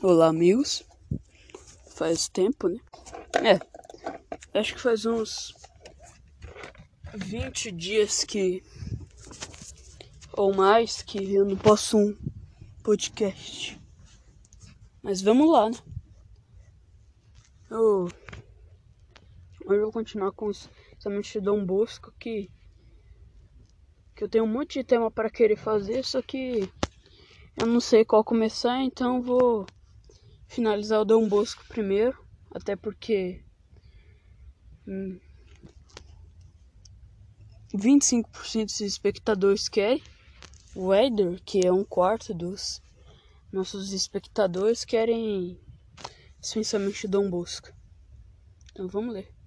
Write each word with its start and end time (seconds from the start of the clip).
Olá, 0.00 0.28
amigos. 0.28 0.84
Faz 1.96 2.28
tempo, 2.28 2.68
né? 2.68 2.78
É, 3.42 4.60
acho 4.60 4.72
que 4.72 4.80
faz 4.80 5.04
uns 5.04 5.56
20 7.16 7.72
dias 7.72 8.22
que. 8.22 8.62
ou 10.34 10.54
mais 10.54 11.02
que 11.02 11.34
eu 11.34 11.44
não 11.44 11.56
posso 11.56 11.98
um 11.98 12.16
podcast. 12.84 13.76
Mas 15.02 15.20
vamos 15.20 15.50
lá, 15.50 15.68
né? 15.68 15.76
Eu. 17.68 18.08
Eu 19.62 19.82
vou 19.82 19.90
continuar 19.90 20.30
com 20.30 20.52
somente 21.00 21.40
Dom 21.40 21.66
Bosco 21.66 22.14
que. 22.20 22.48
que 24.14 24.22
eu 24.22 24.28
tenho 24.28 24.44
um 24.44 24.52
monte 24.52 24.78
de 24.78 24.84
tema 24.84 25.10
para 25.10 25.28
querer 25.28 25.56
fazer, 25.56 26.04
só 26.04 26.22
que. 26.22 26.72
Eu 27.60 27.66
não 27.66 27.80
sei 27.80 28.04
qual 28.04 28.22
começar, 28.22 28.80
então 28.80 29.20
vou 29.20 29.66
finalizar 30.48 31.00
o 31.00 31.04
Dom 31.04 31.28
Bosco 31.28 31.64
primeiro, 31.68 32.18
até 32.50 32.74
porque 32.74 33.44
hum, 34.86 35.20
25% 37.74 38.64
dos 38.64 38.80
espectadores 38.80 39.68
querem. 39.68 40.02
O 40.74 40.94
Eder, 40.94 41.40
que 41.44 41.66
é 41.66 41.72
um 41.72 41.84
quarto 41.84 42.32
dos 42.32 42.80
nossos 43.52 43.92
espectadores, 43.92 44.84
querem 44.84 45.58
especialmente 46.40 47.08
Dom 47.08 47.28
Bosco. 47.28 47.72
Então 48.70 48.88
vamos 48.88 49.14
ler. 49.14 49.37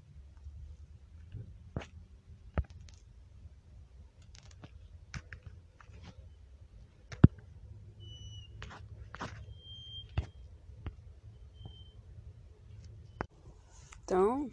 Então, 14.11 14.51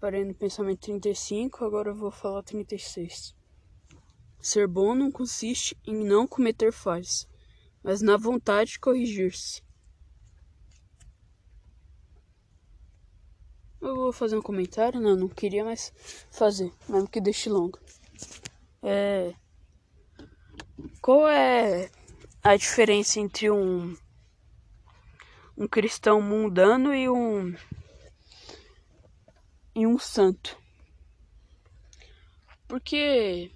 parei 0.00 0.24
no 0.24 0.32
pensamento 0.32 0.80
35, 0.80 1.62
agora 1.62 1.90
eu 1.90 1.94
vou 1.94 2.10
falar 2.10 2.42
36. 2.42 3.36
Ser 4.40 4.66
bom 4.66 4.94
não 4.94 5.12
consiste 5.12 5.78
em 5.86 6.02
não 6.02 6.26
cometer 6.26 6.72
falhas, 6.72 7.28
mas 7.82 8.00
na 8.00 8.16
vontade 8.16 8.70
de 8.70 8.80
corrigir-se. 8.80 9.62
Eu 13.82 13.94
vou 13.94 14.12
fazer 14.14 14.38
um 14.38 14.42
comentário, 14.42 14.98
não, 14.98 15.14
não 15.14 15.28
queria 15.28 15.62
mais 15.62 15.92
fazer, 16.30 16.72
mesmo 16.88 17.10
que 17.10 17.20
deixe 17.20 17.50
longo. 17.50 17.78
É. 18.82 19.34
Qual 21.02 21.28
é 21.28 21.90
a 22.42 22.56
diferença 22.56 23.20
entre 23.20 23.50
um 23.50 23.94
um 25.54 25.68
cristão 25.68 26.22
mundano 26.22 26.94
e 26.94 27.10
um 27.10 27.54
e 29.76 29.86
um 29.86 29.98
santo. 29.98 30.58
Porque. 32.66 33.50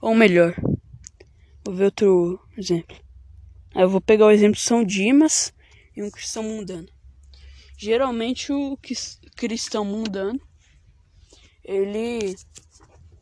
Ou 0.00 0.14
melhor, 0.14 0.56
vou 1.62 1.74
ver 1.74 1.84
outro 1.84 2.40
exemplo. 2.56 2.96
Aí 3.74 3.82
eu 3.82 3.90
vou 3.90 4.00
pegar 4.00 4.24
o 4.24 4.30
exemplo 4.30 4.56
de 4.56 4.62
São 4.62 4.82
Dimas 4.82 5.52
e 5.94 6.02
um 6.02 6.10
cristão 6.10 6.42
mundano. 6.42 6.88
Geralmente 7.76 8.50
o 8.50 8.78
cristão 9.36 9.84
mundano 9.84 10.40
ele 11.62 12.34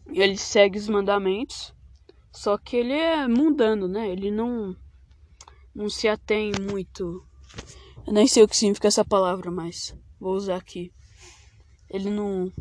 ele 0.07 0.37
segue 0.39 0.79
os 0.79 0.89
mandamentos, 0.89 1.75
só 2.33 2.57
que 2.57 2.77
ele 2.77 2.93
é 2.93 3.27
mundano, 3.27 3.89
né? 3.89 4.09
Ele 4.09 4.31
não 4.31 4.77
não 5.75 5.91
se 5.91 6.07
atém 6.07 6.53
muito. 6.71 7.27
Eu 8.07 8.13
nem 8.13 8.29
sei 8.29 8.45
o 8.45 8.49
que 8.49 8.57
significa 8.57 8.87
essa 8.87 9.05
palavra, 9.05 9.51
mas 9.51 9.95
vou 10.21 10.35
usar 10.35 10.57
aqui 10.57 10.93
ele 11.91 12.11
não, 12.11 12.53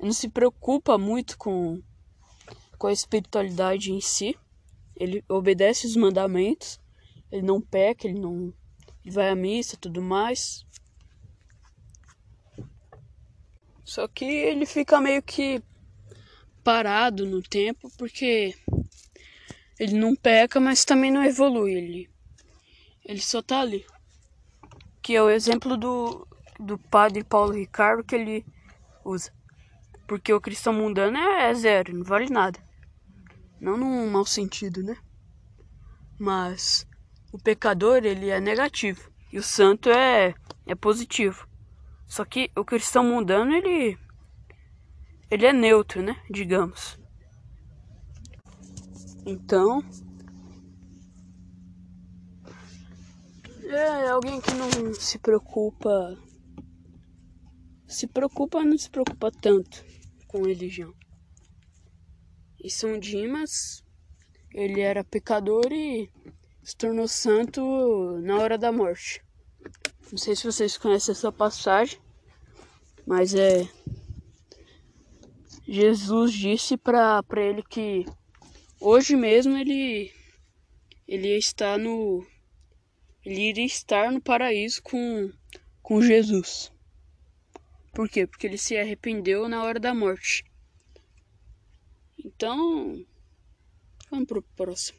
não 0.00 0.12
se 0.12 0.28
preocupa 0.28 0.98
muito 0.98 1.38
com, 1.38 1.82
com 2.78 2.86
a 2.86 2.92
espiritualidade 2.92 3.92
em 3.92 4.00
si. 4.00 4.36
Ele 4.94 5.24
obedece 5.28 5.86
os 5.86 5.96
mandamentos, 5.96 6.80
ele 7.30 7.42
não 7.42 7.60
peca, 7.60 8.06
ele 8.06 8.18
não 8.18 8.52
ele 9.04 9.14
vai 9.14 9.28
à 9.28 9.36
missa 9.36 9.76
tudo 9.76 10.02
mais. 10.02 10.66
Só 13.84 14.08
que 14.08 14.24
ele 14.24 14.66
fica 14.66 15.00
meio 15.00 15.22
que 15.22 15.62
parado 16.64 17.24
no 17.24 17.40
tempo 17.40 17.88
porque 17.96 18.56
ele 19.78 19.94
não 19.94 20.16
peca, 20.16 20.58
mas 20.58 20.84
também 20.84 21.12
não 21.12 21.22
evolui. 21.22 21.72
Ele, 21.74 22.10
ele 23.04 23.20
só 23.20 23.40
tá 23.40 23.60
ali. 23.60 23.86
Que 25.00 25.14
é 25.14 25.22
o 25.22 25.30
exemplo 25.30 25.76
do, 25.76 26.26
do 26.58 26.76
padre 26.76 27.22
Paulo 27.22 27.52
Ricardo, 27.52 28.02
que 28.02 28.16
ele 28.16 28.44
usa. 29.06 29.32
Porque 30.06 30.32
o 30.32 30.40
cristão 30.40 30.72
mundano 30.72 31.16
é, 31.16 31.50
é 31.50 31.54
zero, 31.54 31.96
não 31.96 32.04
vale 32.04 32.28
nada. 32.30 32.58
Não 33.60 33.76
num 33.76 34.10
mau 34.10 34.24
sentido, 34.24 34.82
né? 34.82 34.96
Mas 36.18 36.86
o 37.32 37.38
pecador, 37.38 38.04
ele 38.04 38.30
é 38.30 38.40
negativo. 38.40 39.10
E 39.32 39.38
o 39.38 39.42
santo 39.42 39.90
é, 39.90 40.34
é 40.66 40.74
positivo. 40.74 41.46
Só 42.06 42.24
que 42.24 42.50
o 42.56 42.64
cristão 42.64 43.04
mundano, 43.04 43.52
ele. 43.52 43.98
Ele 45.30 45.46
é 45.46 45.52
neutro, 45.52 46.02
né? 46.02 46.16
Digamos. 46.30 46.98
Então. 49.24 49.82
É 53.64 54.08
alguém 54.08 54.40
que 54.40 54.54
não 54.54 54.94
se 54.94 55.18
preocupa 55.18 56.16
se 57.96 58.06
preocupa 58.06 58.62
não 58.62 58.76
se 58.76 58.90
preocupa 58.90 59.32
tanto 59.32 59.82
com 60.28 60.42
religião. 60.42 60.92
E 62.62 62.70
São 62.70 62.98
Dimas, 62.98 63.82
ele 64.52 64.82
era 64.82 65.02
pecador 65.02 65.72
e 65.72 66.10
se 66.62 66.76
tornou 66.76 67.08
santo 67.08 67.62
na 68.20 68.36
hora 68.36 68.58
da 68.58 68.70
morte. 68.70 69.24
Não 70.10 70.18
sei 70.18 70.36
se 70.36 70.44
vocês 70.44 70.76
conhecem 70.76 71.12
essa 71.12 71.32
passagem, 71.32 71.98
mas 73.06 73.34
é 73.34 73.66
Jesus 75.66 76.34
disse 76.34 76.76
para 76.76 77.24
ele 77.34 77.62
que 77.62 78.04
hoje 78.78 79.16
mesmo 79.16 79.56
ele 79.56 80.12
ele 81.08 81.38
estar 81.38 81.78
no 81.78 82.26
ele 83.24 83.40
iria 83.40 83.64
estar 83.64 84.12
no 84.12 84.20
paraíso 84.20 84.82
com 84.82 85.32
com 85.82 86.02
Jesus. 86.02 86.75
Por 87.96 88.10
quê? 88.10 88.26
Porque 88.26 88.46
ele 88.46 88.58
se 88.58 88.76
arrependeu 88.76 89.48
na 89.48 89.64
hora 89.64 89.80
da 89.80 89.94
morte. 89.94 90.44
Então, 92.22 93.02
vamos 94.10 94.26
pro 94.26 94.42
próximo. 94.42 94.98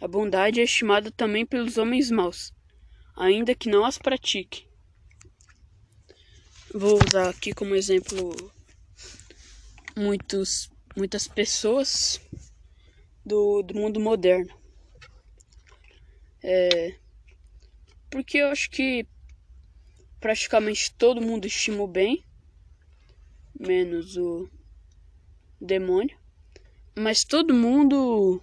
A 0.00 0.06
bondade 0.06 0.60
é 0.60 0.62
estimada 0.62 1.10
também 1.10 1.44
pelos 1.44 1.78
homens 1.78 2.08
maus, 2.08 2.54
ainda 3.16 3.56
que 3.56 3.68
não 3.68 3.84
as 3.84 3.98
pratique. 3.98 4.68
Vou 6.72 6.96
usar 7.04 7.28
aqui 7.28 7.52
como 7.52 7.74
exemplo 7.74 8.36
muitos, 9.96 10.70
muitas 10.96 11.26
pessoas 11.26 12.20
do, 13.24 13.62
do 13.62 13.74
mundo 13.74 13.98
moderno. 13.98 14.56
É, 16.40 16.96
porque 18.08 18.38
eu 18.38 18.46
acho 18.50 18.70
que 18.70 19.04
praticamente 20.26 20.92
todo 20.92 21.22
mundo 21.22 21.46
estima 21.46 21.84
o 21.84 21.86
bem, 21.86 22.24
menos 23.56 24.16
o 24.16 24.50
demônio. 25.60 26.18
Mas 26.96 27.22
todo 27.22 27.54
mundo 27.54 28.42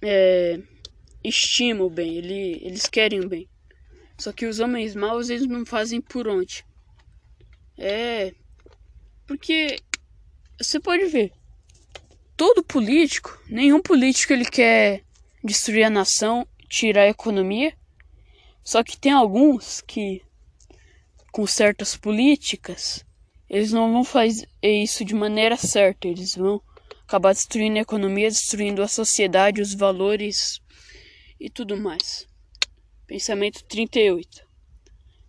é, 0.00 0.60
estima 1.24 1.82
o 1.82 1.90
bem, 1.90 2.16
ele, 2.16 2.60
eles 2.64 2.86
querem 2.86 3.24
o 3.24 3.28
bem. 3.28 3.48
Só 4.16 4.30
que 4.30 4.46
os 4.46 4.60
homens 4.60 4.94
maus 4.94 5.28
eles 5.28 5.48
não 5.48 5.66
fazem 5.66 6.00
por 6.00 6.28
onde. 6.28 6.64
É. 7.76 8.32
Porque 9.26 9.80
você 10.56 10.78
pode 10.78 11.06
ver. 11.06 11.32
Todo 12.36 12.62
político, 12.62 13.36
nenhum 13.48 13.82
político 13.82 14.32
ele 14.32 14.44
quer 14.44 15.02
destruir 15.42 15.82
a 15.82 15.90
nação, 15.90 16.46
tirar 16.68 17.02
a 17.02 17.08
economia. 17.08 17.76
Só 18.64 18.82
que 18.82 18.96
tem 18.96 19.12
alguns 19.12 19.82
que, 19.82 20.22
com 21.30 21.46
certas 21.46 21.96
políticas, 21.96 23.04
eles 23.48 23.70
não 23.72 23.92
vão 23.92 24.02
fazer 24.02 24.48
isso 24.62 25.04
de 25.04 25.14
maneira 25.14 25.56
certa. 25.58 26.08
Eles 26.08 26.34
vão 26.34 26.62
acabar 27.02 27.34
destruindo 27.34 27.78
a 27.78 27.82
economia, 27.82 28.28
destruindo 28.28 28.82
a 28.82 28.88
sociedade, 28.88 29.60
os 29.60 29.74
valores 29.74 30.62
e 31.38 31.50
tudo 31.50 31.76
mais. 31.76 32.26
Pensamento 33.06 33.62
38. 33.64 34.48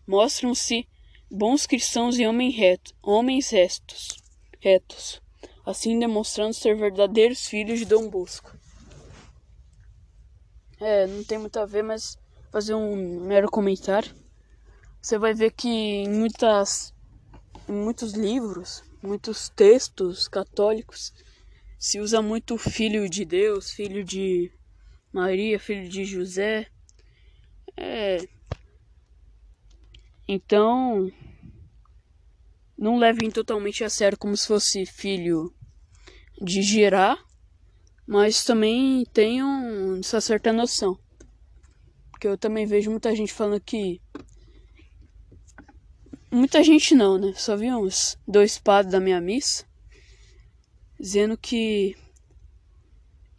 Mostram-se 0.07 0.87
bons 1.29 1.65
cristãos 1.65 2.17
e 2.17 2.25
homens 2.25 2.55
retos, 2.55 2.93
homens 3.03 3.49
restos, 3.49 4.15
retos, 4.61 5.21
assim 5.65 5.99
demonstrando 5.99 6.53
ser 6.53 6.77
verdadeiros 6.77 7.47
filhos 7.47 7.79
de 7.79 7.85
Dom 7.85 8.09
Bosco. 8.09 8.57
É, 10.79 11.05
não 11.07 11.23
tem 11.23 11.37
muito 11.37 11.59
a 11.59 11.65
ver, 11.65 11.83
mas 11.83 12.17
fazer 12.55 12.73
um 12.73 13.19
mero 13.19 13.51
comentário. 13.51 14.15
Você 15.01 15.17
vai 15.17 15.33
ver 15.33 15.51
que 15.51 15.67
em 15.67 16.09
muitas 16.09 16.95
em 17.67 17.73
muitos 17.73 18.13
livros, 18.13 18.81
muitos 19.03 19.49
textos 19.49 20.29
católicos 20.29 21.13
se 21.77 21.99
usa 21.99 22.21
muito 22.21 22.57
filho 22.57 23.09
de 23.09 23.25
Deus, 23.25 23.71
filho 23.71 24.05
de 24.05 24.49
Maria, 25.11 25.59
filho 25.59 25.89
de 25.89 26.05
José. 26.05 26.67
É. 27.75 28.19
Então, 30.25 31.11
não 32.77 32.97
levem 32.97 33.29
totalmente 33.29 33.83
a 33.83 33.89
sério 33.89 34.17
como 34.17 34.37
se 34.37 34.47
fosse 34.47 34.85
filho 34.85 35.53
de 36.41 36.61
Gerá, 36.61 37.17
mas 38.07 38.45
também 38.45 39.03
tenham 39.11 39.97
essa 39.99 40.21
certa 40.21 40.53
noção. 40.53 40.97
Porque 42.25 42.33
eu 42.33 42.37
também 42.39 42.65
vejo 42.65 42.89
muita 42.89 43.15
gente 43.15 43.31
falando 43.31 43.61
que. 43.61 44.01
Muita 46.31 46.63
gente 46.63 46.95
não, 46.95 47.19
né? 47.19 47.33
Só 47.35 47.55
vi 47.55 47.71
uns 47.71 48.17
dois 48.27 48.57
padres 48.57 48.91
da 48.91 48.99
minha 48.99 49.21
missa 49.21 49.63
dizendo 50.99 51.37
que 51.37 51.95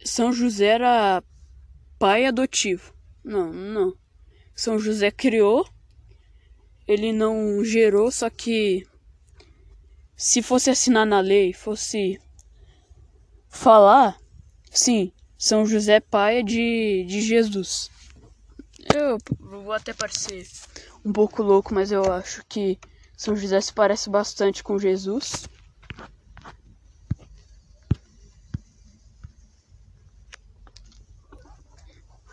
São 0.05 0.31
José 0.31 0.67
era 0.67 1.21
pai 1.99 2.25
adotivo. 2.25 2.93
Não, 3.21 3.51
não. 3.51 3.93
São 4.55 4.79
José 4.79 5.11
criou, 5.11 5.67
ele 6.87 7.11
não 7.11 7.61
gerou, 7.65 8.09
só 8.09 8.29
que 8.29 8.87
se 10.15 10.41
fosse 10.41 10.69
assinar 10.69 11.05
na 11.05 11.19
lei, 11.19 11.51
fosse 11.51 12.21
falar, 13.49 14.17
sim, 14.71 15.11
São 15.37 15.65
José 15.65 15.99
pai 15.99 16.41
de, 16.41 17.03
de 17.05 17.19
Jesus. 17.19 17.91
Eu 18.97 19.17
vou 19.39 19.71
até 19.71 19.93
parecer 19.93 20.47
um 21.05 21.13
pouco 21.13 21.43
louco, 21.43 21.73
mas 21.73 21.91
eu 21.91 22.11
acho 22.11 22.43
que 22.49 22.79
São 23.15 23.35
José 23.35 23.61
se 23.61 23.71
parece 23.71 24.09
bastante 24.09 24.63
com 24.63 24.79
Jesus. 24.79 25.47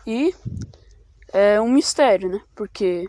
E 0.07 0.33
é 1.31 1.61
um 1.61 1.71
mistério, 1.71 2.29
né? 2.29 2.41
Porque 2.55 3.07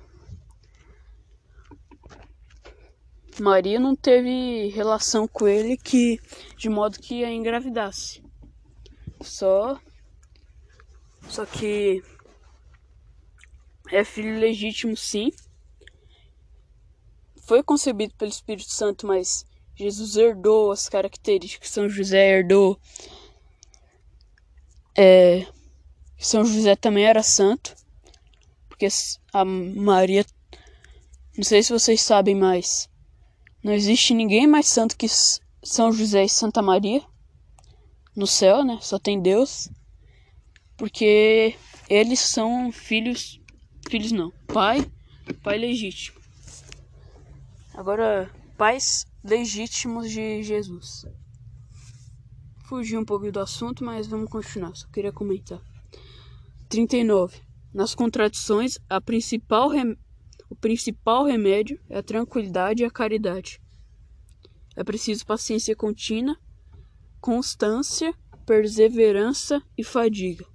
Maria 3.41 3.81
não 3.81 3.97
teve 3.97 4.69
relação 4.69 5.27
com 5.27 5.49
ele 5.49 5.77
que 5.77 6.19
de 6.57 6.69
modo 6.69 6.99
que 6.99 7.25
a 7.25 7.31
engravidasse. 7.31 8.23
Só 9.23 9.81
só 11.29 11.45
que 11.45 12.03
é 13.91 14.05
filho 14.05 14.39
legítimo 14.39 14.97
sim. 14.97 15.31
Foi 17.47 17.63
concebido 17.63 18.15
pelo 18.15 18.31
Espírito 18.31 18.71
Santo, 18.71 19.07
mas 19.07 19.47
Jesus 19.75 20.17
herdou 20.17 20.73
as 20.73 20.89
características 20.89 21.69
que 21.69 21.75
São 21.75 21.89
José 21.89 22.39
herdou. 22.39 22.79
É, 24.97 25.47
São 26.19 26.45
José 26.45 26.75
também 26.75 27.05
era 27.05 27.23
santo, 27.23 27.75
porque 28.69 28.89
a 29.33 29.45
Maria, 29.45 30.25
não 31.37 31.45
sei 31.45 31.63
se 31.63 31.73
vocês 31.73 32.01
sabem 32.01 32.35
mais, 32.35 32.89
não 33.63 33.73
existe 33.73 34.15
ninguém 34.15 34.47
mais 34.47 34.67
santo 34.67 34.97
que 34.97 35.07
São 35.63 35.93
José 35.93 36.25
e 36.25 36.29
Santa 36.29 36.63
Maria 36.63 37.03
no 38.17 38.27
céu, 38.27 38.65
né? 38.65 38.79
Só 38.81 38.99
tem 38.99 39.21
Deus. 39.21 39.69
Porque 40.77 41.55
eles 41.89 42.21
são 42.21 42.71
filhos, 42.73 43.41
filhos 43.89 44.13
não, 44.13 44.33
pai, 44.47 44.91
pai 45.43 45.59
legítimo. 45.59 46.21
Agora, 47.75 48.31
pais 48.57 49.07
legítimos 49.23 50.11
de 50.11 50.43
Jesus. 50.43 51.05
Fugi 52.65 52.97
um 52.97 53.05
pouco 53.05 53.31
do 53.31 53.41
assunto, 53.41 53.85
mas 53.85 54.07
vamos 54.07 54.31
continuar, 54.31 54.75
só 54.75 54.89
queria 54.89 55.13
comentar. 55.13 55.61
39. 56.69 57.41
Nas 57.73 57.95
contradições, 57.95 58.79
a 58.89 59.01
principal 59.01 59.69
rem 59.69 59.97
o 60.49 60.55
principal 60.55 61.25
remédio 61.25 61.81
é 61.89 61.99
a 61.99 62.03
tranquilidade 62.03 62.83
e 62.83 62.87
a 62.87 62.91
caridade. 62.91 63.61
É 64.77 64.85
preciso 64.85 65.27
paciência 65.27 65.75
contínua, 65.75 66.37
constância, 67.21 68.15
perseverança 68.47 69.61
e 69.77 69.83
fadiga. 69.83 70.47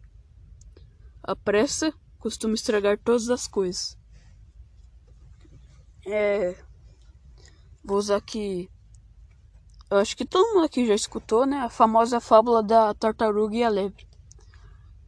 A 1.21 1.35
pressa 1.35 1.93
costuma 2.21 2.53
estragar 2.53 2.97
todas 2.97 3.29
as 3.29 3.47
coisas. 3.47 3.97
É. 6.05 6.55
Vou 7.83 7.97
usar 7.97 8.17
aqui. 8.17 8.69
Eu 9.89 9.97
acho 9.97 10.15
que 10.15 10.23
todo 10.23 10.53
mundo 10.53 10.65
aqui 10.65 10.85
já 10.85 10.95
escutou, 10.95 11.45
né? 11.45 11.57
A 11.57 11.69
famosa 11.69 12.21
fábula 12.21 12.63
da 12.63 12.93
tartaruga 12.93 13.55
e 13.55 13.63
a 13.63 13.69
lebre. 13.69 14.07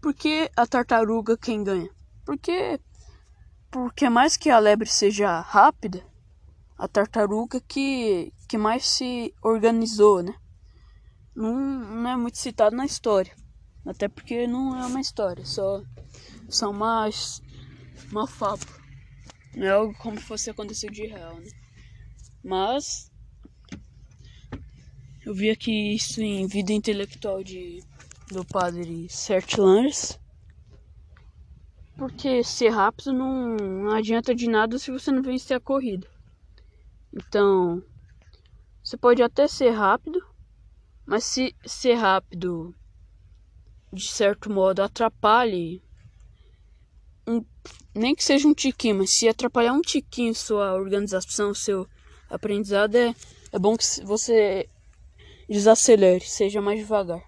Por 0.02 0.14
que 0.14 0.52
a 0.58 0.68
tartaruga 0.68 1.38
quem 1.38 1.64
ganha? 1.64 1.90
Porque 2.26 2.80
porque 3.72 4.08
mais 4.08 4.38
que 4.38 4.50
a 4.52 4.60
lebre 4.60 4.88
seja 4.88 5.40
rápida, 5.40 6.06
a 6.78 6.88
tartaruga 6.88 7.60
que, 7.60 8.32
que 8.48 8.56
mais 8.58 8.88
se 8.88 9.34
organizou, 9.42 10.22
né? 10.22 10.36
Não, 11.36 11.56
não 11.56 12.10
é 12.10 12.16
muito 12.16 12.38
citado 12.38 12.76
na 12.76 12.86
história. 12.86 13.34
Até 13.86 14.08
porque 14.08 14.46
não 14.46 14.80
é 14.80 14.86
uma 14.86 15.02
história, 15.02 15.44
só, 15.44 15.82
só 16.54 16.70
uma, 16.70 17.10
uma 18.12 18.28
fábula. 18.28 18.72
Não 19.56 19.66
é 19.66 19.70
algo 19.70 19.94
como 19.98 20.20
se 20.20 20.26
fosse 20.26 20.50
acontecer 20.50 20.90
de 20.92 21.06
real, 21.06 21.36
né? 21.40 21.50
Mas 22.44 23.12
eu 25.26 25.34
vi 25.34 25.50
aqui 25.50 25.96
isso 25.96 26.22
em 26.22 26.48
Vida 26.48 26.74
Intelectual 26.74 27.44
de, 27.44 27.84
do 28.30 28.44
padre 28.46 29.08
Sertlanges 29.10 30.20
porque 31.96 32.44
ser 32.44 32.70
rápido 32.70 33.14
não, 33.14 33.56
não 33.56 33.92
adianta 33.92 34.34
de 34.34 34.50
nada 34.50 34.78
se 34.78 34.92
você 34.92 35.12
não 35.12 35.22
vencer 35.22 35.56
a 35.56 35.60
corrida. 35.60 36.08
Então, 37.14 37.84
você 38.84 38.98
pode 38.98 39.22
até 39.22 39.48
ser 39.48 39.70
rápido, 39.70 40.20
mas 41.06 41.24
se 41.24 41.56
ser 41.66 41.94
rápido 41.94 42.76
de 43.92 44.08
certo 44.08 44.52
modo 44.52 44.82
atrapalhe 44.82 45.84
um, 47.28 47.44
nem 47.94 48.16
que 48.16 48.24
seja 48.24 48.48
um 48.48 48.54
tiquinho, 48.54 48.96
mas 48.96 49.12
se 49.12 49.28
atrapalhar 49.28 49.74
um 49.74 49.82
tiquinho 49.82 50.34
sua 50.34 50.74
organização, 50.74 51.54
seu 51.54 51.88
aprendizado, 52.30 52.96
é, 52.96 53.16
é 53.52 53.60
bom 53.60 53.78
que 53.78 53.86
você 54.04 54.70
desacelere, 55.48 56.26
seja 56.26 56.62
mais 56.62 56.80
devagar. 56.80 57.24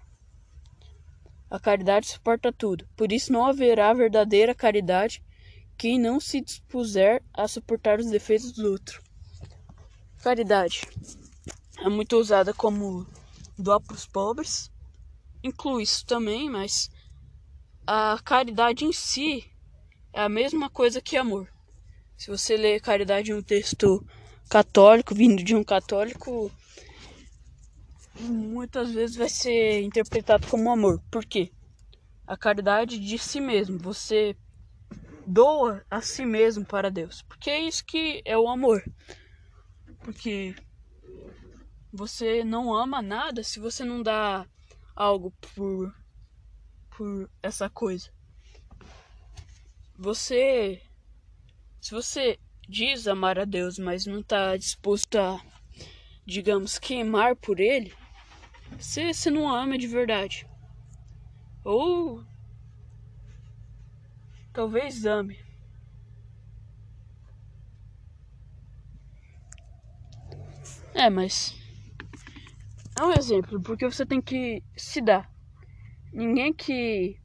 A 1.48 1.60
caridade 1.60 2.08
suporta 2.08 2.52
tudo. 2.52 2.86
Por 2.96 3.12
isso 3.12 3.32
não 3.32 3.46
haverá 3.46 3.92
verdadeira 3.92 4.54
caridade 4.54 5.22
quem 5.78 5.98
não 5.98 6.18
se 6.18 6.40
dispuser 6.40 7.22
a 7.32 7.46
suportar 7.46 8.00
os 8.00 8.10
defeitos 8.10 8.52
do 8.52 8.72
outro. 8.72 9.02
Caridade 10.22 10.80
é 11.78 11.88
muito 11.88 12.16
usada 12.16 12.52
como 12.52 13.06
doar 13.56 13.80
para 13.80 13.94
os 13.94 14.06
pobres. 14.06 14.70
Inclui 15.42 15.84
isso 15.84 16.04
também, 16.04 16.50
mas 16.50 16.90
a 17.86 18.18
caridade 18.24 18.84
em 18.84 18.92
si 18.92 19.48
é 20.16 20.20
a 20.22 20.30
mesma 20.30 20.70
coisa 20.70 20.98
que 20.98 21.14
amor. 21.14 21.46
Se 22.16 22.28
você 22.30 22.56
lê 22.56 22.80
caridade 22.80 23.30
em 23.30 23.34
um 23.34 23.42
texto 23.42 24.02
católico, 24.48 25.14
vindo 25.14 25.44
de 25.44 25.54
um 25.54 25.62
católico, 25.62 26.50
muitas 28.18 28.92
vezes 28.92 29.14
vai 29.14 29.28
ser 29.28 29.82
interpretado 29.82 30.46
como 30.46 30.70
amor. 30.70 31.02
Por 31.10 31.22
quê? 31.22 31.52
A 32.26 32.34
caridade 32.34 32.98
de 32.98 33.18
si 33.18 33.42
mesmo. 33.42 33.78
Você 33.80 34.34
doa 35.26 35.84
a 35.90 36.00
si 36.00 36.24
mesmo 36.24 36.64
para 36.64 36.90
Deus. 36.90 37.20
Porque 37.20 37.50
é 37.50 37.60
isso 37.60 37.84
que 37.84 38.22
é 38.24 38.38
o 38.38 38.48
amor. 38.48 38.82
Porque 40.00 40.54
você 41.92 42.42
não 42.42 42.74
ama 42.74 43.02
nada 43.02 43.44
se 43.44 43.60
você 43.60 43.84
não 43.84 44.02
dá 44.02 44.46
algo 44.94 45.30
por 45.54 45.94
por 46.96 47.28
essa 47.42 47.68
coisa. 47.68 48.15
Você 49.98 50.82
se 51.80 51.92
você 51.92 52.38
diz 52.68 53.06
amar 53.06 53.38
a 53.38 53.44
Deus, 53.44 53.78
mas 53.78 54.06
não 54.06 54.20
está 54.20 54.56
disposto 54.56 55.16
a 55.16 55.40
digamos 56.26 56.78
queimar 56.78 57.36
por 57.36 57.60
ele, 57.60 57.94
se 58.78 59.12
você 59.12 59.30
não 59.30 59.48
ama 59.48 59.78
de 59.78 59.86
verdade. 59.86 60.46
Ou 61.64 62.24
talvez 64.52 65.06
ame. 65.06 65.38
É, 70.92 71.08
mas 71.08 71.54
é 72.98 73.02
um 73.02 73.12
exemplo, 73.12 73.62
porque 73.62 73.84
você 73.84 74.04
tem 74.04 74.20
que 74.20 74.62
se 74.76 75.00
dar. 75.00 75.30
Ninguém 76.12 76.52
que 76.52 77.20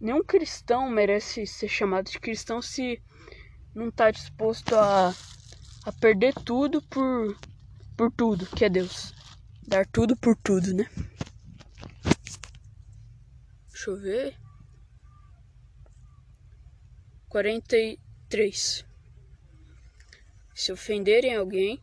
nenhum 0.00 0.22
cristão 0.22 0.88
merece 0.88 1.46
ser 1.46 1.68
chamado 1.68 2.10
de 2.10 2.18
cristão 2.18 2.62
se 2.62 3.02
não 3.74 3.88
está 3.88 4.10
disposto 4.10 4.74
a, 4.74 5.14
a 5.84 5.92
perder 6.00 6.34
tudo 6.34 6.80
por, 6.82 7.36
por 7.96 8.10
tudo, 8.12 8.46
que 8.46 8.64
é 8.64 8.68
Deus. 8.68 9.12
Dar 9.66 9.86
tudo 9.86 10.16
por 10.16 10.36
tudo, 10.36 10.72
né? 10.72 10.88
Deixa 13.68 13.90
eu 13.90 14.00
ver. 14.00 14.36
43. 17.28 18.84
Se 20.54 20.72
ofenderem 20.72 21.36
alguém, 21.36 21.80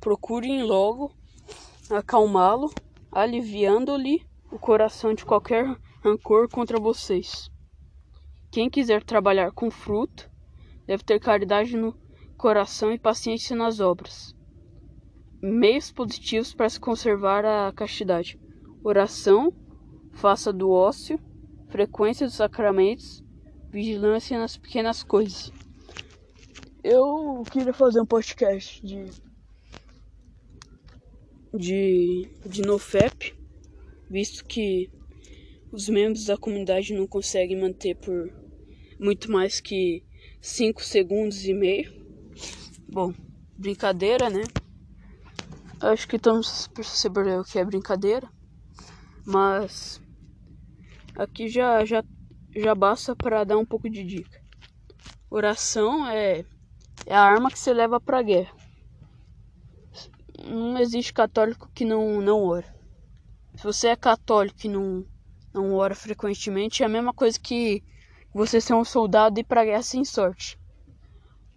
procurem 0.00 0.62
logo 0.64 1.21
acalmá-lo, 1.94 2.70
aliviando-lhe 3.10 4.26
o 4.50 4.58
coração 4.58 5.14
de 5.14 5.24
qualquer 5.24 5.76
rancor 6.02 6.48
contra 6.48 6.80
vocês. 6.80 7.50
Quem 8.50 8.68
quiser 8.68 9.02
trabalhar 9.02 9.52
com 9.52 9.70
fruto, 9.70 10.30
deve 10.86 11.02
ter 11.02 11.20
caridade 11.20 11.76
no 11.76 11.96
coração 12.36 12.92
e 12.92 12.98
paciência 12.98 13.56
nas 13.56 13.80
obras. 13.80 14.34
Meios 15.40 15.90
positivos 15.90 16.54
para 16.54 16.68
se 16.68 16.78
conservar 16.78 17.44
a 17.44 17.72
castidade: 17.72 18.38
oração, 18.82 19.52
faça 20.12 20.52
do 20.52 20.70
ócio, 20.70 21.18
frequência 21.68 22.26
dos 22.26 22.36
sacramentos, 22.36 23.24
vigilância 23.70 24.38
nas 24.38 24.56
pequenas 24.56 25.02
coisas. 25.02 25.50
Eu 26.84 27.42
queria 27.50 27.72
fazer 27.72 28.00
um 28.00 28.06
podcast 28.06 28.84
de 28.84 29.06
de, 31.54 32.30
de 32.46 32.62
NoFap, 32.62 33.34
visto 34.08 34.44
que 34.44 34.90
os 35.70 35.88
membros 35.88 36.26
da 36.26 36.36
comunidade 36.36 36.94
não 36.94 37.06
conseguem 37.06 37.60
manter 37.60 37.96
por 37.96 38.32
muito 38.98 39.30
mais 39.30 39.60
que 39.60 40.02
5 40.40 40.82
segundos 40.82 41.44
e 41.44 41.52
meio. 41.52 41.92
Bom, 42.88 43.12
brincadeira, 43.56 44.30
né? 44.30 44.44
Acho 45.80 46.06
que 46.06 46.16
estamos 46.16 46.68
percebendo 46.68 47.40
o 47.40 47.44
que 47.44 47.58
é 47.58 47.64
brincadeira, 47.64 48.28
mas 49.24 50.00
aqui 51.16 51.48
já 51.48 51.84
já 51.84 52.04
já 52.54 52.74
basta 52.74 53.16
para 53.16 53.44
dar 53.44 53.56
um 53.56 53.64
pouco 53.64 53.90
de 53.90 54.04
dica. 54.04 54.40
Oração 55.30 56.06
é, 56.06 56.44
é 57.06 57.14
a 57.14 57.22
arma 57.22 57.50
que 57.50 57.58
você 57.58 57.72
leva 57.72 57.98
para 57.98 58.22
guerra 58.22 58.61
não 60.44 60.78
existe 60.78 61.12
católico 61.12 61.70
que 61.74 61.84
não, 61.84 62.20
não 62.20 62.44
ora. 62.44 62.74
Se 63.54 63.64
você 63.64 63.88
é 63.88 63.96
católico 63.96 64.58
e 64.64 64.68
não, 64.68 65.06
não 65.52 65.74
ora 65.74 65.94
frequentemente, 65.94 66.82
é 66.82 66.86
a 66.86 66.88
mesma 66.88 67.12
coisa 67.12 67.38
que 67.38 67.82
você 68.32 68.60
ser 68.60 68.74
um 68.74 68.84
soldado 68.84 69.38
e 69.38 69.42
ir 69.42 69.44
pra 69.44 69.64
guerra 69.64 69.82
sem 69.82 70.04
sorte. 70.04 70.58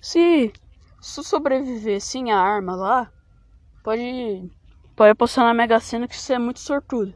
Se, 0.02 0.52
se 1.02 1.24
sobreviver 1.24 2.02
sem 2.02 2.32
a 2.32 2.38
arma 2.38 2.76
lá, 2.76 3.12
pode, 3.84 4.52
pode 4.96 5.12
apostar 5.12 5.46
na 5.46 5.54
Mega 5.54 5.80
Sena 5.80 6.08
que 6.08 6.18
você 6.18 6.34
é 6.34 6.40
muito 6.40 6.60
sortudo. 6.60 7.14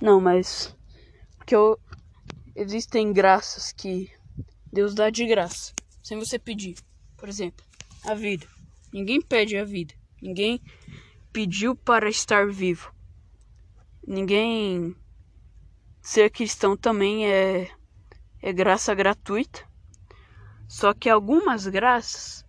Não, 0.00 0.20
mas. 0.20 0.76
Porque 1.36 1.54
eu, 1.54 1.78
existem 2.54 3.12
graças 3.12 3.72
que 3.72 4.10
Deus 4.72 4.94
dá 4.94 5.10
de 5.10 5.26
graça, 5.26 5.72
sem 6.02 6.18
você 6.18 6.38
pedir. 6.38 6.76
Por 7.16 7.28
exemplo, 7.28 7.64
a 8.04 8.14
vida. 8.14 8.46
Ninguém 8.92 9.20
pede 9.20 9.56
a 9.56 9.64
vida. 9.64 9.94
Ninguém 10.20 10.60
pediu 11.32 11.74
para 11.74 12.08
estar 12.08 12.46
vivo. 12.48 12.92
Ninguém 14.06 14.94
ser 16.02 16.30
cristão 16.30 16.76
também 16.76 17.26
é 17.26 17.70
é 18.42 18.52
graça 18.52 18.94
gratuita. 18.94 19.68
Só 20.66 20.94
que 20.94 21.08
algumas 21.08 21.66
graças, 21.66 22.44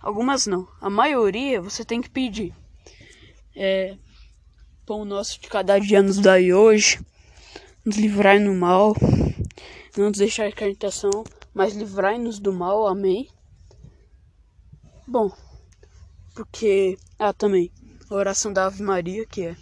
algumas 0.00 0.46
não, 0.46 0.68
a 0.80 0.90
maioria 0.90 1.60
você 1.60 1.84
tem 1.84 2.00
que 2.00 2.10
pedir. 2.10 2.54
É, 3.56 3.96
pão 4.84 5.04
nosso 5.04 5.40
de 5.40 5.48
cada 5.48 5.78
dia 5.78 6.02
nos 6.02 6.18
dai 6.18 6.52
hoje, 6.52 7.00
nos 7.84 7.96
livrai 7.96 8.38
no 8.38 8.54
mal, 8.54 8.94
não 9.96 10.08
nos 10.08 10.18
deixar 10.18 10.48
em 10.48 10.52
tentação, 10.52 11.24
mas 11.54 11.74
livrai-nos 11.74 12.38
do 12.38 12.52
mal. 12.52 12.86
Amém. 12.86 13.28
Bom, 15.06 15.32
porque. 16.34 16.98
Ah, 17.18 17.32
também. 17.32 17.70
A 18.10 18.14
oração 18.14 18.52
da 18.52 18.66
Ave 18.66 18.82
Maria, 18.82 19.24
que 19.24 19.46
é 19.46 19.56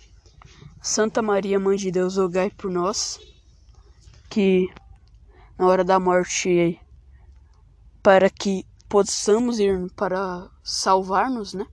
Santa 0.81 1.23
Maria, 1.23 1.61
Mãe 1.61 1.76
de 1.76 1.91
Deus, 1.91 2.17
rogai 2.17 2.50
por 2.50 2.71
nós. 2.71 3.21
Que 4.29 4.69
na 5.59 5.67
hora 5.67 5.85
da 5.85 6.00
morte, 6.00 6.81
para 8.02 8.29
que 8.29 8.67
possamos 8.88 9.61
ir 9.61 9.91
para 9.93 10.50
salvar-nos, 10.64 11.55
né? 11.55 11.67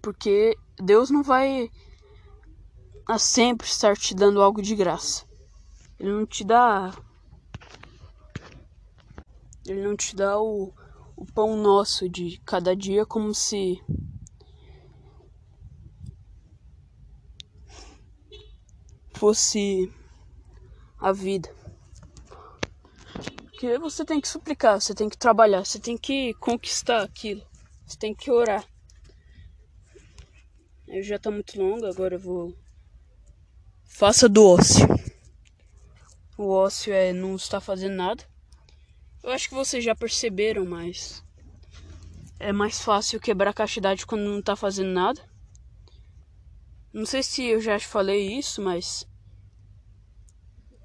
Porque 0.00 0.56
Deus 0.76 1.10
não 1.10 1.22
vai 1.22 1.70
a 3.06 3.18
sempre 3.18 3.66
estar 3.66 3.96
te 3.96 4.14
dando 4.14 4.40
algo 4.40 4.62
de 4.62 4.76
graça. 4.76 5.24
Ele 5.98 6.12
não 6.12 6.26
te 6.26 6.44
dá. 6.44 6.94
Ele 9.66 9.82
não 9.82 9.96
te 9.96 10.14
dá 10.14 10.38
o 10.38 10.72
o 11.18 11.26
pão 11.26 11.56
nosso 11.56 12.08
de 12.08 12.38
cada 12.46 12.76
dia 12.76 13.04
como 13.04 13.34
se 13.34 13.82
fosse 19.14 19.92
a 20.96 21.10
vida. 21.10 21.52
Porque 23.42 23.76
você 23.80 24.04
tem 24.04 24.20
que 24.20 24.28
suplicar, 24.28 24.80
você 24.80 24.94
tem 24.94 25.08
que 25.08 25.18
trabalhar, 25.18 25.64
você 25.64 25.80
tem 25.80 25.98
que 25.98 26.34
conquistar 26.34 27.02
aquilo, 27.02 27.44
você 27.84 27.98
tem 27.98 28.14
que 28.14 28.30
orar. 28.30 28.64
Eu 30.86 31.02
já 31.02 31.18
tá 31.18 31.32
muito 31.32 31.60
longo, 31.60 31.84
agora 31.84 32.14
eu 32.14 32.20
vou. 32.20 32.56
Faça 33.84 34.28
do 34.28 34.46
ócio. 34.46 34.86
O 36.36 36.48
ócio 36.50 36.92
é 36.92 37.12
não 37.12 37.34
estar 37.34 37.60
fazendo 37.60 37.96
nada. 37.96 38.24
Eu 39.22 39.30
acho 39.30 39.48
que 39.48 39.54
vocês 39.54 39.84
já 39.84 39.94
perceberam, 39.94 40.64
mas 40.64 41.24
é 42.38 42.52
mais 42.52 42.80
fácil 42.80 43.20
quebrar 43.20 43.50
a 43.50 43.54
castidade 43.54 44.06
quando 44.06 44.22
não 44.22 44.40
tá 44.40 44.54
fazendo 44.54 44.90
nada. 44.90 45.20
Não 46.92 47.04
sei 47.04 47.22
se 47.22 47.44
eu 47.44 47.60
já 47.60 47.78
falei 47.78 48.38
isso, 48.38 48.62
mas 48.62 49.06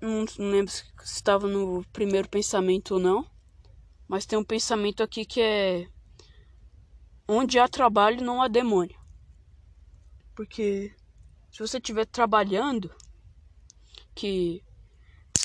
não, 0.02 0.26
não 0.38 0.52
lembro 0.52 0.72
se 0.72 0.84
estava 1.04 1.48
no 1.48 1.84
primeiro 1.94 2.28
pensamento 2.28 2.96
ou 2.96 3.00
não. 3.00 3.26
Mas 4.08 4.26
tem 4.26 4.38
um 4.38 4.44
pensamento 4.44 5.02
aqui 5.02 5.26
que 5.26 5.42
é 5.42 5.88
onde 7.28 7.58
há 7.58 7.68
trabalho 7.68 8.24
não 8.24 8.42
há 8.42 8.48
demônio. 8.48 9.00
Porque 10.36 10.94
se 11.52 11.60
você 11.60 11.78
estiver 11.78 12.06
trabalhando, 12.06 12.94
que 14.14 14.64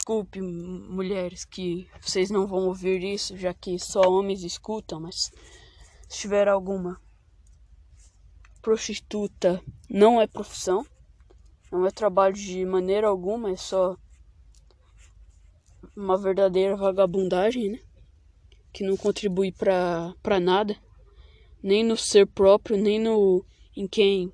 desculpe, 0.09 0.41
mulheres, 0.41 1.45
que 1.45 1.87
vocês 2.00 2.31
não 2.31 2.47
vão 2.47 2.67
ouvir 2.67 3.05
isso, 3.05 3.37
já 3.37 3.53
que 3.53 3.79
só 3.79 4.00
homens 4.00 4.43
escutam, 4.43 4.99
mas 4.99 5.31
se 6.09 6.21
tiver 6.21 6.49
alguma 6.49 6.99
prostituta, 8.62 9.62
não 9.87 10.19
é 10.19 10.27
profissão, 10.27 10.87
não 11.71 11.87
é 11.87 11.91
trabalho 11.91 12.35
de 12.35 12.65
maneira 12.65 13.07
alguma, 13.07 13.50
é 13.50 13.57
só 13.57 13.99
uma 15.95 16.17
verdadeira 16.17 16.75
vagabundagem, 16.75 17.73
né? 17.73 17.81
Que 18.73 18.85
não 18.85 18.97
contribui 18.97 19.53
para 19.53 20.41
nada, 20.41 20.75
nem 21.62 21.85
no 21.85 21.99
ser 21.99 22.27
próprio, 22.27 22.79
nem 22.79 22.99
no 22.99 23.45
em 23.77 23.87
quem 23.87 24.33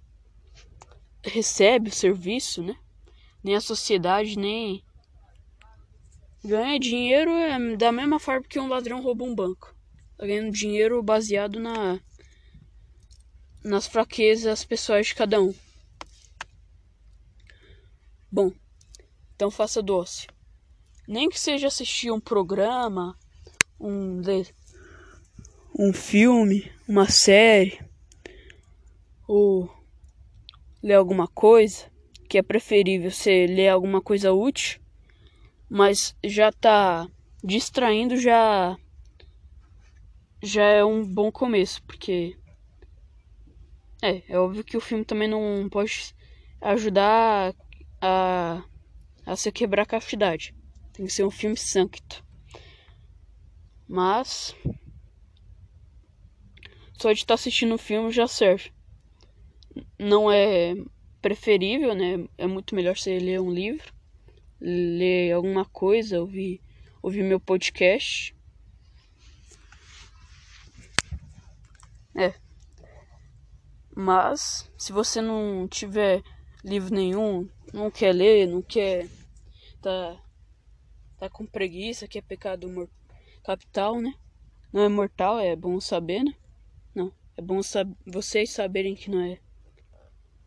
recebe 1.21 1.91
o 1.91 1.93
serviço, 1.93 2.63
né? 2.63 2.77
Nem 3.43 3.57
a 3.57 3.61
sociedade, 3.61 4.39
nem 4.39 4.85
Ganha 6.45 6.79
dinheiro 6.79 7.31
é 7.31 7.75
da 7.75 7.91
mesma 7.91 8.21
forma 8.21 8.47
que 8.47 8.61
um 8.61 8.69
ladrão 8.69 9.01
rouba 9.01 9.25
um 9.25 9.35
banco. 9.35 9.75
Tá 10.19 10.27
ganhando 10.27 10.53
dinheiro 10.53 11.03
baseado 11.03 11.59
na 11.59 11.99
nas 13.65 13.87
fraquezas 13.87 14.63
pessoais 14.63 15.07
de 15.07 15.15
cada 15.15 15.41
um. 15.41 15.55
Bom, 18.31 18.53
então 19.35 19.51
faça 19.51 19.81
doce. 19.81 20.27
Nem 21.09 21.31
que 21.31 21.41
seja 21.41 21.69
assistir 21.69 22.11
um 22.11 22.21
programa, 22.21 23.19
um 23.81 24.21
um 25.79 25.95
filme, 25.95 26.71
uma 26.87 27.09
série 27.09 27.81
ou 29.27 29.75
ler 30.83 30.95
alguma 30.95 31.27
coisa, 31.27 31.91
que 32.29 32.37
é 32.37 32.43
preferível 32.43 33.11
você 33.11 33.47
ler 33.47 33.69
alguma 33.69 34.03
coisa 34.03 34.31
útil 34.31 34.84
mas 35.69 36.15
já 36.25 36.53
tá 36.53 37.09
distraindo 37.43 38.17
já 38.17 38.77
já 40.43 40.65
é 40.65 40.85
um 40.85 41.05
bom 41.07 41.33
começo, 41.33 41.83
porque 41.85 42.37
É, 44.03 44.23
é 44.29 44.39
óbvio 44.39 44.63
que 44.63 44.77
o 44.77 44.81
filme 44.83 45.03
também 45.03 45.27
não 45.27 45.67
pode 45.71 46.15
ajudar 46.61 47.55
a, 48.03 48.63
a 49.25 49.35
se 49.35 49.51
quebrar 49.51 49.83
a 49.83 49.87
castidade. 49.87 50.55
Tem 50.93 51.07
que 51.07 51.13
ser 51.13 51.25
um 51.25 51.31
filme 51.31 51.57
santo. 51.57 52.23
Mas 53.89 54.55
só 56.99 57.13
de 57.13 57.21
estar 57.21 57.29
tá 57.29 57.35
assistindo 57.35 57.75
o 57.75 57.79
filme 57.79 58.13
já 58.13 58.29
serve. 58.29 58.71
Não 59.99 60.31
é 60.31 60.75
preferível, 61.23 61.95
né? 61.95 62.29
É 62.37 62.47
muito 62.47 62.75
melhor 62.75 62.99
você 62.99 63.19
ler 63.19 63.41
um 63.41 63.51
livro, 63.51 63.91
ler 64.65 65.33
alguma 65.33 65.65
coisa, 65.67 66.21
ouvir, 66.21 66.61
ouvir 67.03 67.23
meu 67.23 67.39
podcast. 67.39 68.35
É. 72.15 72.33
Mas 73.95 74.71
se 74.79 74.91
você 74.91 75.21
não 75.21 75.69
tiver 75.69 76.23
livro 76.65 76.95
nenhum, 76.95 77.47
não 77.73 77.91
quer 77.91 78.13
ler, 78.15 78.47
não 78.47 78.63
quer 78.63 79.07
tá 79.83 80.19
tá 81.19 81.29
com 81.29 81.45
preguiça, 81.47 82.09
que 82.09 82.19
é 82.19 82.23
pecado 82.23 82.89
capital, 83.45 84.01
né? 84.01 84.15
Não 84.73 84.83
é 84.83 84.89
mortal, 84.89 85.39
é 85.39 85.55
bom 85.55 85.79
saber, 85.81 86.25
né? 86.25 86.35
Não, 86.95 87.13
é 87.37 87.43
bom 87.43 87.63
sab 87.63 87.95
vocês 88.07 88.51
saberem 88.51 88.95
que 88.95 89.11
não 89.11 89.21
é 89.21 89.39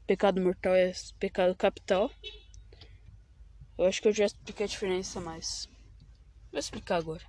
pecado 0.07 0.41
mortal, 0.41 0.73
é 0.73 0.91
pecado 1.19 1.55
capital. 1.55 2.09
Eu 3.77 3.85
acho 3.85 4.01
que 4.01 4.07
eu 4.07 4.13
já 4.13 4.25
expliquei 4.25 4.65
a 4.65 4.69
diferença, 4.69 5.19
mas 5.19 5.69
vou 6.51 6.59
explicar 6.59 6.97
agora. 6.97 7.23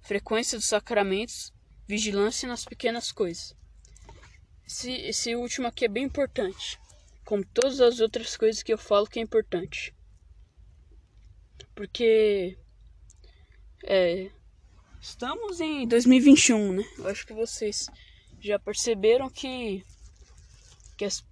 Frequência 0.00 0.56
dos 0.56 0.68
sacramentos, 0.68 1.52
vigilância 1.88 2.48
nas 2.48 2.64
pequenas 2.64 3.10
coisas. 3.10 3.56
Esse, 4.64 4.92
esse 4.92 5.34
último 5.34 5.66
aqui 5.66 5.84
é 5.84 5.88
bem 5.88 6.04
importante, 6.04 6.78
como 7.24 7.44
todas 7.44 7.80
as 7.80 7.98
outras 7.98 8.36
coisas 8.36 8.62
que 8.62 8.72
eu 8.72 8.78
falo 8.78 9.08
que 9.08 9.18
é 9.18 9.22
importante. 9.22 9.92
Porque 11.74 12.56
é, 13.82 14.30
estamos 15.00 15.60
em 15.60 15.88
2021, 15.88 16.74
né? 16.74 16.84
Eu 16.96 17.08
acho 17.08 17.26
que 17.26 17.32
vocês 17.32 17.88
já 18.40 18.58
perceberam 18.58 19.28
que, 19.28 19.84
que, 20.96 21.04
as, 21.04 21.24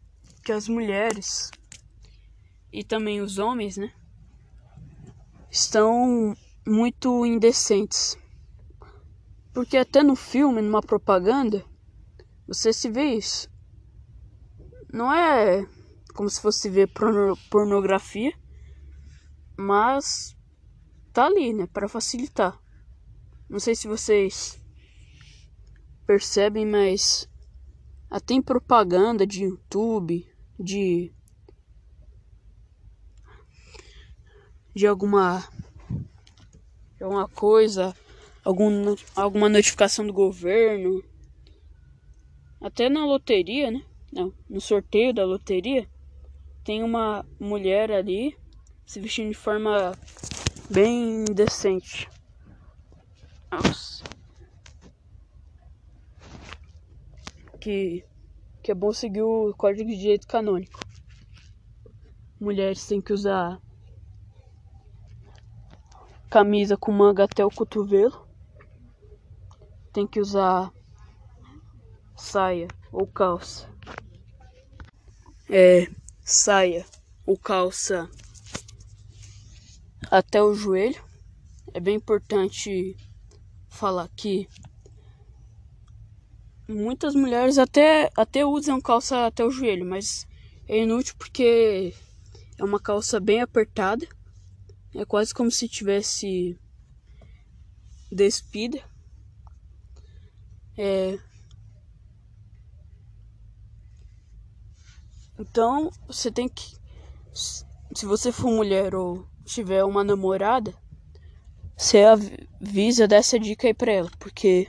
que 0.45 0.51
as 0.51 0.67
mulheres 0.67 1.53
e 2.73 2.83
também 2.83 3.21
os 3.21 3.39
homens, 3.39 3.77
né? 3.77 3.93
Estão 5.51 6.35
muito 6.67 7.25
indecentes. 7.25 8.17
Porque 9.53 9.77
até 9.77 10.03
no 10.03 10.15
filme, 10.15 10.61
numa 10.63 10.83
propaganda, 10.83 11.65
você 12.47 12.73
se 12.73 12.91
vê 12.91 13.15
isso. 13.15 13.49
Não 14.93 15.13
é 15.13 15.67
como 16.15 16.29
se 16.29 16.41
fosse 16.41 16.69
ver 16.69 16.91
pornografia, 17.51 18.33
mas 19.57 20.37
tá 21.13 21.27
ali, 21.27 21.53
né, 21.53 21.67
para 21.67 21.89
facilitar. 21.89 22.59
Não 23.49 23.59
sei 23.59 23.75
se 23.75 23.87
vocês 23.87 24.61
percebem, 26.07 26.67
mas 26.67 27.29
até 28.11 28.35
em 28.35 28.43
propaganda 28.43 29.27
de 29.27 29.45
YouTube, 29.45 30.27
de 30.59 31.15
de 34.75 34.87
alguma 34.87 35.49
de 36.97 37.05
alguma 37.05 37.29
coisa, 37.29 37.95
algum, 38.45 38.97
alguma 39.15 39.49
notificação 39.49 40.07
do 40.07 40.13
governo, 40.13 41.03
até 42.61 42.89
na 42.89 43.07
loteria, 43.07 43.71
né? 43.71 43.83
Não, 44.13 44.33
no 44.49 44.61
sorteio 44.61 45.15
da 45.15 45.25
loteria, 45.25 45.89
tem 46.65 46.83
uma 46.83 47.25
mulher 47.39 47.93
ali 47.93 48.37
se 48.85 48.99
vestindo 49.01 49.31
de 49.31 49.37
forma 49.37 49.93
bem 50.71 51.25
decente. 51.27 52.09
Nossa. 53.51 54.03
que, 57.69 58.05
que 58.63 58.71
é 58.71 58.75
bom 58.75 58.93
seguir 58.93 59.23
o 59.23 59.53
código 59.55 59.91
de 59.91 59.99
direito 59.99 60.27
canônico. 60.27 60.81
Mulheres 62.41 62.87
têm 62.87 63.01
que 63.01 63.13
usar 63.13 63.61
camisa 66.29 66.77
com 66.77 66.93
manga 66.93 67.25
até 67.25 67.45
o 67.45 67.51
cotovelo. 67.51 68.27
Tem 69.93 70.07
que 70.07 70.21
usar 70.21 70.73
saia 72.17 72.69
ou 72.93 73.07
calça. 73.07 73.69
É, 75.49 75.89
saia 76.23 76.85
ou 77.25 77.39
calça 77.39 78.09
até 80.11 80.43
o 80.43 80.55
joelho. 80.55 81.03
É 81.73 81.81
bem 81.81 81.97
importante 81.97 82.97
falar 83.69 84.09
que 84.17 84.49
muitas 86.69 87.15
mulheres 87.15 87.57
até, 87.59 88.11
até 88.17 88.45
usam 88.45 88.81
calça 88.81 89.27
até 89.27 89.45
o 89.45 89.51
joelho, 89.51 89.87
mas 89.87 90.27
é 90.67 90.83
inútil 90.83 91.15
porque 91.19 91.95
é 92.59 92.65
uma 92.65 92.81
calça 92.81 93.19
bem 93.19 93.41
apertada. 93.41 94.07
É 94.95 95.05
quase 95.05 95.35
como 95.35 95.51
se 95.51 95.69
tivesse 95.69 96.59
despida. 98.11 98.83
É... 100.77 101.19
Então 105.39 105.91
você 106.07 106.31
tem 106.31 106.49
que. 106.49 106.77
Se 107.33 108.07
você 108.07 108.33
for 108.33 108.51
mulher 108.51 108.95
ou 108.95 109.27
tiver 109.45 109.85
uma 109.85 110.03
namorada, 110.03 110.75
você 111.77 112.05
avisa 112.05 113.07
dessa 113.07 113.39
dica 113.39 113.67
aí 113.67 113.75
pra 113.75 113.93
ela, 113.93 114.11
porque 114.19 114.69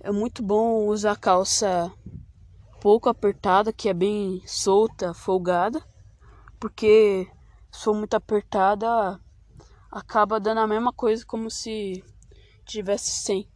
é 0.00 0.10
muito 0.10 0.42
bom 0.42 0.86
usar 0.86 1.16
calça 1.16 1.92
pouco 2.80 3.08
apertada, 3.08 3.72
que 3.72 3.88
é 3.88 3.94
bem 3.94 4.42
solta, 4.46 5.14
folgada, 5.14 5.82
porque 6.58 7.28
se 7.70 7.84
for 7.84 7.94
muito 7.94 8.14
apertada, 8.14 9.20
acaba 9.90 10.40
dando 10.40 10.58
a 10.58 10.66
mesma 10.66 10.92
coisa 10.92 11.24
como 11.24 11.50
se 11.50 12.04
tivesse 12.64 13.10
sem. 13.10 13.48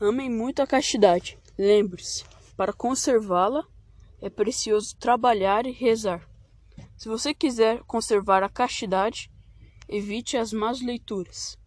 Amem 0.00 0.30
muito 0.30 0.62
a 0.62 0.66
castidade. 0.66 1.38
Lembre-se, 1.58 2.24
para 2.56 2.72
conservá-la 2.72 3.64
é 4.20 4.30
precioso 4.30 4.96
trabalhar 4.96 5.66
e 5.66 5.72
rezar. 5.72 6.28
Se 6.96 7.08
você 7.08 7.34
quiser 7.34 7.82
conservar 7.84 8.42
a 8.42 8.48
castidade, 8.48 9.30
Evite 9.90 10.36
as 10.36 10.52
más 10.52 10.82
leituras. 10.82 11.58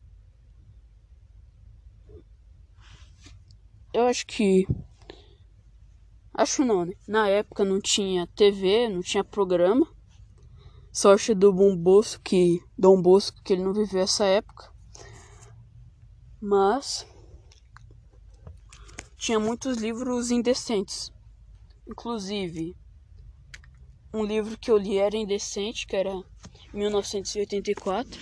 Eu 3.91 4.05
acho 4.05 4.27
que. 4.27 4.67
Acho 6.33 6.63
não, 6.63 6.85
né? 6.85 6.93
Na 7.07 7.27
época 7.27 7.65
não 7.65 7.81
tinha 7.81 8.25
TV, 8.27 8.87
não 8.87 9.01
tinha 9.01 9.23
programa. 9.23 9.85
Sorte 10.91 11.33
do 11.33 11.51
Dom 11.51 11.75
Bosco 11.75 12.21
que. 12.23 12.61
Dom 12.77 13.01
Bosco 13.01 13.41
que 13.43 13.53
ele 13.53 13.63
não 13.63 13.73
viveu 13.73 14.01
essa 14.01 14.25
época. 14.25 14.71
Mas. 16.39 17.05
Tinha 19.17 19.39
muitos 19.39 19.77
livros 19.77 20.31
indecentes. 20.31 21.11
Inclusive. 21.87 22.75
Um 24.13 24.23
livro 24.23 24.57
que 24.57 24.71
eu 24.71 24.77
li 24.77 24.97
era 24.97 25.17
indecente, 25.17 25.85
que 25.85 25.95
era 25.95 26.11
1984. 26.73 28.19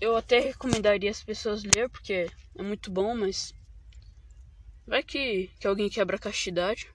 Eu 0.00 0.16
até 0.16 0.40
recomendaria 0.40 1.10
as 1.10 1.22
pessoas 1.22 1.62
ler 1.62 1.88
porque 1.90 2.30
é 2.56 2.62
muito 2.62 2.90
bom, 2.90 3.14
mas 3.14 3.54
vai 4.88 5.02
que, 5.02 5.50
que 5.60 5.66
alguém 5.66 5.88
quebra 5.88 6.16
a 6.16 6.20
castidade. 6.20 6.90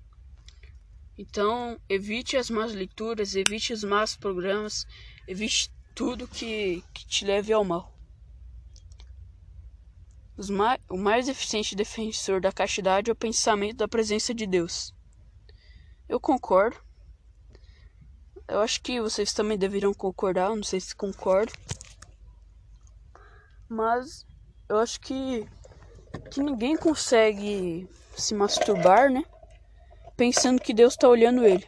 Então, 1.18 1.80
evite 1.88 2.36
as 2.36 2.50
más 2.50 2.74
leituras, 2.74 3.36
evite 3.36 3.72
os 3.72 3.84
más 3.84 4.18
programas, 4.18 4.88
evite 5.28 5.72
tudo 5.94 6.28
que, 6.28 6.84
que 6.92 7.06
te 7.06 7.24
leve 7.24 7.54
ao 7.54 7.64
mal. 7.64 7.94
Mais, 10.50 10.82
o 10.90 10.98
mais 10.98 11.30
eficiente 11.30 11.76
defensor 11.76 12.42
da 12.42 12.52
castidade 12.52 13.12
é 13.12 13.14
o 13.14 13.16
pensamento 13.16 13.78
da 13.78 13.88
presença 13.88 14.34
de 14.34 14.48
Deus. 14.48 14.92
Eu 16.10 16.20
concordo. 16.20 16.78
Eu 18.48 18.60
acho 18.60 18.82
que 18.82 19.00
vocês 19.00 19.32
também 19.32 19.58
deveriam 19.58 19.94
concordar, 19.94 20.50
não 20.50 20.64
sei 20.64 20.80
se 20.80 20.96
concordam. 20.96 21.56
Mas 23.70 24.26
eu 24.68 24.78
acho 24.80 25.00
que 25.00 25.48
que 26.32 26.42
ninguém 26.42 26.76
consegue 26.76 27.88
se 28.16 28.34
masturbar, 28.34 29.10
né? 29.12 29.24
Pensando 30.16 30.62
que 30.62 30.74
Deus 30.74 30.94
está 30.94 31.08
olhando 31.08 31.46
ele. 31.46 31.68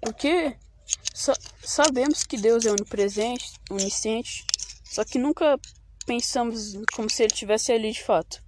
Porque 0.00 0.56
sa 1.14 1.34
sabemos 1.62 2.24
que 2.24 2.36
Deus 2.36 2.66
é 2.66 2.70
onipresente, 2.70 3.52
onisciente, 3.70 4.44
Só 4.84 5.04
que 5.04 5.18
nunca 5.18 5.58
pensamos 6.04 6.72
como 6.94 7.08
se 7.08 7.22
ele 7.22 7.32
tivesse 7.32 7.72
ali 7.72 7.92
de 7.92 8.02
fato. 8.02 8.42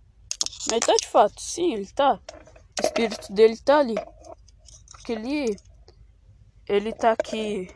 Mas 0.71 0.81
tá 0.81 0.95
de 0.97 1.07
fato, 1.07 1.41
sim, 1.41 1.75
ele 1.75 1.87
tá. 1.87 2.21
O 2.81 2.85
espírito 2.85 3.33
dele 3.33 3.57
tá 3.59 3.79
ali. 3.79 3.95
Porque 4.91 5.13
ele. 5.13 5.57
Ele 6.69 6.93
tá 6.93 7.13
aqui 7.13 7.69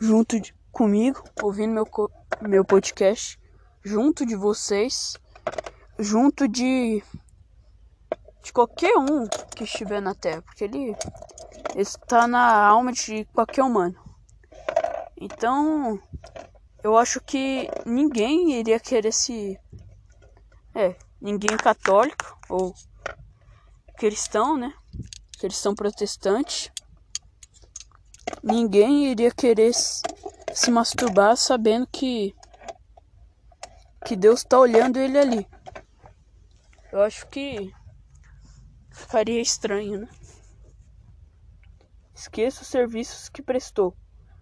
junto 0.00 0.40
de, 0.40 0.54
comigo, 0.72 1.22
ouvindo 1.42 1.72
meu, 1.74 1.86
meu 2.40 2.64
podcast, 2.64 3.38
junto 3.86 4.26
de 4.26 4.34
vocês, 4.34 5.16
junto 5.96 6.48
de. 6.48 7.00
de 8.42 8.52
qualquer 8.52 8.96
um 8.98 9.28
que 9.54 9.62
estiver 9.62 10.02
na 10.02 10.12
Terra. 10.12 10.42
Porque 10.42 10.64
ele 10.64 10.96
está 11.76 12.26
na 12.26 12.66
alma 12.66 12.92
de 12.92 13.24
qualquer 13.26 13.62
humano. 13.62 13.96
Então, 15.16 16.00
eu 16.82 16.98
acho 16.98 17.20
que 17.20 17.70
ninguém 17.86 18.54
iria 18.54 18.80
querer 18.80 19.12
se. 19.12 19.56
É, 20.74 20.96
ninguém 21.20 21.56
católico 21.56 22.36
ou 22.48 22.74
cristão, 23.96 24.56
né? 24.56 24.74
Cristão 25.38 25.76
protestante. 25.76 26.72
Ninguém 28.42 29.12
iria 29.12 29.30
querer 29.30 29.72
se 29.72 30.70
masturbar 30.72 31.36
sabendo 31.36 31.86
que 31.86 32.34
que 34.06 34.14
Deus 34.14 34.38
está 34.38 34.56
olhando 34.56 35.00
ele 35.00 35.18
ali. 35.18 35.48
Eu 36.92 37.02
acho 37.02 37.26
que 37.26 37.74
ficaria 38.92 39.40
estranho, 39.40 40.02
né? 40.02 40.08
Esqueça 42.14 42.62
os 42.62 42.68
serviços 42.68 43.28
que 43.28 43.42
prestou, 43.42 43.96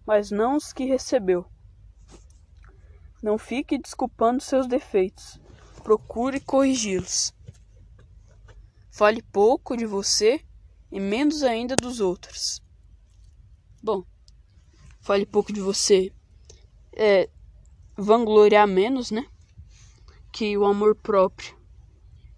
mas 0.05 0.29
não 0.29 0.55
os 0.55 0.71
que 0.71 0.85
recebeu. 0.85 1.47
Não 3.23 3.39
fique 3.39 3.79
desculpando 3.79 4.39
seus 4.39 4.67
defeitos. 4.67 5.41
Procure 5.83 6.39
corrigi-los. 6.39 7.33
Fale 8.91 9.23
pouco 9.23 9.75
de 9.75 9.87
você 9.87 10.45
e 10.91 10.99
menos 10.99 11.41
ainda 11.41 11.75
dos 11.75 11.99
outros. 11.99 12.61
Bom, 13.81 14.03
fale 15.01 15.25
pouco 15.25 15.51
de 15.51 15.59
você. 15.59 16.13
É 16.95 17.27
vangloriar 17.97 18.67
menos, 18.67 19.09
né? 19.09 19.25
Que 20.35 20.57
o 20.57 20.65
amor 20.65 20.95
próprio. 20.95 21.55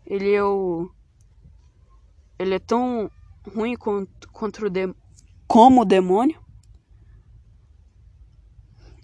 Ele 0.05 0.31
é 0.31 0.43
o. 0.43 0.89
Ele 2.37 2.53
é 2.53 2.59
tão 2.59 3.09
ruim 3.51 3.75
contra 3.75 4.67
o 4.67 4.69
de, 4.69 4.93
como 5.47 5.81
o 5.81 5.85
demônio 5.85 6.39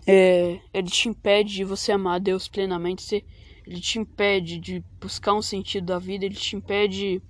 é, 0.05 0.59
ele 0.73 0.89
te 0.89 1.07
impede 1.07 1.55
de 1.55 1.63
você 1.63 1.91
amar 1.91 2.19
Deus 2.19 2.47
plenamente, 2.47 3.25
ele 3.65 3.79
te 3.79 3.99
impede 3.99 4.59
de 4.59 4.83
buscar 4.99 5.33
um 5.33 5.41
sentido 5.41 5.85
da 5.85 5.99
vida, 5.99 6.25
ele 6.25 6.35
te 6.35 6.55
impede 6.55 7.21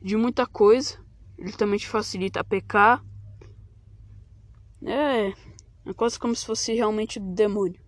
de 0.00 0.16
muita 0.16 0.46
coisa, 0.46 0.98
ele 1.38 1.52
também 1.52 1.78
te 1.78 1.86
facilita 1.86 2.40
a 2.40 2.44
pecar. 2.44 3.04
É, 4.84 5.28
é 5.86 5.94
quase 5.94 6.18
como 6.18 6.34
se 6.34 6.44
fosse 6.44 6.74
realmente 6.74 7.20
do 7.20 7.32
demônio. 7.32 7.80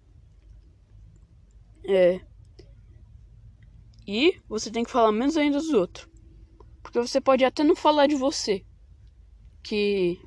É. 1.86 2.20
E 4.06 4.40
você 4.48 4.70
tem 4.70 4.84
que 4.84 4.90
falar 4.90 5.12
menos 5.12 5.36
ainda 5.36 5.58
dos 5.58 5.70
outros. 5.70 6.08
Porque 6.82 6.98
você 6.98 7.20
pode 7.20 7.44
até 7.44 7.64
não 7.64 7.74
falar 7.74 8.06
de 8.06 8.14
você. 8.14 8.64
Que 9.62 10.20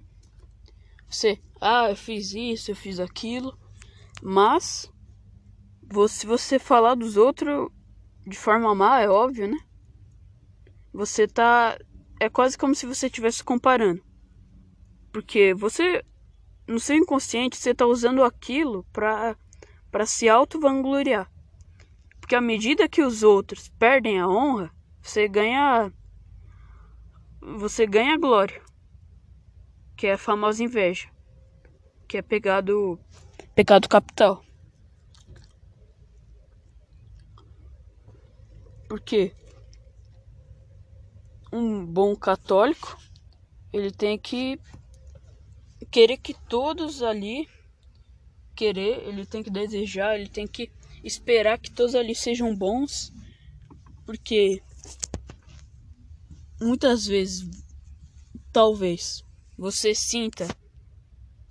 você, 1.09 1.39
ah, 1.61 1.89
eu 1.89 1.95
fiz 1.95 2.33
isso, 2.33 2.71
eu 2.71 2.75
fiz 2.75 2.99
aquilo. 2.99 3.57
Mas, 4.21 4.91
se 6.09 6.25
você 6.25 6.59
falar 6.59 6.95
dos 6.95 7.15
outros 7.15 7.69
de 8.25 8.37
forma 8.37 8.73
má, 8.75 8.99
é 8.99 9.07
óbvio, 9.09 9.47
né? 9.47 9.57
Você 10.93 11.27
tá. 11.27 11.77
É 12.19 12.29
quase 12.29 12.57
como 12.57 12.75
se 12.75 12.85
você 12.85 13.05
estivesse 13.05 13.43
comparando. 13.43 14.03
Porque 15.13 15.53
você, 15.53 16.03
no 16.67 16.79
seu 16.79 16.95
inconsciente, 16.95 17.55
você 17.55 17.73
tá 17.73 17.85
usando 17.85 18.23
aquilo 18.23 18.83
pra, 18.91 19.37
pra 19.91 20.05
se 20.05 20.27
auto-vangloriar. 20.27 21.31
Porque 22.27 22.35
à 22.35 22.41
medida 22.41 22.89
que 22.89 23.01
os 23.01 23.23
outros 23.23 23.69
perdem 23.79 24.19
a 24.19 24.27
honra, 24.27 24.69
você 25.01 25.29
ganha. 25.29 25.89
Você 27.39 27.87
ganha 27.87 28.17
glória. 28.17 28.61
Que 29.95 30.07
é 30.07 30.13
a 30.15 30.17
famosa 30.17 30.61
inveja. 30.61 31.09
Que 32.05 32.17
é 32.17 32.21
pegado 32.21 32.99
Pecado 33.55 33.87
capital. 33.87 34.43
Porque 38.89 39.33
um 41.49 41.85
bom 41.85 42.13
católico, 42.13 42.97
ele 43.71 43.89
tem 43.89 44.19
que 44.19 44.59
querer 45.89 46.17
que 46.17 46.33
todos 46.33 47.01
ali 47.01 47.47
querer, 48.53 49.07
ele 49.07 49.25
tem 49.25 49.41
que 49.41 49.49
desejar, 49.49 50.19
ele 50.19 50.27
tem 50.27 50.45
que 50.45 50.69
esperar 51.07 51.57
que 51.57 51.71
todos 51.71 51.95
ali 51.95 52.13
sejam 52.13 52.55
bons, 52.55 53.11
porque 54.05 54.61
muitas 56.59 57.05
vezes 57.05 57.47
talvez 58.51 59.23
você 59.57 59.95
sinta 59.95 60.47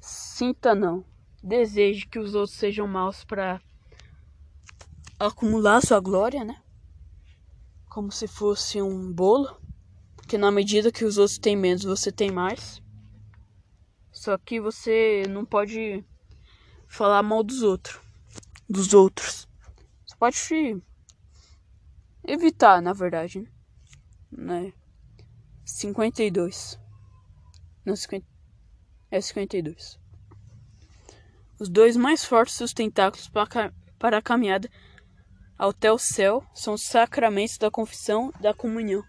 sinta 0.00 0.74
não 0.74 1.04
deseje 1.42 2.06
que 2.06 2.18
os 2.18 2.34
outros 2.34 2.58
sejam 2.58 2.86
maus 2.88 3.24
para 3.24 3.60
acumular 5.18 5.80
sua 5.80 6.00
glória, 6.00 6.44
né? 6.44 6.60
Como 7.88 8.10
se 8.10 8.26
fosse 8.26 8.82
um 8.82 9.12
bolo, 9.12 9.56
porque 10.16 10.36
na 10.36 10.50
medida 10.50 10.90
que 10.92 11.04
os 11.04 11.18
outros 11.18 11.38
têm 11.38 11.56
menos, 11.56 11.84
você 11.84 12.10
tem 12.10 12.30
mais. 12.30 12.82
Só 14.12 14.36
que 14.36 14.60
você 14.60 15.22
não 15.28 15.44
pode 15.44 16.04
falar 16.88 17.22
mal 17.22 17.42
dos 17.44 17.62
outros, 17.62 18.00
dos 18.68 18.92
outros. 18.92 19.45
Você 20.16 20.18
pode 20.18 20.82
evitar, 22.26 22.80
na 22.80 22.94
verdade, 22.94 23.46
né? 24.32 24.72
52. 25.64 26.80
Não, 27.84 27.94
50. 27.94 28.26
É 29.10 29.20
52. 29.20 30.00
Os 31.60 31.68
dois 31.68 31.96
mais 31.96 32.24
fortes 32.24 32.58
dos 32.58 32.72
tentáculos 32.72 33.28
para 33.28 34.18
a 34.18 34.22
caminhada 34.22 34.70
até 35.58 35.92
o 35.92 35.98
céu 35.98 36.44
são 36.54 36.74
os 36.74 36.82
sacramentos 36.82 37.58
da 37.58 37.70
confissão 37.70 38.32
da 38.40 38.54
comunhão, 38.54 39.02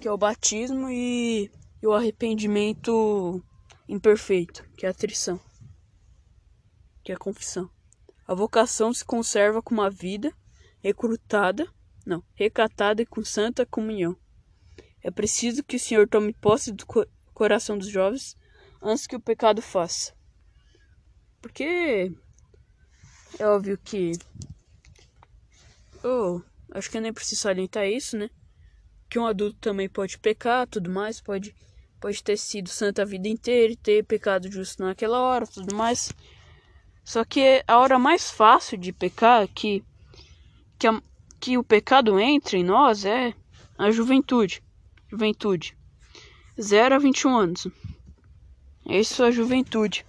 que 0.00 0.08
é 0.08 0.12
o 0.12 0.18
batismo 0.18 0.88
e, 0.90 1.50
e 1.82 1.86
o 1.86 1.92
arrependimento 1.92 3.42
imperfeito, 3.88 4.68
que 4.76 4.84
é 4.84 4.88
a 4.88 4.94
trição, 4.94 5.40
que 7.04 7.12
é 7.12 7.14
a 7.14 7.18
confissão. 7.18 7.70
A 8.28 8.34
vocação 8.34 8.92
se 8.92 9.02
conserva 9.02 9.62
com 9.62 9.72
uma 9.72 9.88
vida 9.88 10.30
recrutada, 10.80 11.66
não, 12.04 12.22
recatada 12.34 13.00
e 13.00 13.06
com 13.06 13.24
santa 13.24 13.64
comunhão. 13.64 14.14
É 15.02 15.10
preciso 15.10 15.64
que 15.64 15.76
o 15.76 15.80
Senhor 15.80 16.06
tome 16.06 16.34
posse 16.34 16.70
do 16.70 16.84
coração 17.32 17.78
dos 17.78 17.88
jovens 17.88 18.36
antes 18.82 19.06
que 19.06 19.16
o 19.16 19.20
pecado 19.20 19.62
faça. 19.62 20.12
Porque 21.40 22.12
é 23.38 23.46
óbvio 23.46 23.78
que. 23.78 24.12
Oh, 26.04 26.42
acho 26.72 26.90
que 26.90 26.98
eu 26.98 27.00
nem 27.00 27.14
preciso 27.14 27.40
salientar 27.40 27.86
isso, 27.86 28.14
né? 28.18 28.28
Que 29.08 29.18
um 29.18 29.26
adulto 29.26 29.56
também 29.58 29.88
pode 29.88 30.18
pecar, 30.18 30.66
tudo 30.66 30.90
mais, 30.90 31.18
pode, 31.18 31.56
pode 31.98 32.22
ter 32.22 32.36
sido 32.36 32.68
santo 32.68 33.00
a 33.00 33.06
vida 33.06 33.26
inteira 33.26 33.72
e 33.72 33.76
ter 33.76 34.04
pecado 34.04 34.52
justo 34.52 34.82
naquela 34.82 35.18
hora, 35.18 35.46
tudo 35.46 35.74
mais. 35.74 36.12
Só 37.08 37.24
que 37.24 37.64
a 37.66 37.78
hora 37.78 37.98
mais 37.98 38.30
fácil 38.30 38.76
de 38.76 38.92
pecar, 38.92 39.48
que, 39.48 39.82
que, 40.78 40.86
a, 40.86 41.00
que 41.40 41.56
o 41.56 41.64
pecado 41.64 42.20
entre 42.20 42.58
em 42.58 42.62
nós, 42.62 43.06
é 43.06 43.32
a 43.78 43.90
juventude. 43.90 44.62
Juventude. 45.10 45.74
0 46.60 46.96
a 46.96 46.98
21 46.98 47.34
anos. 47.34 47.66
Isso 48.84 49.24
é 49.24 49.28
a 49.28 49.30
juventude. 49.30 50.04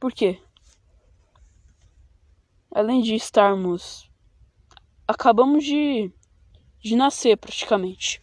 Por 0.00 0.12
quê? 0.12 0.42
Além 2.74 3.00
de 3.00 3.14
estarmos. 3.14 4.10
Acabamos 5.06 5.64
de. 5.64 6.10
de 6.82 6.96
nascer 6.96 7.36
praticamente. 7.36 8.20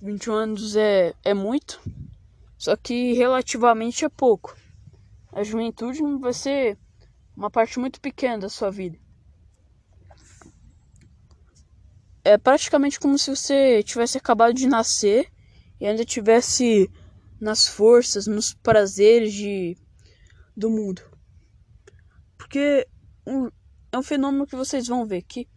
21 0.00 0.32
anos 0.32 0.74
é, 0.74 1.14
é 1.22 1.34
muito, 1.34 1.82
só 2.56 2.74
que 2.76 3.12
relativamente 3.12 4.06
é 4.06 4.08
pouco. 4.08 4.61
A 5.32 5.42
juventude 5.42 6.00
vai 6.20 6.32
ser 6.32 6.78
uma 7.36 7.50
parte 7.50 7.78
muito 7.78 8.00
pequena 8.00 8.38
da 8.38 8.48
sua 8.48 8.70
vida. 8.70 8.98
É 12.24 12.38
praticamente 12.38 13.00
como 13.00 13.18
se 13.18 13.30
você 13.30 13.82
tivesse 13.82 14.18
acabado 14.18 14.54
de 14.54 14.68
nascer 14.68 15.32
e 15.80 15.86
ainda 15.86 16.04
tivesse 16.04 16.88
nas 17.40 17.66
forças, 17.66 18.26
nos 18.26 18.54
prazeres 18.54 19.32
de 19.32 19.76
do 20.56 20.70
mundo. 20.70 21.02
Porque 22.36 22.86
um, 23.26 23.48
é 23.90 23.98
um 23.98 24.02
fenômeno 24.02 24.46
que 24.46 24.54
vocês 24.54 24.86
vão 24.86 25.06
ver 25.06 25.22
que 25.22 25.48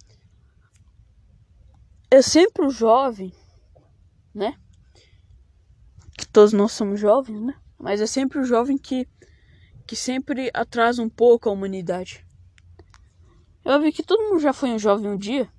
é 2.09 2.21
sempre 2.21 2.65
o 2.65 2.69
jovem, 2.69 3.33
né? 4.33 4.57
Todos 6.31 6.53
nós 6.53 6.71
somos 6.71 6.99
jovens, 6.99 7.41
né? 7.41 7.53
Mas 7.77 8.01
é 8.01 8.07
sempre 8.07 8.39
o 8.39 8.45
jovem 8.45 8.77
que, 8.77 9.07
que 9.85 9.95
sempre 9.95 10.49
atrasa 10.53 11.01
um 11.01 11.09
pouco 11.09 11.49
a 11.49 11.51
humanidade. 11.51 12.25
Eu 13.63 13.81
vi 13.81 13.91
que 13.91 14.03
todo 14.03 14.29
mundo 14.29 14.39
já 14.39 14.53
foi 14.53 14.69
um 14.69 14.79
jovem 14.79 15.09
um 15.09 15.17
dia, 15.17 15.51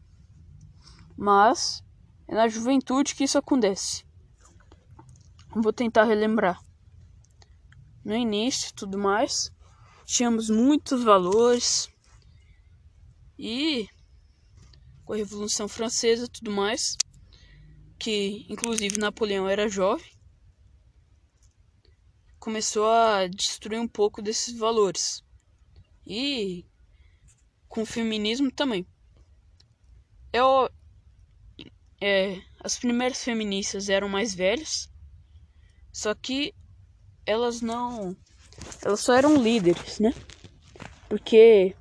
mas 1.17 1.83
é 2.29 2.35
na 2.35 2.49
juventude 2.49 3.15
que 3.15 3.25
isso 3.25 3.39
acontece. 3.39 4.05
Vou 5.55 5.73
tentar 5.73 6.05
relembrar. 6.05 6.61
No 8.05 8.15
início, 8.15 8.73
tudo 8.75 8.99
mais, 8.99 9.51
tínhamos 10.05 10.49
muitos 10.49 11.03
valores 11.03 11.89
e 13.39 13.89
com 15.05 15.13
a 15.13 15.17
Revolução 15.17 15.69
Francesa, 15.69 16.29
tudo 16.29 16.51
mais, 16.51 16.97
que 17.99 18.45
inclusive 18.49 18.99
Napoleão 18.99 19.49
era 19.49 19.69
jovem, 19.69 20.16
começou 22.47 22.89
a 22.89 23.27
destruir 23.27 23.81
um 23.81 23.89
pouco 23.89 24.23
desses 24.23 24.57
valores. 24.57 25.21
E 26.07 26.65
com 27.69 27.83
o 27.83 27.87
feminismo 27.87 28.53
também. 28.53 28.87
Eu, 30.33 30.71
é, 32.01 32.41
as 32.63 32.79
primeiras 32.79 33.25
feministas 33.25 33.89
eram 33.89 34.09
mais 34.09 34.33
velhas, 34.33 34.89
só 35.93 36.15
que 36.15 36.55
elas 37.27 37.61
não. 37.61 38.17
Elas 38.81 39.01
só 39.01 39.15
eram 39.15 39.43
líderes, 39.43 39.99
né? 39.99 40.15
Porque 41.09 41.75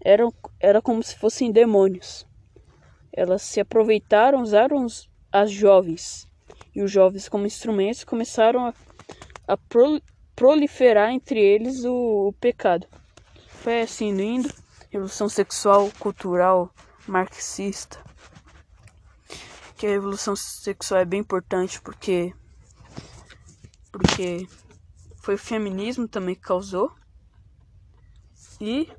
eram, 0.00 0.32
era 0.58 0.80
como 0.80 1.02
se 1.02 1.14
fossem 1.18 1.52
demônios. 1.52 2.26
Elas 3.12 3.42
se 3.42 3.60
aproveitaram, 3.60 4.40
usaram 4.40 4.86
as 5.30 5.50
jovens 5.50 6.26
e 6.74 6.80
os 6.80 6.90
jovens 6.90 7.28
como 7.28 7.46
instrumentos 7.46 8.02
começaram 8.02 8.66
a, 8.66 8.74
a 9.46 9.56
pro, 9.56 10.00
proliferar 10.34 11.10
entre 11.10 11.40
eles 11.40 11.84
o, 11.84 12.28
o 12.28 12.32
pecado. 12.34 12.86
Foi 13.48 13.82
assim 13.82 14.10
indo 14.10 14.52
revolução 14.90 15.28
sexual 15.28 15.90
cultural 15.98 16.72
marxista. 17.06 18.02
Que 19.76 19.86
a 19.86 19.90
revolução 19.90 20.36
sexual 20.36 21.00
é 21.00 21.04
bem 21.04 21.20
importante 21.20 21.80
porque 21.80 22.32
porque 23.90 24.48
foi 25.16 25.34
o 25.34 25.38
feminismo 25.38 26.08
também 26.08 26.34
que 26.34 26.40
causou. 26.40 26.92
E 28.60 28.90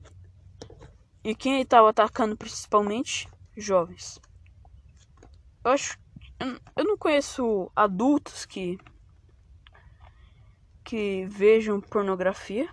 e 1.24 1.34
quem 1.34 1.62
estava 1.62 1.90
atacando 1.90 2.38
principalmente 2.38 3.28
jovens. 3.58 4.20
Eu 5.64 5.72
acho 5.72 5.98
eu 6.76 6.84
não 6.84 6.98
conheço 6.98 7.72
adultos 7.76 8.46
que 8.46 8.78
que 10.86 11.26
vejam 11.26 11.82
pornografia. 11.82 12.72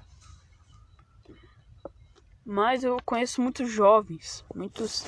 Mas 2.44 2.85
eu 2.85 2.98
conheço 3.05 3.40
muitos 3.40 3.70
jovens, 3.70 4.44
muitos. 4.55 5.05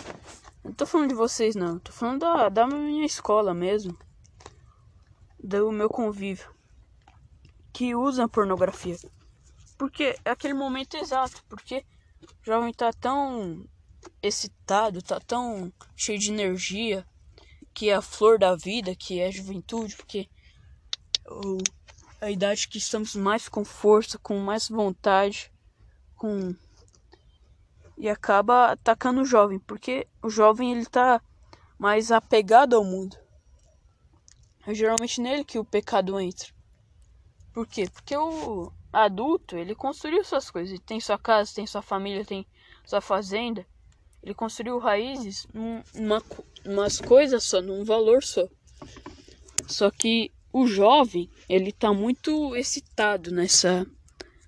Não 0.65 0.73
tô 0.73 0.87
falando 0.87 1.11
de 1.11 1.15
vocês 1.15 1.55
não, 1.55 1.79
tô 1.79 1.93
falando 1.93 2.21
da, 2.21 2.49
da 2.49 2.67
minha 2.67 3.05
escola 3.05 3.53
mesmo. 3.53 3.97
Do 5.39 5.71
meu 5.71 5.91
convívio. 5.91 6.49
Que 7.73 7.95
usam 7.95 8.29
pornografia. 8.29 8.97
Porque 9.77 10.17
é 10.25 10.31
aquele 10.31 10.55
momento 10.55 10.97
exato. 10.97 11.45
Porque 11.49 11.85
o 12.23 12.47
jovem 12.47 12.73
tá 12.73 12.93
tão 12.93 13.69
excitado, 14.23 15.03
tá 15.03 15.21
tão 15.21 15.71
cheio 15.95 16.19
de 16.19 16.33
energia. 16.33 17.07
Que 17.75 17.91
é 17.91 17.95
a 17.95 18.01
flor 18.01 18.39
da 18.39 18.57
vida, 18.57 18.95
que 18.95 19.21
é 19.21 19.27
a 19.27 19.31
juventude. 19.31 19.97
Porque 19.97 20.31
o, 21.29 21.59
a 22.25 22.31
idade 22.31 22.69
que 22.69 22.79
estamos 22.79 23.15
mais 23.15 23.49
com 23.49 23.65
força, 23.65 24.19
com 24.19 24.39
mais 24.39 24.69
vontade, 24.69 25.53
com 26.17 26.55
e 27.97 28.09
acaba 28.09 28.73
atacando 28.73 29.21
o 29.21 29.25
jovem, 29.25 29.59
porque 29.59 30.09
o 30.23 30.29
jovem 30.29 30.73
ele 30.73 30.87
tá 30.87 31.21
mais 31.79 32.11
apegado 32.11 32.75
ao 32.75 32.85
mundo. 32.85 33.17
É 34.67 34.75
geralmente 34.75 35.21
nele 35.21 35.45
que 35.45 35.59
o 35.59 35.65
pecado 35.65 36.19
entra. 36.19 36.49
Por 37.53 37.67
quê? 37.67 37.89
Porque 37.89 38.17
o 38.17 38.73
adulto, 38.93 39.57
ele 39.57 39.75
construiu 39.75 40.25
suas 40.25 40.51
coisas, 40.51 40.71
ele 40.71 40.81
tem 40.81 40.99
sua 40.99 41.19
casa, 41.19 41.55
tem 41.55 41.67
sua 41.67 41.83
família, 41.83 42.25
tem 42.25 42.47
sua 42.85 43.01
fazenda. 43.01 43.65
Ele 44.23 44.35
construiu 44.35 44.79
raízes 44.79 45.47
numa 45.53 46.23
umas 46.65 46.99
coisas 47.01 47.45
só, 47.45 47.61
num 47.61 47.85
valor 47.85 48.23
só. 48.23 48.49
Só 49.69 49.91
que 49.91 50.33
o 50.55 50.69
jovem, 50.69 51.29
ele 51.49 51.73
tá 51.73 51.93
muito 51.93 52.55
excitado 52.55 53.33
nessa, 53.33 53.85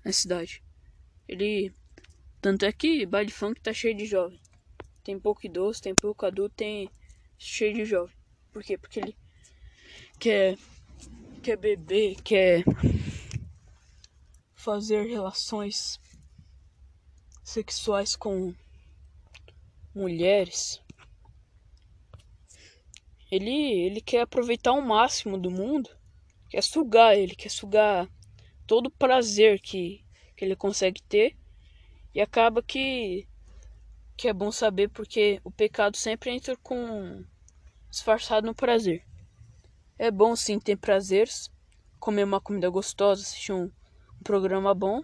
nessa 0.05 0.25
idade. 0.25 0.63
Ele 1.27 1.75
tanto 2.39 2.63
é 2.63 2.71
que 2.71 3.05
baile 3.05 3.29
funk 3.29 3.59
tá 3.59 3.73
cheio 3.73 3.93
de 3.93 4.05
jovem. 4.05 4.39
Tem 5.03 5.19
pouco 5.19 5.45
idoso, 5.45 5.81
tem 5.81 5.93
pouco 5.93 6.25
adulto, 6.25 6.55
tem 6.55 6.89
cheio 7.37 7.73
de 7.73 7.83
jovem. 7.83 8.15
Por 8.53 8.63
quê? 8.63 8.77
Porque 8.77 9.01
ele 9.01 9.17
quer, 10.17 10.57
quer 11.43 11.57
beber, 11.57 12.15
quer 12.21 12.63
fazer 14.55 15.07
relações 15.07 15.99
sexuais 17.43 18.15
com 18.15 18.55
mulheres. 19.93 20.81
Ele, 23.29 23.51
ele 23.85 23.99
quer 23.99 24.21
aproveitar 24.21 24.71
o 24.71 24.81
máximo 24.81 25.37
do 25.37 25.51
mundo, 25.51 25.96
quer 26.49 26.63
sugar 26.63 27.15
ele, 27.15 27.35
quer 27.35 27.49
sugar 27.49 28.09
todo 28.65 28.87
o 28.87 28.91
prazer 28.91 29.59
que, 29.59 30.03
que 30.35 30.45
ele 30.45 30.55
consegue 30.55 31.01
ter 31.03 31.37
e 32.13 32.21
acaba 32.21 32.61
que 32.61 33.27
que 34.17 34.27
é 34.27 34.33
bom 34.33 34.51
saber 34.51 34.89
porque 34.89 35.39
o 35.43 35.51
pecado 35.51 35.95
sempre 35.95 36.31
entra 36.31 36.57
com 36.57 37.23
disfarçado 37.87 38.47
no 38.47 38.55
prazer. 38.55 39.05
É 39.97 40.09
bom 40.09 40.35
sim 40.35 40.59
ter 40.59 40.75
prazeres, 40.75 41.51
comer 41.99 42.23
uma 42.23 42.41
comida 42.41 42.67
gostosa, 42.67 43.21
assistir 43.21 43.53
um, 43.53 43.65
um 43.65 44.23
programa 44.23 44.73
bom. 44.73 45.03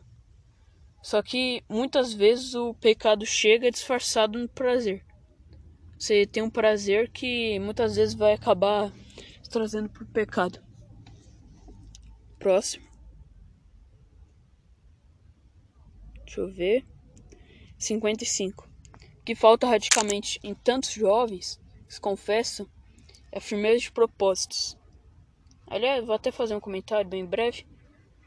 Só 1.04 1.22
que 1.22 1.64
muitas 1.70 2.12
vezes 2.12 2.56
o 2.56 2.74
pecado 2.74 3.24
chega 3.24 3.70
disfarçado 3.70 4.40
no 4.40 4.50
prazer. 4.50 5.06
Você 6.00 6.26
tem 6.26 6.42
um 6.42 6.50
prazer 6.50 7.12
que 7.12 7.60
muitas 7.60 7.96
vezes 7.96 8.16
vai 8.16 8.34
acabar 8.34 8.92
trazendo 9.52 9.90
pro 9.90 10.08
pecado. 10.08 10.60
Próximo. 12.44 12.86
Deixa 16.26 16.42
eu 16.42 16.52
ver. 16.52 16.86
55. 17.78 18.70
O 19.22 19.24
que 19.24 19.34
falta 19.34 19.66
radicalmente 19.66 20.42
em 20.44 20.54
tantos 20.54 20.92
jovens 20.92 21.58
se 21.88 22.02
é 23.32 23.38
a 23.38 23.40
firmeza 23.40 23.80
de 23.80 23.92
propósitos. 23.94 24.78
Aliás, 25.66 26.06
vou 26.06 26.14
até 26.14 26.34
fazer 26.34 26.54
um 26.54 26.60
comentário 26.60 27.10
bem 27.10 27.26
breve. 27.26 27.66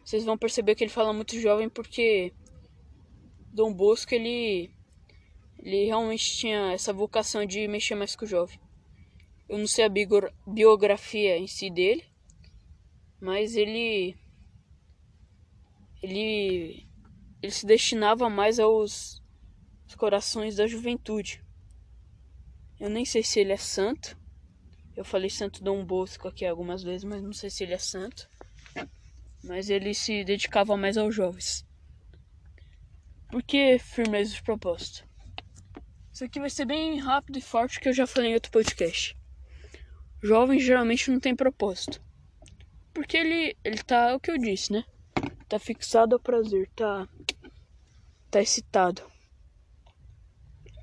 Vocês 0.03 0.25
vão 0.25 0.39
perceber 0.39 0.75
que 0.75 0.85
ele 0.85 0.91
fala 0.91 1.13
muito 1.13 1.39
jovem 1.39 1.69
porque 1.69 2.33
Dom 3.53 3.71
Bosco 3.71 4.15
ele 4.15 4.71
ele 5.59 5.85
realmente 5.85 6.39
tinha 6.39 6.73
essa 6.73 6.91
vocação 6.91 7.45
de 7.45 7.69
mexer 7.69 7.95
mais 7.95 8.17
com 8.17 8.25
o 8.25 8.29
jovem. 8.29 8.59
Eu 9.47 9.59
não 9.59 9.67
sei 9.67 9.85
a 9.85 9.91
biografia 10.47 11.37
em 11.37 11.47
si 11.47 11.69
dele, 11.69 12.16
mas 13.21 13.57
ele 13.57 14.17
ele 16.03 16.87
ele 17.43 17.53
se 17.53 17.67
destinava 17.67 18.29
mais 18.29 18.59
aos 18.59 19.23
os 19.87 19.95
corações 19.95 20.57
da 20.57 20.67
juventude. 20.67 21.43
Eu 22.79 22.91
nem 22.91 23.05
sei 23.05 23.23
se 23.23 23.41
ele 23.41 23.53
é 23.53 23.57
santo. 23.57 24.19
Eu 24.97 25.05
falei 25.05 25.31
Santo 25.31 25.63
Dom 25.63 25.85
Bosco 25.85 26.27
aqui 26.27 26.45
algumas 26.45 26.83
vezes, 26.83 27.05
mas 27.05 27.23
não 27.23 27.33
sei 27.33 27.51
se 27.51 27.63
ele 27.63 27.75
é 27.75 27.79
santo. 27.79 28.29
Mas 29.45 29.71
ele 29.71 29.95
se 29.95 30.25
dedicava 30.25 30.77
mais 30.77 30.97
aos 30.97 31.15
jovens. 31.15 31.67
Por 33.31 33.43
que 33.43 33.79
firmeza 33.79 34.35
de 34.35 34.43
propósito? 34.43 35.07
Isso 36.13 36.25
aqui 36.25 36.41
vai 36.41 36.49
ser 36.49 36.65
bem 36.65 36.99
rápido 36.99 37.39
e 37.39 37.43
forte 37.43 37.79
que 37.79 37.89
eu 37.89 37.93
já 37.93 38.07
falei 38.07 38.31
em 38.31 38.35
outro 38.35 38.51
podcast. 38.51 39.17
Jovem 40.23 40.59
geralmente 40.59 41.11
não 41.11 41.21
tem 41.21 41.37
propósito. 41.37 42.03
Porque 42.97 43.19
ele, 43.19 43.55
ele 43.63 43.77
tá, 43.83 44.09
é 44.09 44.15
o 44.15 44.19
que 44.19 44.31
eu 44.31 44.39
disse, 44.39 44.73
né? 44.73 44.83
Tá 45.47 45.59
fixado 45.59 46.15
ao 46.15 46.19
prazer, 46.19 46.67
tá, 46.75 47.07
tá 48.31 48.41
excitado. 48.41 49.03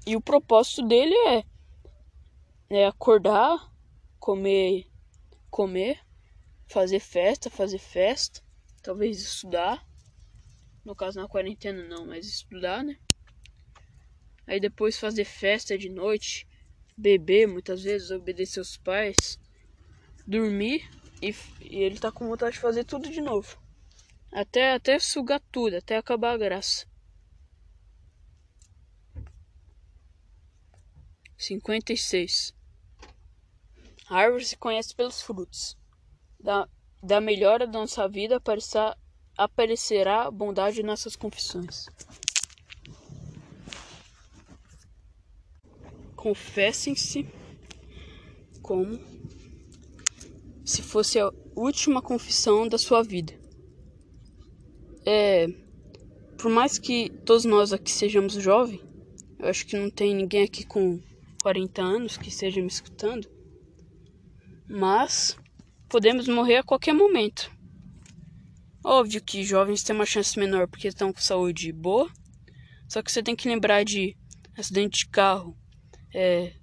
E 0.06 0.16
o 0.16 0.22
propósito 0.22 0.88
dele 0.88 1.16
é, 1.28 1.44
é 2.70 2.86
acordar, 2.86 3.68
comer, 4.20 4.86
comer, 5.50 6.00
fazer 6.68 7.00
festa, 7.00 7.50
fazer 7.50 7.80
festa, 7.80 8.44
talvez 8.84 9.20
estudar. 9.20 9.84
No 10.86 10.96
caso 10.96 11.20
na 11.20 11.28
quarentena 11.28 11.84
não, 11.84 12.06
mas 12.06 12.28
estudar, 12.28 12.84
né? 12.84 12.96
aí 14.46 14.60
depois 14.60 15.00
fazer 15.00 15.26
festa 15.26 15.76
de 15.76 15.90
noite, 15.90 16.48
beber 16.96 17.48
muitas 17.48 17.82
vezes, 17.82 18.12
obedecer 18.12 18.60
os 18.60 18.78
pais, 18.78 19.40
dormir 20.28 20.88
e, 21.30 21.36
e 21.62 21.84
ele 21.84 22.00
tá 22.00 22.12
com 22.12 22.28
vontade 22.28 22.56
de 22.56 22.62
fazer 22.62 22.84
tudo 22.84 23.10
de 23.10 23.22
novo. 23.22 23.58
Até, 24.32 24.74
até 24.74 25.00
sugar 25.00 25.42
tudo, 25.52 25.78
até 25.78 25.96
acabar 25.96 26.34
a 26.34 26.38
graça. 26.38 26.86
56. 31.38 32.54
A 34.10 34.18
árvore 34.18 34.46
se 34.46 34.58
conhece 34.58 34.96
pelos 34.96 35.22
frutos. 35.22 35.78
Da, 36.40 36.68
da 37.02 37.22
melhora 37.22 37.66
da 37.66 37.80
nossa 37.80 38.08
vida 38.08 38.38
aparecerá, 38.38 38.98
aparecerá 39.38 40.30
bondade 40.30 40.82
em 40.82 40.84
nossas 40.84 41.16
confissões. 41.16 41.86
Confessem-se 46.16 47.28
como 48.62 49.13
se 50.64 50.82
fosse 50.82 51.20
a 51.20 51.32
última 51.56 52.02
confissão 52.02 52.68
da 52.68 52.78
sua 52.78 53.04
vida. 53.04 53.34
É, 55.06 55.48
por 56.38 56.50
mais 56.50 56.78
que 56.78 57.10
todos 57.26 57.46
nós 57.46 57.74
aqui 57.74 57.92
sejamos 57.92 58.34
jovens, 58.34 58.82
eu 59.40 59.50
acho 59.50 59.66
que 59.66 59.78
não 59.78 59.90
tem 59.90 60.16
ninguém 60.16 60.44
aqui 60.44 60.66
com 60.66 61.02
40 61.42 61.82
anos 61.82 62.18
que 62.18 62.30
esteja 62.30 62.62
me 62.62 62.68
escutando, 62.68 63.30
mas 64.70 65.38
podemos 65.90 66.28
morrer 66.28 66.58
a 66.58 66.64
qualquer 66.64 66.94
momento. 66.94 67.52
Óbvio 68.84 69.22
que 69.22 69.44
jovens 69.44 69.84
têm 69.84 69.96
uma 69.96 70.06
chance 70.06 70.38
menor 70.40 70.68
porque 70.68 70.88
estão 70.88 71.12
com 71.12 71.20
saúde 71.20 71.72
boa, 71.72 72.10
só 72.88 73.02
que 73.02 73.12
você 73.12 73.22
tem 73.22 73.36
que 73.36 73.48
lembrar 73.48 73.84
de 73.84 74.16
acidente 74.58 75.00
de 75.00 75.10
carro, 75.10 75.58
é, 76.14 76.54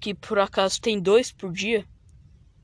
que 0.00 0.14
por 0.14 0.38
acaso 0.38 0.80
tem 0.80 1.00
dois 1.00 1.32
por 1.32 1.52
dia. 1.52 1.86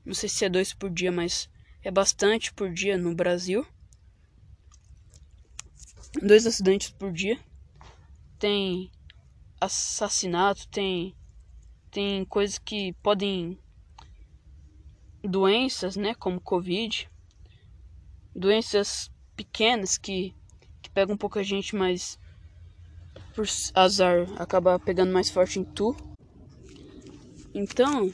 Não 0.09 0.15
sei 0.15 0.27
se 0.27 0.43
é 0.43 0.49
dois 0.49 0.73
por 0.73 0.89
dia, 0.89 1.11
mas 1.11 1.47
é 1.83 1.91
bastante 1.91 2.51
por 2.51 2.73
dia 2.73 2.97
no 2.97 3.13
Brasil. 3.13 3.63
Dois 6.19 6.47
acidentes 6.47 6.89
por 6.89 7.11
dia. 7.11 7.39
Tem 8.39 8.91
assassinato, 9.61 10.67
tem 10.69 11.15
tem 11.91 12.25
coisas 12.25 12.57
que 12.57 12.91
podem 13.03 13.59
doenças, 15.23 15.95
né, 15.95 16.15
como 16.15 16.41
covid, 16.41 17.07
doenças 18.35 19.11
pequenas 19.35 19.95
que 19.95 20.33
que 20.81 20.89
pegam 20.89 21.13
um 21.13 21.19
pouco 21.19 21.37
a 21.37 21.43
gente, 21.43 21.75
mas 21.75 22.17
por 23.35 23.45
azar 23.75 24.25
acaba 24.41 24.79
pegando 24.79 25.13
mais 25.13 25.29
forte 25.29 25.59
em 25.59 25.63
tu. 25.63 25.95
Então, 27.53 28.11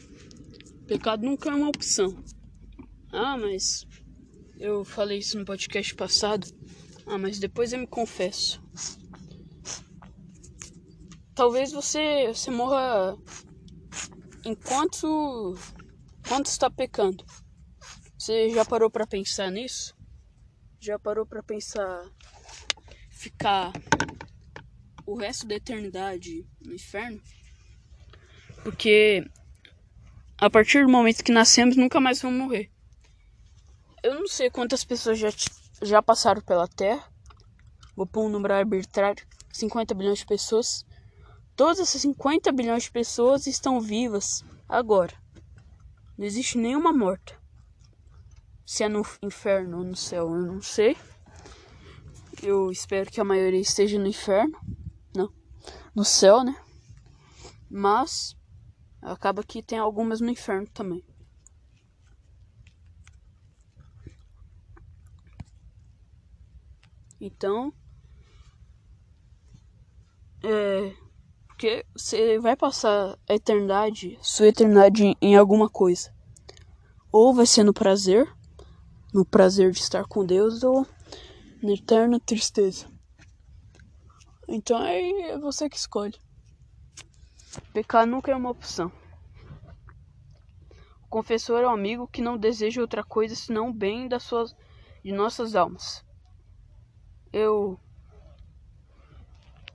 pecado 0.85 1.25
nunca 1.25 1.49
é 1.49 1.53
uma 1.53 1.69
opção. 1.69 2.23
Ah, 3.11 3.37
mas 3.37 3.85
eu 4.57 4.85
falei 4.85 5.19
isso 5.19 5.37
no 5.37 5.45
podcast 5.45 5.93
passado. 5.95 6.47
Ah, 7.05 7.17
mas 7.17 7.39
depois 7.39 7.73
eu 7.73 7.79
me 7.79 7.87
confesso. 7.87 8.63
Talvez 11.33 11.71
você, 11.71 12.27
você 12.27 12.49
morra 12.49 13.17
enquanto 14.45 15.55
enquanto 16.19 16.47
está 16.47 16.69
pecando. 16.69 17.25
Você 18.17 18.49
já 18.49 18.65
parou 18.65 18.89
para 18.89 19.05
pensar 19.05 19.51
nisso? 19.51 19.95
Já 20.79 20.97
parou 20.97 21.25
para 21.25 21.43
pensar 21.43 22.09
ficar 23.11 23.71
o 25.05 25.15
resto 25.15 25.45
da 25.45 25.55
eternidade 25.55 26.47
no 26.61 26.73
inferno? 26.73 27.21
Porque 28.63 29.23
a 30.37 30.49
partir 30.49 30.85
do 30.85 30.91
momento 30.91 31.23
que 31.23 31.31
nascemos, 31.31 31.77
nunca 31.77 31.99
mais 31.99 32.21
vamos 32.21 32.39
morrer. 32.39 32.69
Eu 34.03 34.15
não 34.15 34.27
sei 34.27 34.49
quantas 34.49 34.83
pessoas 34.83 35.17
já, 35.17 35.29
já 35.81 36.01
passaram 36.01 36.41
pela 36.41 36.67
Terra. 36.67 37.03
Vou 37.95 38.05
pôr 38.05 38.25
um 38.25 38.29
número 38.29 38.53
arbitrário: 38.53 39.25
50 39.51 39.93
bilhões 39.93 40.19
de 40.19 40.25
pessoas. 40.25 40.85
Todas 41.55 41.79
essas 41.79 42.01
50 42.01 42.51
bilhões 42.51 42.83
de 42.83 42.91
pessoas 42.91 43.47
estão 43.47 43.79
vivas 43.79 44.43
agora. 44.67 45.13
Não 46.17 46.25
existe 46.25 46.57
nenhuma 46.57 46.91
morta. 46.91 47.33
Se 48.65 48.83
é 48.83 48.89
no 48.89 49.05
inferno 49.21 49.77
ou 49.77 49.83
no 49.83 49.95
céu, 49.95 50.33
eu 50.35 50.41
não 50.41 50.61
sei. 50.61 50.97
Eu 52.43 52.69
espero 52.71 53.09
que 53.09 53.21
a 53.21 53.23
maioria 53.23 53.59
esteja 53.59 53.97
no 53.97 54.07
inferno. 54.07 54.59
Não. 55.15 55.31
No 55.95 56.03
céu, 56.03 56.43
né? 56.43 56.55
Mas 57.69 58.35
acaba 59.05 59.43
que 59.43 59.61
tem 59.61 59.77
algumas 59.77 60.19
no 60.19 60.29
inferno 60.29 60.67
também. 60.67 61.03
Então, 67.21 67.73
é, 70.43 70.93
porque 71.47 71.85
você 71.95 72.37
vai 72.39 72.55
passar 72.55 73.17
a 73.27 73.33
eternidade, 73.33 74.17
sua 74.21 74.47
eternidade 74.47 75.15
em 75.21 75.35
alguma 75.35 75.69
coisa. 75.69 76.13
Ou 77.11 77.33
vai 77.33 77.45
ser 77.45 77.63
no 77.63 77.73
prazer, 77.73 78.29
no 79.13 79.25
prazer 79.25 79.71
de 79.71 79.79
estar 79.79 80.05
com 80.05 80.25
Deus, 80.25 80.63
ou 80.63 80.85
na 81.63 81.73
eterna 81.73 82.19
tristeza. 82.19 82.87
Então 84.47 84.83
é 84.85 85.37
você 85.39 85.69
que 85.69 85.77
escolhe. 85.77 86.24
Pecar 87.73 88.05
nunca 88.05 88.31
é 88.31 88.35
uma 88.35 88.49
opção. 88.49 88.91
O 91.03 91.07
confessor 91.09 91.61
é 91.61 91.67
um 91.67 91.71
amigo 91.71 92.07
que 92.07 92.21
não 92.21 92.37
deseja 92.37 92.81
outra 92.81 93.03
coisa 93.03 93.35
senão 93.35 93.69
o 93.69 93.73
bem 93.73 94.07
das 94.07 94.23
suas, 94.23 94.55
de 95.03 95.11
nossas 95.11 95.55
almas. 95.55 96.03
Eu. 97.31 97.79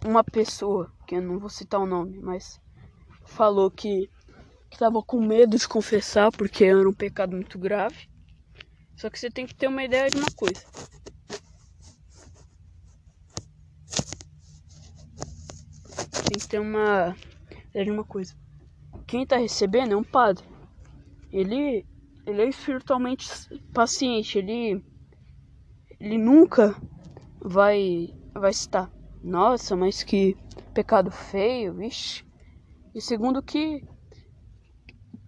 Uma 0.04 0.24
pessoa, 0.24 0.90
que 1.06 1.16
eu 1.16 1.22
não 1.22 1.38
vou 1.38 1.50
citar 1.50 1.78
o 1.80 1.86
nome, 1.86 2.18
mas 2.20 2.58
falou 3.26 3.70
que 3.70 4.10
estava 4.72 5.02
com 5.02 5.20
medo 5.20 5.58
de 5.58 5.68
confessar 5.68 6.32
porque 6.32 6.64
era 6.64 6.88
um 6.88 6.94
pecado 6.94 7.36
muito 7.36 7.58
grave. 7.58 8.08
Só 8.96 9.10
que 9.10 9.18
você 9.18 9.30
tem 9.30 9.46
que 9.46 9.54
ter 9.54 9.68
uma 9.68 9.84
ideia 9.84 10.08
de 10.08 10.18
uma 10.18 10.30
coisa. 10.34 10.64
Tem 16.28 16.38
que 16.38 16.48
ter 16.48 16.60
uma 16.60 17.14
é 17.74 17.84
de 17.84 17.90
uma 17.90 18.04
coisa. 18.04 18.34
Quem 19.06 19.22
está 19.22 19.36
recebendo 19.36 19.92
é 19.92 19.96
um 19.96 20.04
padre. 20.04 20.44
Ele, 21.32 21.86
ele 22.26 22.42
é 22.42 22.48
espiritualmente 22.48 23.28
paciente. 23.72 24.38
Ele, 24.38 24.84
ele 25.98 26.18
nunca 26.18 26.74
vai, 27.40 28.14
vai 28.34 28.50
estar. 28.50 28.90
Nossa, 29.22 29.76
mas 29.76 30.02
que 30.02 30.36
pecado 30.74 31.10
feio, 31.10 31.74
vixe. 31.74 32.24
E 32.94 33.00
segundo 33.00 33.42
que 33.42 33.84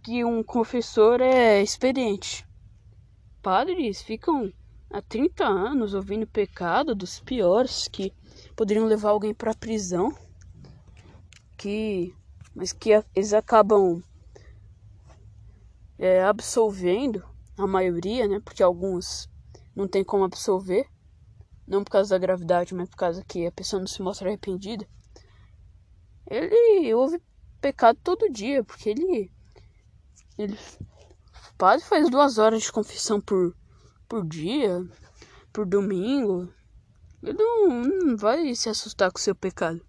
que 0.02 0.24
um 0.24 0.42
confessor 0.42 1.20
é 1.20 1.62
experiente. 1.62 2.44
Padres 3.40 4.02
ficam 4.02 4.52
há 4.90 5.00
30 5.00 5.44
anos 5.44 5.94
ouvindo 5.94 6.26
pecado 6.26 6.94
dos 6.94 7.20
piores 7.20 7.87
que 7.87 8.12
poderiam 8.57 8.87
levar 8.87 9.11
alguém 9.11 9.33
para 9.33 9.55
prisão, 9.55 10.12
que 11.57 12.12
mas 12.54 12.72
que 12.72 12.90
eles 13.14 13.32
acabam 13.32 14.02
é, 15.98 16.22
absolvendo 16.22 17.24
a 17.56 17.66
maioria, 17.66 18.26
né? 18.26 18.40
Porque 18.40 18.62
alguns 18.62 19.30
não 19.74 19.88
tem 19.88 20.05
como 20.05 20.24
absolver, 20.24 20.86
não 21.66 21.84
por 21.84 21.90
causa 21.90 22.11
da 22.11 22.18
gravidade, 22.18 22.74
mas 22.74 22.88
por 22.88 22.96
causa 22.96 23.24
que 23.24 23.46
a 23.46 23.53
pessoa 23.53 23.80
não 23.80 23.86
se 23.86 24.03
mostra 24.03 24.28
arrependida. 24.28 24.86
Ele 26.26 26.92
ouve 26.94 27.20
pecado 27.61 27.98
todo 28.03 28.30
dia, 28.30 28.64
porque 28.64 28.90
ele 28.90 29.32
ele 30.38 30.59
padre 31.57 31.84
faz 31.84 32.11
duas 32.11 32.38
horas 32.38 32.62
de 32.62 32.72
confissão 32.72 33.20
por 33.20 33.55
por 34.09 34.26
dia, 34.26 34.84
por 35.53 35.64
domingo. 35.66 36.53
Ele 37.22 37.34
não, 37.34 37.68
não 37.68 38.16
vai 38.16 38.55
se 38.55 38.68
assustar 38.68 39.11
com 39.12 39.18
o 39.18 39.22
seu 39.22 39.34
pecado. 39.34 39.80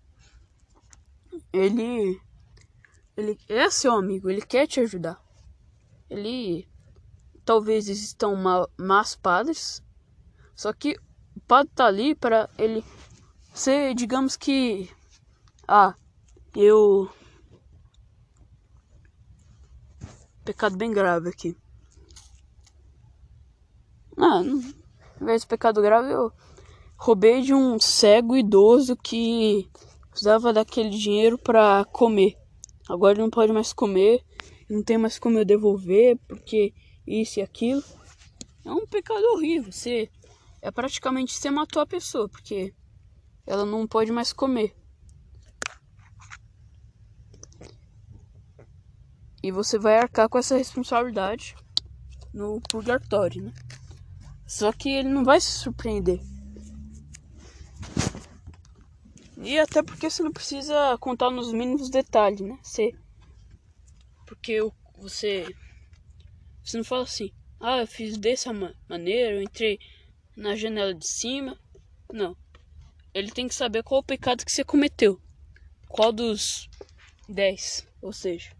Ele 1.52 2.22
ele 3.16 3.38
é 3.48 3.70
seu 3.70 3.94
amigo, 3.94 4.30
ele 4.30 4.42
quer 4.42 4.68
te 4.68 4.80
ajudar. 4.80 5.22
Ele 6.10 6.68
talvez 7.46 7.90
existam 7.90 8.36
más 8.78 9.16
padres, 9.16 9.84
só 10.56 10.72
que 10.74 10.98
o 11.36 11.42
padre 11.42 11.72
tá 11.76 11.86
ali 11.86 12.16
para 12.16 12.50
ele 12.58 12.84
ser, 13.54 13.94
digamos 13.94 14.36
que 14.36 14.90
ah, 15.68 15.96
eu 16.56 17.10
pecado 20.44 20.78
bem 20.78 20.92
grave 20.92 21.30
aqui. 21.30 21.58
Ah, 24.18 24.42
não, 24.44 24.62
ao 25.16 25.22
invés 25.22 25.42
de 25.42 25.48
pecado 25.48 25.82
grave, 25.82 26.12
eu 26.12 26.32
roubei 26.98 27.42
de 27.42 27.54
um 27.54 27.80
cego 27.80 28.36
idoso 28.36 28.96
que 28.96 29.70
precisava 30.10 30.54
daquele 30.54 30.90
dinheiro 30.90 31.38
para 31.38 31.84
comer. 31.86 32.43
Agora 32.88 33.14
ele 33.14 33.22
não 33.22 33.30
pode 33.30 33.52
mais 33.54 33.72
comer, 33.72 34.24
não 34.70 34.84
tem 34.84 34.98
mais 34.98 35.18
como 35.18 35.38
eu 35.38 35.46
devolver, 35.46 36.18
porque 36.28 36.74
isso 37.08 37.40
e 37.40 37.42
aquilo. 37.42 37.84
É 38.66 38.72
um 38.72 38.86
pecado 38.88 39.24
horrível. 39.34 39.72
Você 39.72 40.10
é 40.62 40.72
praticamente 40.72 41.34
você 41.34 41.50
matou 41.50 41.82
a 41.82 41.88
pessoa, 41.88 42.28
porque 42.30 42.74
ela 43.46 43.66
não 43.66 43.88
pode 43.88 44.12
mais 44.12 44.32
comer. 44.32 44.76
E 49.42 49.52
você 49.52 49.78
vai 49.78 49.98
arcar 49.98 50.30
com 50.30 50.38
essa 50.38 50.58
responsabilidade 50.58 51.56
no 52.34 52.62
purgatório, 52.62 53.44
né? 53.44 53.54
Só 54.48 54.72
que 54.72 54.90
ele 54.90 55.10
não 55.10 55.24
vai 55.24 55.42
se 55.42 55.52
surpreender. 55.52 56.22
E 59.44 59.60
até 59.60 59.84
porque 59.84 60.10
você 60.10 60.24
não 60.24 60.32
precisa 60.32 60.98
contar 61.00 61.30
nos 61.30 61.52
mínimos 61.52 61.90
detalhes, 61.90 62.40
né? 62.40 62.58
Você, 62.64 62.96
porque 64.26 64.60
você, 64.98 65.46
você 66.64 66.78
não 66.78 66.84
fala 66.84 67.04
assim, 67.04 67.30
ah, 67.60 67.80
eu 67.80 67.88
fiz 67.88 68.18
dessa 68.18 68.54
maneira, 68.88 69.36
eu 69.36 69.42
entrei 69.42 69.80
na 70.36 70.56
janela 70.56 70.94
de 70.94 71.06
cima. 71.06 71.60
Não. 72.12 72.38
Ele 73.14 73.32
tem 73.32 73.48
que 73.48 73.54
saber 73.54 73.84
qual 73.84 74.00
o 74.00 74.04
pecado 74.04 74.46
que 74.46 74.52
você 74.52 74.64
cometeu. 74.64 75.22
Qual 75.90 76.12
dos 76.12 76.70
dez, 77.28 77.86
ou 78.02 78.12
seja, 78.12 78.56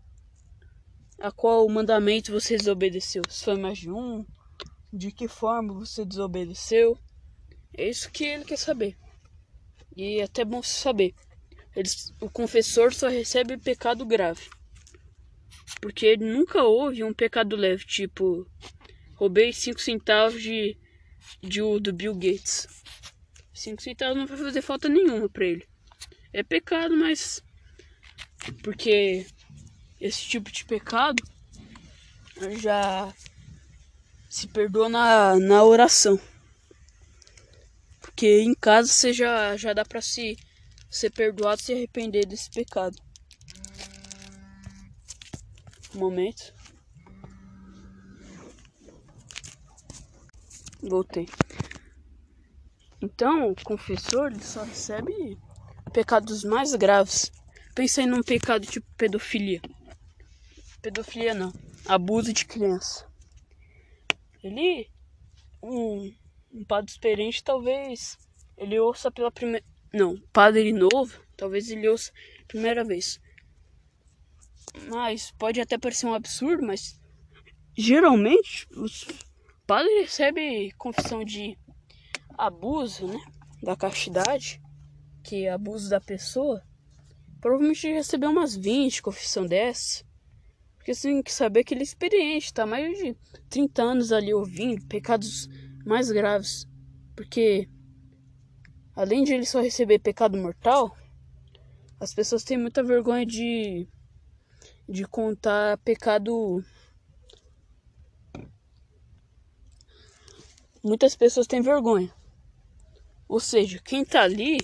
a 1.20 1.32
qual 1.32 1.68
mandamento 1.70 2.32
você 2.32 2.58
desobedeceu. 2.58 3.24
Se 3.30 3.46
foi 3.46 3.58
mais 3.58 3.78
de 3.78 3.90
um, 3.90 4.26
de 4.92 5.12
que 5.12 5.28
forma 5.28 5.74
você 5.74 6.04
desobedeceu. 6.06 6.98
É 7.76 7.90
isso 7.90 8.12
que 8.12 8.26
ele 8.26 8.46
quer 8.46 8.58
saber. 8.58 8.98
E 9.96 10.20
é 10.20 10.24
até 10.24 10.44
bom 10.44 10.64
saber. 10.64 11.14
Eles, 11.76 12.14
o 12.20 12.30
confessor 12.30 12.94
só 12.94 13.08
recebe 13.08 13.58
pecado 13.58 14.06
grave. 14.06 14.50
Porque 15.82 16.06
ele 16.06 16.26
nunca 16.26 16.64
houve 16.64 17.04
um 17.04 17.14
pecado 17.14 17.56
leve, 17.56 17.86
tipo, 17.86 18.48
roubei 19.16 19.52
5 19.52 19.80
centavos 19.80 20.42
de, 20.42 20.78
de, 21.42 21.60
do 21.80 21.94
Bill 21.94 22.14
Gates. 22.14 22.68
5 23.54 23.82
centavos 23.82 24.18
não 24.18 24.28
vai 24.28 24.38
fazer 24.38 24.62
falta 24.62 24.88
nenhuma 24.90 25.30
para 25.30 25.46
ele. 25.46 25.68
É 26.32 26.44
pecado, 26.44 26.96
mas. 26.96 27.44
Porque 28.64 29.26
esse 30.02 30.26
tipo 30.26 30.52
de 30.52 30.66
pecado 30.66 31.24
já 32.60 33.14
se 34.30 34.48
perdoa 34.48 34.90
na, 34.90 35.40
na 35.40 35.64
oração. 35.64 36.20
Porque 38.14 38.42
em 38.42 38.54
casa 38.54 38.88
você 38.94 39.12
já, 39.12 39.58
já 39.58 39.74
dá 39.74 39.84
para 39.84 40.00
se 40.00 40.38
ser 40.90 41.10
perdoado, 41.10 41.62
se 41.62 41.74
arrepender 41.74 42.28
desse 42.28 42.50
pecado. 42.52 42.96
Um 45.96 46.00
momento. 46.00 46.54
Voltei. 50.82 51.28
Então, 53.02 53.52
o 53.52 53.56
confessor 53.64 54.32
ele 54.32 54.44
só 54.44 54.64
recebe 54.64 55.38
pecados 55.92 56.44
mais 56.44 56.76
graves. 56.76 57.32
Pensei 57.74 58.06
num 58.06 58.22
pecado 58.22 58.68
tipo 58.68 58.86
pedofilia. 58.96 59.62
Pedofilia 60.84 61.34
não. 61.34 61.52
Abuso 61.88 62.32
de 62.32 62.46
criança. 62.46 63.08
Ele. 64.44 64.88
Um, 65.62 66.14
um 66.54 66.64
padre 66.64 66.92
experiente 66.92 67.44
talvez 67.44 68.18
ele 68.58 68.80
ouça 68.80 69.12
pela 69.12 69.32
primeira. 69.32 69.66
Não, 69.92 70.18
padre 70.32 70.72
novo, 70.72 71.20
talvez 71.36 71.70
ele 71.70 71.90
ouça 71.90 72.12
primeira 72.48 72.84
vez. 72.84 73.20
Mas 74.88 75.32
pode 75.32 75.60
até 75.60 75.78
parecer 75.78 76.06
um 76.06 76.14
absurdo, 76.14 76.66
mas 76.66 77.00
geralmente 77.76 78.68
os 78.72 79.08
padres 79.66 80.02
recebem 80.02 80.72
confissão 80.78 81.24
de 81.24 81.58
abuso, 82.38 83.08
né? 83.08 83.20
Da 83.62 83.76
castidade, 83.76 84.62
que 85.24 85.46
é 85.46 85.52
abuso 85.52 85.90
da 85.90 86.02
pessoa. 86.02 86.62
Provavelmente 87.40 87.92
recebeu 87.92 88.32
umas 88.32 88.56
20 88.56 89.02
confissão 89.02 89.46
dessas. 89.46 90.06
Porque 90.78 90.94
você 90.94 91.08
tem 91.08 91.24
que 91.24 91.32
saber 91.32 91.64
que 91.64 91.74
ele 91.74 91.82
é 91.82 91.84
experiente, 91.84 92.54
tá 92.54 92.66
mais 92.66 92.98
de 92.98 93.16
30 93.50 93.82
anos 93.82 94.12
ali 94.12 94.34
ouvindo 94.34 94.86
pecados 94.88 95.48
mais 95.86 96.12
graves. 96.12 96.68
Porque 97.16 97.70
além 98.96 99.24
de 99.24 99.34
ele 99.34 99.46
só 99.46 99.62
receber 99.62 100.00
pecado 100.00 100.38
mortal, 100.38 100.96
as 102.00 102.14
pessoas 102.14 102.44
têm 102.44 102.58
muita 102.58 102.84
vergonha 102.84 103.26
de 103.26 103.88
de 104.88 105.06
contar 105.06 105.78
pecado 105.78 106.62
Muitas 110.84 111.16
pessoas 111.16 111.48
têm 111.48 111.62
vergonha. 111.62 112.14
Ou 113.26 113.40
seja, 113.40 113.80
quem 113.80 114.04
tá 114.04 114.22
ali 114.22 114.58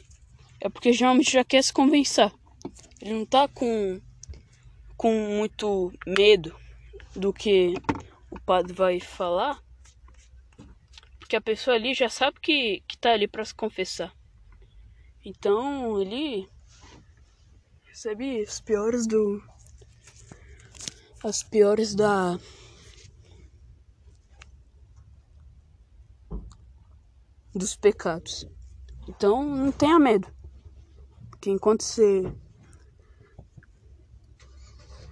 é 0.60 0.68
porque 0.68 0.92
geralmente 0.92 1.32
já 1.32 1.46
quer 1.46 1.64
se 1.64 1.72
convencer. 1.72 2.30
Ele 3.02 3.14
não 3.14 3.26
tá 3.26 3.48
com 3.48 4.02
com 4.98 5.14
muito 5.38 5.94
medo 6.06 6.54
do 7.16 7.32
que 7.32 7.74
o 8.30 8.38
padre 8.42 8.74
vai 8.74 9.00
falar 9.00 9.64
porque 11.30 11.36
a 11.36 11.42
pessoa 11.42 11.76
ali 11.76 11.94
já 11.94 12.10
sabe 12.10 12.40
que, 12.40 12.84
que 12.88 12.98
tá 12.98 13.12
ali 13.12 13.28
para 13.28 13.46
se 13.46 13.54
confessar. 13.54 14.12
Então 15.24 16.02
ele 16.02 16.50
recebe 17.84 18.42
as 18.42 18.60
piores 18.60 19.06
do. 19.06 19.40
As 21.24 21.44
piores 21.44 21.94
da. 21.94 22.40
Dos 27.54 27.76
pecados. 27.76 28.48
Então 29.08 29.46
não 29.46 29.72
tenha 29.72 30.00
medo. 30.00 30.28
Porque 31.30 31.52
enquanto 31.52 31.84
você. 31.84 32.24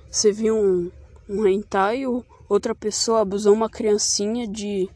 Você 0.10 0.32
viu 0.32 0.58
um, 0.58 0.92
um 1.30 1.46
hentai, 1.46 2.06
outra 2.50 2.74
pessoa 2.74 3.22
abusou 3.22 3.54
uma 3.54 3.70
criancinha 3.70 4.48
de 4.48 4.90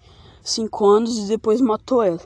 cinco 0.44 0.86
anos 0.86 1.18
e 1.18 1.28
depois 1.28 1.62
matou 1.62 2.02
ela. 2.02 2.20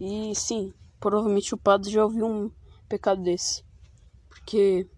E 0.00 0.34
sim, 0.34 0.72
provavelmente 1.00 1.54
o 1.54 1.58
padre 1.58 1.90
já 1.90 2.04
ouviu 2.04 2.26
um 2.26 2.50
pecado 2.88 3.22
desse. 3.22 3.64
Porque 4.28 4.88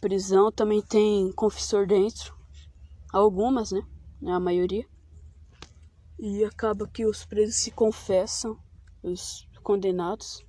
prisão 0.00 0.50
também 0.50 0.80
tem 0.82 1.30
confessor 1.32 1.86
dentro. 1.86 2.34
Algumas, 3.12 3.70
né? 3.70 3.82
A 4.26 4.40
maioria. 4.40 4.86
E 6.18 6.44
acaba 6.44 6.86
que 6.86 7.06
os 7.06 7.24
presos 7.24 7.56
se 7.56 7.70
confessam, 7.70 8.58
os 9.02 9.48
condenados. 9.62 10.44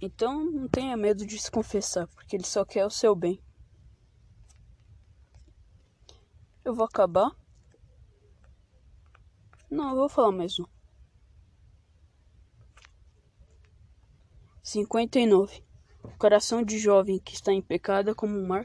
Então 0.00 0.44
não 0.44 0.68
tenha 0.68 0.96
medo 0.96 1.26
de 1.26 1.38
se 1.38 1.50
confessar, 1.50 2.06
porque 2.08 2.36
ele 2.36 2.44
só 2.44 2.64
quer 2.64 2.86
o 2.86 2.90
seu 2.90 3.14
bem. 3.14 3.42
Eu 6.64 6.74
vou 6.74 6.84
acabar. 6.84 7.34
Não, 9.70 9.90
eu 9.90 9.96
vou 9.96 10.08
falar 10.08 10.32
mais 10.32 10.58
um. 10.58 10.64
59. 14.62 15.62
O 16.02 16.16
coração 16.16 16.62
de 16.62 16.78
jovem 16.78 17.18
que 17.18 17.34
está 17.34 17.52
em 17.52 17.60
pecado 17.60 18.10
é 18.10 18.14
como 18.14 18.38
um 18.38 18.46
mar 18.46 18.64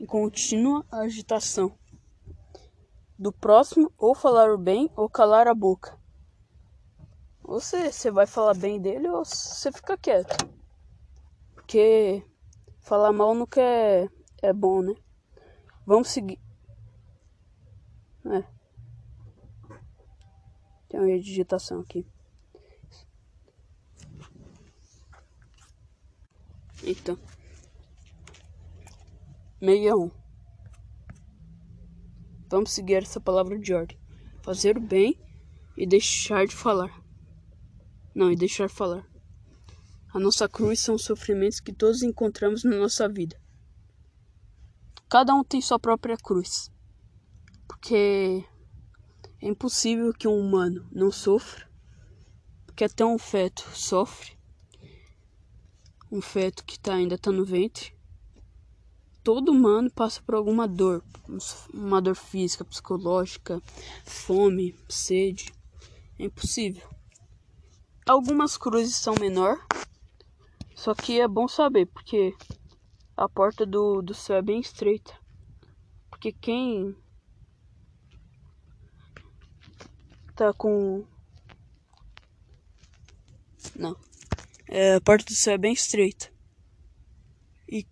em 0.00 0.06
contínua 0.06 0.86
agitação. 0.90 1.76
Do 3.18 3.30
próximo, 3.30 3.92
ou 3.98 4.14
falar 4.14 4.50
o 4.50 4.56
bem 4.56 4.90
ou 4.96 5.06
calar 5.06 5.46
a 5.46 5.54
boca. 5.54 5.98
Ou 7.44 7.60
você, 7.60 7.92
você 7.92 8.10
vai 8.10 8.26
falar 8.26 8.54
bem 8.54 8.80
dele 8.80 9.08
ou 9.08 9.26
você 9.26 9.70
fica 9.70 9.98
quieto. 9.98 10.48
Porque 11.54 12.24
falar 12.80 13.12
mal 13.12 13.34
nunca 13.34 13.60
é, 13.60 14.08
é 14.42 14.52
bom, 14.52 14.80
né? 14.80 14.94
Vamos 15.86 16.08
seguir. 16.08 16.40
É. 18.24 18.61
Tem 20.92 21.00
uma 21.00 21.18
digitação 21.18 21.80
aqui. 21.80 22.04
Então. 26.84 27.18
61. 29.58 30.10
Vamos 32.50 32.72
seguir 32.72 32.96
essa 32.96 33.18
palavra 33.18 33.58
de 33.58 33.72
ordem. 33.72 33.98
Fazer 34.42 34.76
o 34.76 34.82
bem 34.82 35.18
e 35.78 35.86
deixar 35.86 36.46
de 36.46 36.54
falar. 36.54 37.02
Não, 38.14 38.30
e 38.30 38.36
deixar 38.36 38.68
falar. 38.68 39.08
A 40.12 40.18
nossa 40.18 40.46
cruz 40.46 40.80
são 40.80 40.96
os 40.96 41.04
sofrimentos 41.04 41.58
que 41.58 41.72
todos 41.72 42.02
encontramos 42.02 42.64
na 42.64 42.76
nossa 42.76 43.08
vida. 43.08 43.40
Cada 45.08 45.34
um 45.34 45.42
tem 45.42 45.62
sua 45.62 45.78
própria 45.78 46.18
cruz. 46.18 46.70
Porque 47.66 48.44
é 49.42 49.48
impossível 49.48 50.14
que 50.14 50.28
um 50.28 50.38
humano 50.38 50.86
não 50.92 51.10
sofra, 51.10 51.68
porque 52.64 52.84
até 52.84 53.04
um 53.04 53.18
feto 53.18 53.68
sofre. 53.74 54.38
um 56.12 56.20
feto 56.20 56.64
que 56.64 56.78
tá, 56.78 56.94
ainda 56.94 57.16
está 57.16 57.32
no 57.32 57.44
ventre, 57.44 57.92
todo 59.24 59.50
humano 59.50 59.90
passa 59.90 60.22
por 60.22 60.36
alguma 60.36 60.68
dor, 60.68 61.02
uma 61.74 62.00
dor 62.00 62.14
física, 62.14 62.64
psicológica, 62.64 63.60
fome, 64.04 64.76
sede. 64.88 65.52
É 66.18 66.26
impossível. 66.26 66.88
Algumas 68.06 68.56
cruzes 68.56 68.94
são 68.94 69.14
menor, 69.18 69.58
só 70.76 70.94
que 70.94 71.20
é 71.20 71.26
bom 71.26 71.48
saber, 71.48 71.86
porque 71.86 72.32
a 73.16 73.28
porta 73.28 73.66
do, 73.66 74.02
do 74.02 74.14
céu 74.14 74.36
é 74.36 74.42
bem 74.42 74.60
estreita. 74.60 75.12
Porque 76.10 76.30
quem 76.30 76.94
tá 80.42 80.52
com. 80.52 81.04
Não. 83.76 83.96
É, 84.68 84.96
a 84.96 85.00
porta 85.00 85.24
do 85.24 85.34
céu 85.34 85.54
é 85.54 85.58
bem 85.58 85.72
estreita. 85.72 86.32
E 87.68 87.86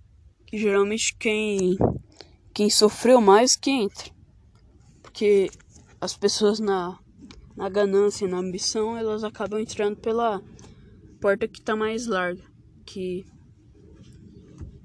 geralmente 0.53 1.14
quem. 1.16 1.78
Quem 2.53 2.68
sofreu 2.68 3.20
mais 3.20 3.55
que 3.55 3.70
entra. 3.70 4.11
Porque 5.01 5.48
as 6.01 6.16
pessoas 6.16 6.59
na, 6.59 6.98
na 7.57 7.68
ganância, 7.68 8.26
na 8.26 8.38
ambição, 8.38 8.96
elas 8.96 9.22
acabam 9.22 9.61
entrando 9.61 9.96
pela 9.96 10.42
porta 11.20 11.46
que 11.46 11.62
tá 11.62 11.76
mais 11.76 12.07
larga. 12.07 12.42
Que, 12.84 13.24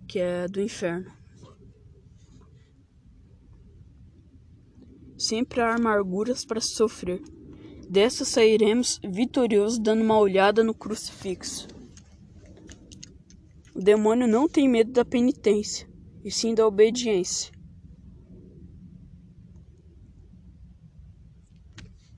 que 0.07 0.19
é 0.19 0.47
do 0.47 0.61
inferno. 0.61 1.11
Sempre 5.17 5.61
há 5.61 5.73
amarguras 5.73 6.45
para 6.45 6.61
sofrer. 6.61 7.34
Dessa 7.89 8.25
sairemos 8.25 8.99
vitoriosos 9.03 9.79
dando 9.79 10.03
uma 10.03 10.17
olhada 10.17 10.63
no 10.63 10.73
crucifixo. 10.73 11.67
O 13.75 13.79
demônio 13.79 14.27
não 14.27 14.47
tem 14.47 14.67
medo 14.67 14.91
da 14.91 15.05
penitência, 15.05 15.87
e 16.23 16.31
sim 16.31 16.55
da 16.55 16.65
obediência. 16.65 17.53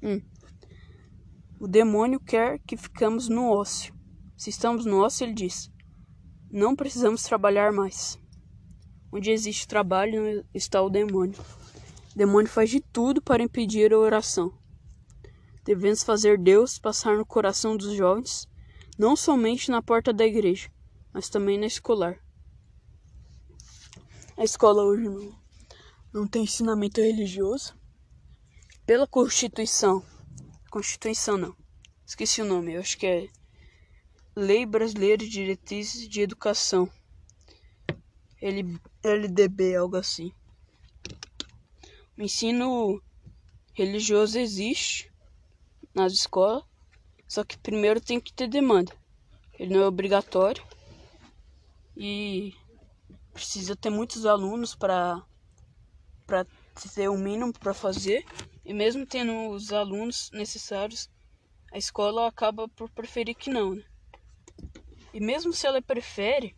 Hum. 0.02 0.22
O 1.60 1.68
demônio 1.68 2.20
quer 2.20 2.60
que 2.60 2.78
ficamos 2.78 3.28
no 3.28 3.50
ócio. 3.50 3.94
Se 4.38 4.50
estamos 4.50 4.86
no 4.86 5.04
ócio, 5.04 5.26
ele 5.26 5.34
diz: 5.34 5.72
não 6.52 6.76
precisamos 6.76 7.24
trabalhar 7.24 7.74
mais. 7.74 8.18
Onde 9.12 9.32
existe 9.32 9.68
trabalho 9.68 10.46
está 10.54 10.82
o 10.82 10.90
demônio. 10.90 11.40
O 12.14 12.18
demônio 12.18 12.50
faz 12.50 12.70
de 12.70 12.80
tudo 12.80 13.22
para 13.22 13.44
impedir 13.44 13.92
a 13.92 13.98
oração. 13.98 14.54
Devemos 15.68 16.02
fazer 16.02 16.38
Deus 16.38 16.80
passar 16.80 17.18
no 17.18 17.26
coração 17.26 17.76
dos 17.76 17.94
jovens, 17.94 18.48
não 18.98 19.18
somente 19.18 19.70
na 19.70 19.82
porta 19.82 20.14
da 20.14 20.26
igreja, 20.26 20.72
mas 21.12 21.28
também 21.28 21.60
na 21.60 21.66
escolar. 21.66 22.18
A 24.38 24.46
escola 24.46 24.82
hoje 24.82 25.04
não, 25.10 25.38
não 26.14 26.26
tem 26.26 26.46
ensinamento 26.46 27.02
religioso. 27.02 27.76
Pela 28.86 29.06
Constituição. 29.06 30.02
Constituição 30.72 31.38
não. 31.38 31.54
Esqueci 32.06 32.42
o 32.42 32.46
nome, 32.46 32.76
eu 32.76 32.80
acho 32.80 32.98
que 32.98 33.06
é 33.06 33.28
Lei 34.34 34.66
Brasileira 34.66 35.18
de 35.18 35.28
Diretrizes 35.28 36.08
de 36.08 36.22
Educação. 36.22 36.90
LDB, 39.04 39.76
algo 39.76 39.98
assim. 39.98 40.32
O 42.18 42.22
ensino 42.22 43.04
religioso 43.74 44.40
existe, 44.40 45.12
nas 45.98 46.14
escolas. 46.14 46.64
Só 47.28 47.44
que 47.44 47.58
primeiro 47.58 48.00
tem 48.00 48.20
que 48.20 48.32
ter 48.32 48.48
demanda. 48.48 48.94
Ele 49.60 49.74
não 49.74 49.82
é 49.82 49.88
obrigatório. 49.88 50.64
E 51.96 52.54
precisa 53.34 53.76
ter 53.76 53.90
muitos 53.90 54.26
alunos 54.26 54.76
para 54.76 55.22
para 56.26 56.46
ter 56.94 57.08
o 57.10 57.14
um 57.14 57.18
mínimo 57.18 57.52
para 57.52 57.74
fazer. 57.74 58.24
E 58.64 58.74
mesmo 58.74 59.06
tendo 59.06 59.50
os 59.50 59.74
alunos 59.74 60.30
necessários, 60.32 61.10
a 61.72 61.78
escola 61.78 62.28
acaba 62.28 62.68
por 62.70 62.90
preferir 62.90 63.36
que 63.36 63.50
não, 63.50 63.76
né? 63.76 63.84
E 65.14 65.20
mesmo 65.20 65.54
se 65.54 65.66
ela 65.66 65.82
prefere, 65.82 66.56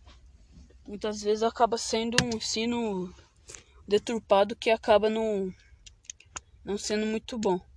muitas 0.86 1.22
vezes 1.22 1.44
acaba 1.44 1.78
sendo 1.78 2.18
um 2.24 2.36
ensino 2.36 3.14
deturpado 3.88 4.56
que 4.56 4.72
acaba 4.72 5.10
não, 5.10 5.54
não 6.66 6.78
sendo 6.78 7.06
muito 7.06 7.38
bom. 7.38 7.69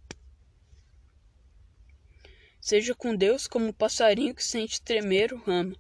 Seja 2.63 2.95
com 2.95 3.17
Deus 3.17 3.49
como 3.49 3.71
o 3.71 3.75
passarinho 3.75 4.33
que 4.33 4.45
sente 4.45 4.81
tremer 4.81 5.33
o 5.33 5.43
ramo, 5.43 5.77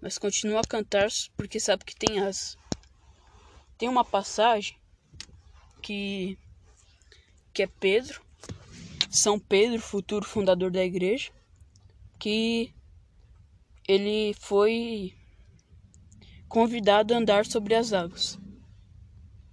mas 0.00 0.16
continua 0.16 0.60
a 0.60 0.66
cantar 0.66 1.08
porque 1.36 1.60
sabe 1.60 1.84
que 1.84 1.94
tem 1.94 2.18
asas. 2.20 2.56
Tem 3.76 3.86
uma 3.86 4.02
passagem 4.02 4.78
que 5.82 6.38
que 7.52 7.64
é 7.64 7.66
Pedro, 7.66 8.22
São 9.10 9.38
Pedro, 9.38 9.78
futuro 9.78 10.24
fundador 10.24 10.70
da 10.70 10.82
igreja, 10.82 11.30
que 12.18 12.72
ele 13.86 14.32
foi 14.40 15.14
convidado 16.48 17.12
a 17.12 17.18
andar 17.18 17.44
sobre 17.44 17.74
as 17.74 17.92
águas. 17.92 18.38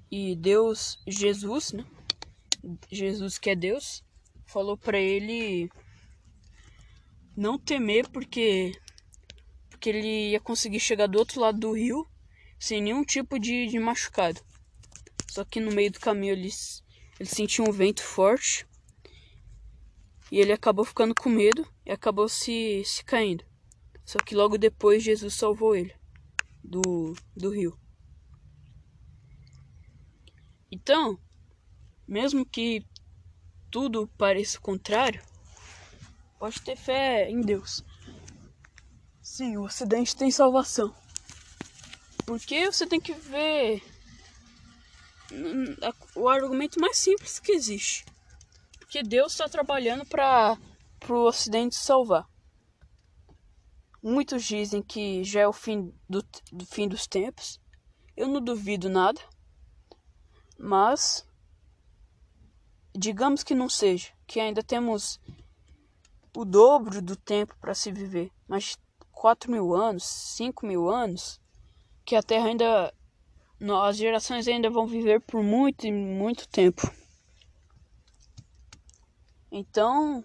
E 0.09 0.33
Deus, 0.37 0.97
Jesus, 1.05 1.73
né? 1.73 1.85
Jesus 2.89 3.37
que 3.37 3.49
é 3.49 3.55
Deus, 3.55 4.01
falou 4.45 4.77
para 4.77 4.97
ele 4.97 5.69
não 7.37 7.59
temer 7.59 8.09
porque 8.09 8.71
porque 9.69 9.89
ele 9.91 10.31
ia 10.31 10.39
conseguir 10.39 10.79
chegar 10.79 11.05
do 11.05 11.19
outro 11.19 11.39
lado 11.39 11.59
do 11.59 11.71
rio 11.71 12.03
sem 12.59 12.81
nenhum 12.81 13.03
tipo 13.03 13.37
de, 13.37 13.67
de 13.67 13.77
machucado. 13.77 14.41
Só 15.29 15.45
que 15.45 15.59
no 15.59 15.71
meio 15.71 15.91
do 15.91 15.99
caminho 15.99 16.33
ele, 16.33 16.49
ele 17.19 17.29
sentiu 17.29 17.63
um 17.63 17.71
vento 17.71 18.01
forte 18.01 18.65
e 20.31 20.39
ele 20.39 20.51
acabou 20.51 20.83
ficando 20.83 21.13
com 21.13 21.29
medo 21.29 21.63
e 21.85 21.91
acabou 21.91 22.27
se, 22.27 22.81
se 22.83 23.05
caindo. 23.05 23.45
Só 24.03 24.17
que 24.17 24.33
logo 24.33 24.57
depois 24.57 25.03
Jesus 25.03 25.35
salvou 25.35 25.75
ele 25.75 25.93
do, 26.63 27.13
do 27.35 27.51
rio. 27.51 27.77
Então, 30.71 31.19
mesmo 32.07 32.43
que 32.43 32.83
tudo 33.69 34.07
pareça 34.17 34.59
contrário, 34.59 35.21
Pode 36.39 36.61
ter 36.61 36.75
fé 36.75 37.29
em 37.29 37.41
Deus. 37.41 37.83
Sim, 39.21 39.57
o 39.57 39.63
Ocidente 39.63 40.15
tem 40.15 40.29
salvação. 40.31 40.93
Porque 42.25 42.71
você 42.71 42.85
tem 42.85 42.99
que 42.99 43.13
ver 43.13 43.83
o 46.15 46.29
argumento 46.29 46.79
mais 46.79 46.97
simples 46.97 47.39
que 47.39 47.51
existe. 47.51 48.05
Porque 48.79 49.03
Deus 49.03 49.33
está 49.33 49.49
trabalhando 49.49 50.05
para 50.05 50.57
o 51.09 51.27
Ocidente 51.27 51.75
salvar. 51.75 52.25
Muitos 54.01 54.43
dizem 54.43 54.81
que 54.81 55.23
já 55.23 55.41
é 55.41 55.47
o 55.47 55.53
fim 55.53 55.93
do, 56.07 56.23
do 56.51 56.65
fim 56.65 56.87
dos 56.87 57.07
tempos. 57.07 57.59
Eu 58.15 58.27
não 58.27 58.41
duvido 58.41 58.89
nada. 58.89 59.19
Mas 60.57 61.27
digamos 62.95 63.43
que 63.43 63.53
não 63.53 63.69
seja, 63.69 64.11
que 64.25 64.39
ainda 64.39 64.63
temos 64.63 65.19
o 66.35 66.45
dobro 66.45 67.01
do 67.01 67.15
tempo 67.15 67.55
para 67.59 67.73
se 67.73 67.91
viver. 67.91 68.31
Mas 68.47 68.77
4 69.11 69.51
mil 69.51 69.75
anos, 69.75 70.03
5 70.03 70.65
mil 70.65 70.89
anos, 70.89 71.39
que 72.05 72.15
a 72.15 72.23
Terra 72.23 72.47
ainda. 72.47 72.93
As 73.83 73.97
gerações 73.97 74.47
ainda 74.47 74.69
vão 74.69 74.85
viver 74.85 75.19
por 75.21 75.41
muito 75.41 75.87
e 75.87 75.91
muito 75.91 76.47
tempo. 76.47 76.81
Então, 79.51 80.23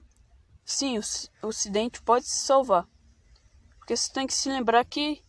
sim, 0.64 0.98
o 0.98 1.46
Ocidente 1.46 2.02
pode 2.02 2.26
se 2.26 2.44
salvar. 2.44 2.86
Porque 3.78 3.96
você 3.96 4.12
tem 4.12 4.26
que 4.26 4.34
se 4.34 4.50
lembrar 4.50 4.84
que 4.84 5.24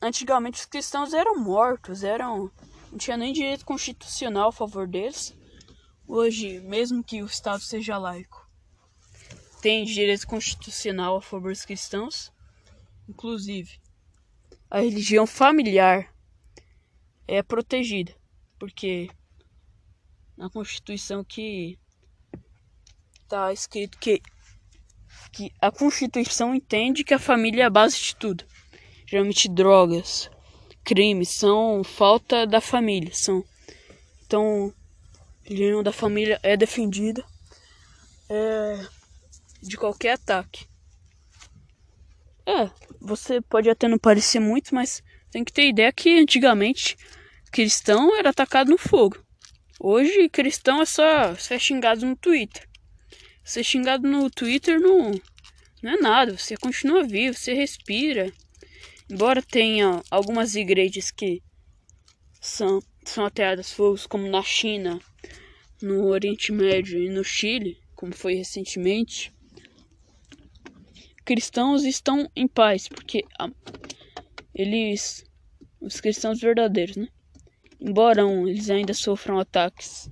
antigamente 0.00 0.60
os 0.60 0.66
cristãos 0.66 1.14
eram 1.14 1.38
mortos, 1.38 2.04
eram 2.04 2.50
não 2.90 2.98
tinha 2.98 3.16
nem 3.16 3.32
direito 3.32 3.64
constitucional 3.64 4.48
a 4.48 4.52
favor 4.52 4.86
deles. 4.86 5.34
Hoje, 6.06 6.60
mesmo 6.60 7.04
que 7.04 7.22
o 7.22 7.26
Estado 7.26 7.62
seja 7.62 7.96
laico, 7.96 8.49
tem 9.60 9.84
direito 9.84 10.26
constitucional 10.26 11.16
a 11.16 11.22
favor 11.22 11.52
dos 11.52 11.64
cristãos. 11.64 12.32
Inclusive, 13.08 13.80
a 14.70 14.80
religião 14.80 15.26
familiar 15.26 16.12
é 17.26 17.42
protegida, 17.42 18.14
porque 18.58 19.08
na 20.36 20.48
Constituição 20.48 21.22
que 21.22 21.78
está 23.22 23.52
escrito 23.52 23.98
que, 23.98 24.22
que 25.32 25.52
a 25.60 25.70
Constituição 25.70 26.54
entende 26.54 27.04
que 27.04 27.14
a 27.14 27.18
família 27.18 27.62
é 27.62 27.66
a 27.66 27.70
base 27.70 28.00
de 28.00 28.16
tudo. 28.16 28.44
Geralmente 29.06 29.48
drogas, 29.48 30.30
crimes 30.82 31.28
são 31.28 31.84
falta 31.84 32.46
da 32.46 32.60
família, 32.60 33.12
são 33.12 33.44
então 34.24 34.72
a 35.44 35.48
religião 35.48 35.82
da 35.82 35.92
família 35.92 36.38
é 36.42 36.56
defendida. 36.56 37.24
É, 38.28 38.86
de 39.62 39.76
qualquer 39.76 40.12
ataque. 40.12 40.66
É, 42.46 42.70
você 43.00 43.40
pode 43.40 43.70
até 43.70 43.86
não 43.86 43.98
parecer 43.98 44.40
muito, 44.40 44.74
mas 44.74 45.02
tem 45.30 45.44
que 45.44 45.52
ter 45.52 45.68
ideia 45.68 45.92
que 45.92 46.18
antigamente 46.18 46.96
cristão 47.52 48.16
era 48.16 48.30
atacado 48.30 48.70
no 48.70 48.78
fogo. 48.78 49.24
Hoje 49.78 50.28
cristão 50.28 50.82
é 50.82 50.84
só 50.84 51.34
ser 51.36 51.58
xingado 51.58 52.04
no 52.04 52.16
Twitter. 52.16 52.68
Ser 53.44 53.64
xingado 53.64 54.08
no 54.08 54.30
Twitter 54.30 54.80
não, 54.80 55.12
não 55.82 55.92
é 55.92 55.96
nada, 55.96 56.36
você 56.36 56.56
continua 56.56 57.04
vivo, 57.04 57.36
você 57.36 57.54
respira. 57.54 58.32
Embora 59.08 59.42
tenha 59.42 60.02
algumas 60.10 60.54
igrejas 60.54 61.10
que 61.10 61.42
são, 62.40 62.82
são 63.04 63.24
ateadas 63.24 63.72
fogos, 63.72 64.06
como 64.06 64.28
na 64.28 64.42
China, 64.42 65.00
no 65.82 66.06
Oriente 66.06 66.52
Médio 66.52 67.02
e 67.02 67.08
no 67.08 67.24
Chile, 67.24 67.78
como 67.96 68.14
foi 68.14 68.34
recentemente, 68.34 69.32
cristãos 71.30 71.84
estão 71.84 72.28
em 72.34 72.48
paz, 72.48 72.88
porque 72.88 73.24
eles, 74.52 75.24
os 75.80 76.00
cristãos 76.00 76.40
verdadeiros, 76.40 76.96
né? 76.96 77.06
Embora 77.80 78.22
eles 78.48 78.68
ainda 78.68 78.92
sofram 78.92 79.38
ataques 79.38 80.10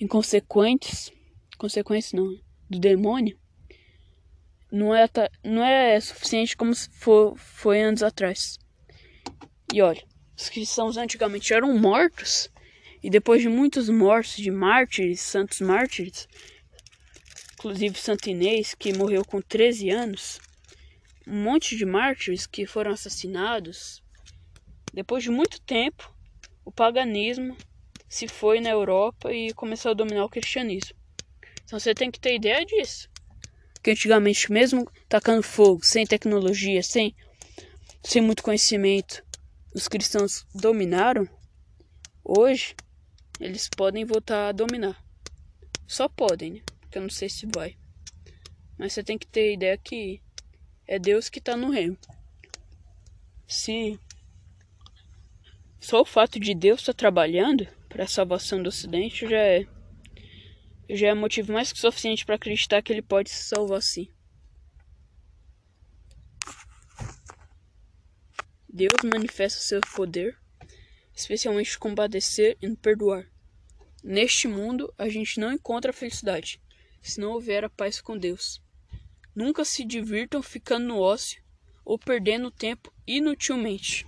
inconsequentes, 0.00 1.12
consequências 1.56 2.14
não, 2.14 2.36
do 2.68 2.80
demônio, 2.80 3.38
não 4.72 4.92
é, 4.92 5.08
não 5.44 5.64
é 5.64 6.00
suficiente 6.00 6.56
como 6.56 6.74
for, 6.74 7.38
foi 7.38 7.82
anos 7.82 8.02
atrás. 8.02 8.58
E 9.72 9.80
olha, 9.80 10.02
os 10.36 10.48
cristãos 10.48 10.96
antigamente 10.96 11.54
eram 11.54 11.78
mortos, 11.78 12.50
e 13.00 13.08
depois 13.08 13.40
de 13.40 13.48
muitos 13.48 13.88
mortos 13.88 14.34
de 14.34 14.50
mártires, 14.50 15.20
santos 15.20 15.60
mártires, 15.60 16.26
inclusive 17.60 17.98
Santo 17.98 18.30
Inês, 18.30 18.74
que 18.74 18.90
morreu 18.96 19.22
com 19.22 19.42
13 19.42 19.90
anos, 19.90 20.40
um 21.26 21.42
monte 21.42 21.76
de 21.76 21.84
mártires 21.84 22.46
que 22.46 22.64
foram 22.64 22.92
assassinados, 22.92 24.02
depois 24.94 25.22
de 25.22 25.30
muito 25.30 25.60
tempo, 25.60 26.10
o 26.64 26.72
paganismo 26.72 27.54
se 28.08 28.26
foi 28.26 28.60
na 28.60 28.70
Europa 28.70 29.30
e 29.30 29.52
começou 29.52 29.90
a 29.90 29.94
dominar 29.94 30.24
o 30.24 30.28
cristianismo. 30.30 30.96
Então 31.62 31.78
você 31.78 31.94
tem 31.94 32.10
que 32.10 32.18
ter 32.18 32.34
ideia 32.34 32.64
disso. 32.64 33.10
Que 33.82 33.90
antigamente, 33.90 34.50
mesmo 34.50 34.90
tacando 35.06 35.42
fogo, 35.42 35.84
sem 35.84 36.06
tecnologia, 36.06 36.82
sem, 36.82 37.14
sem 38.02 38.22
muito 38.22 38.42
conhecimento, 38.42 39.22
os 39.74 39.86
cristãos 39.86 40.46
dominaram. 40.54 41.28
Hoje, 42.24 42.74
eles 43.38 43.68
podem 43.68 44.06
voltar 44.06 44.48
a 44.48 44.52
dominar. 44.52 44.98
Só 45.86 46.08
podem, 46.08 46.52
né? 46.54 46.60
Porque 46.90 46.98
eu 46.98 47.02
não 47.02 47.10
sei 47.10 47.28
se 47.28 47.46
vai. 47.54 47.78
Mas 48.76 48.92
você 48.92 49.04
tem 49.04 49.16
que 49.16 49.26
ter 49.26 49.54
ideia 49.54 49.78
que 49.78 50.20
é 50.88 50.98
Deus 50.98 51.28
que 51.28 51.38
está 51.38 51.56
no 51.56 51.70
reino. 51.70 51.96
Se 53.46 53.96
só 55.78 56.00
o 56.00 56.04
fato 56.04 56.40
de 56.40 56.52
Deus 56.52 56.80
estar 56.80 56.92
tá 56.92 56.96
trabalhando 56.98 57.64
para 57.88 58.02
a 58.02 58.08
salvação 58.08 58.60
do 58.60 58.70
Ocidente 58.70 59.28
já 59.28 59.38
é 59.38 59.68
já 60.88 61.06
é 61.06 61.14
motivo 61.14 61.52
mais 61.52 61.72
que 61.72 61.78
suficiente 61.78 62.26
para 62.26 62.34
acreditar 62.34 62.82
que 62.82 62.92
ele 62.92 63.02
pode 63.02 63.30
se 63.30 63.44
salvar 63.44 63.80
sim. 63.80 64.12
Deus 68.68 68.94
manifesta 69.04 69.60
seu 69.60 69.80
poder, 69.94 70.36
especialmente 71.14 71.78
compadecer 71.78 72.58
e 72.60 72.74
perdoar. 72.74 73.30
Neste 74.02 74.48
mundo, 74.48 74.92
a 74.98 75.08
gente 75.08 75.38
não 75.38 75.52
encontra 75.52 75.92
felicidade 75.92 76.60
se 77.02 77.20
não 77.20 77.32
houver 77.32 77.64
a 77.64 77.70
paz 77.70 78.00
com 78.00 78.16
Deus. 78.16 78.62
Nunca 79.34 79.64
se 79.64 79.84
divirtam 79.84 80.42
ficando 80.42 80.86
no 80.86 80.98
ócio 80.98 81.42
ou 81.84 81.98
perdendo 81.98 82.50
tempo 82.50 82.92
inutilmente. 83.06 84.06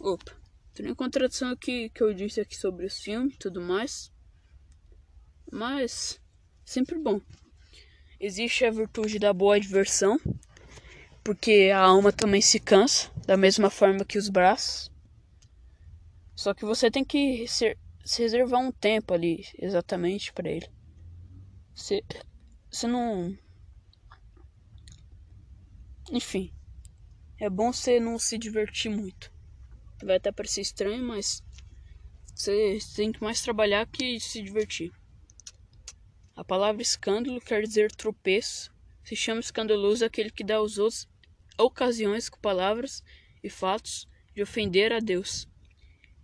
Opa, 0.00 0.36
tem 0.74 0.86
uma 0.86 0.94
contradição 0.94 1.50
aqui 1.50 1.88
que 1.90 2.02
eu 2.02 2.12
disse 2.12 2.40
aqui 2.40 2.56
sobre 2.56 2.86
o 2.86 2.90
filme 2.90 3.32
e 3.32 3.38
tudo 3.38 3.60
mais. 3.60 4.12
Mas, 5.50 6.20
sempre 6.64 6.98
bom. 6.98 7.20
Existe 8.18 8.64
a 8.64 8.70
virtude 8.70 9.18
da 9.18 9.32
boa 9.32 9.58
diversão, 9.60 10.18
porque 11.22 11.70
a 11.72 11.80
alma 11.80 12.12
também 12.12 12.40
se 12.40 12.58
cansa, 12.58 13.10
da 13.26 13.36
mesma 13.36 13.70
forma 13.70 14.04
que 14.04 14.18
os 14.18 14.28
braços. 14.28 14.90
Só 16.34 16.52
que 16.52 16.64
você 16.64 16.90
tem 16.90 17.04
que 17.04 17.46
se, 17.46 17.76
se 18.04 18.22
reservar 18.22 18.60
um 18.60 18.72
tempo 18.72 19.14
ali, 19.14 19.46
exatamente 19.58 20.32
para 20.32 20.50
ele. 20.50 20.68
Você, 21.74 22.02
você 22.70 22.86
não. 22.86 23.36
Enfim, 26.10 26.52
é 27.38 27.50
bom 27.50 27.72
você 27.72 27.98
não 27.98 28.18
se 28.18 28.38
divertir 28.38 28.90
muito. 28.90 29.32
Vai 30.02 30.16
até 30.16 30.30
parecer 30.30 30.60
estranho, 30.60 31.02
mas 31.02 31.42
você 32.34 32.78
tem 32.94 33.10
que 33.10 33.22
mais 33.22 33.42
trabalhar 33.42 33.86
que 33.86 34.20
se 34.20 34.42
divertir. 34.42 34.92
A 36.36 36.44
palavra 36.44 36.82
escândalo 36.82 37.40
quer 37.40 37.62
dizer 37.62 37.90
tropeço. 37.92 38.72
Se 39.04 39.14
chama 39.14 39.40
escandaloso 39.40 40.04
aquele 40.04 40.30
que 40.30 40.44
dá 40.44 40.56
aos 40.56 40.78
outros 40.78 41.08
ocasiões 41.58 42.28
com 42.28 42.38
palavras 42.40 43.04
e 43.42 43.50
fatos 43.50 44.08
de 44.34 44.42
ofender 44.42 44.92
a 44.92 45.00
Deus. 45.00 45.48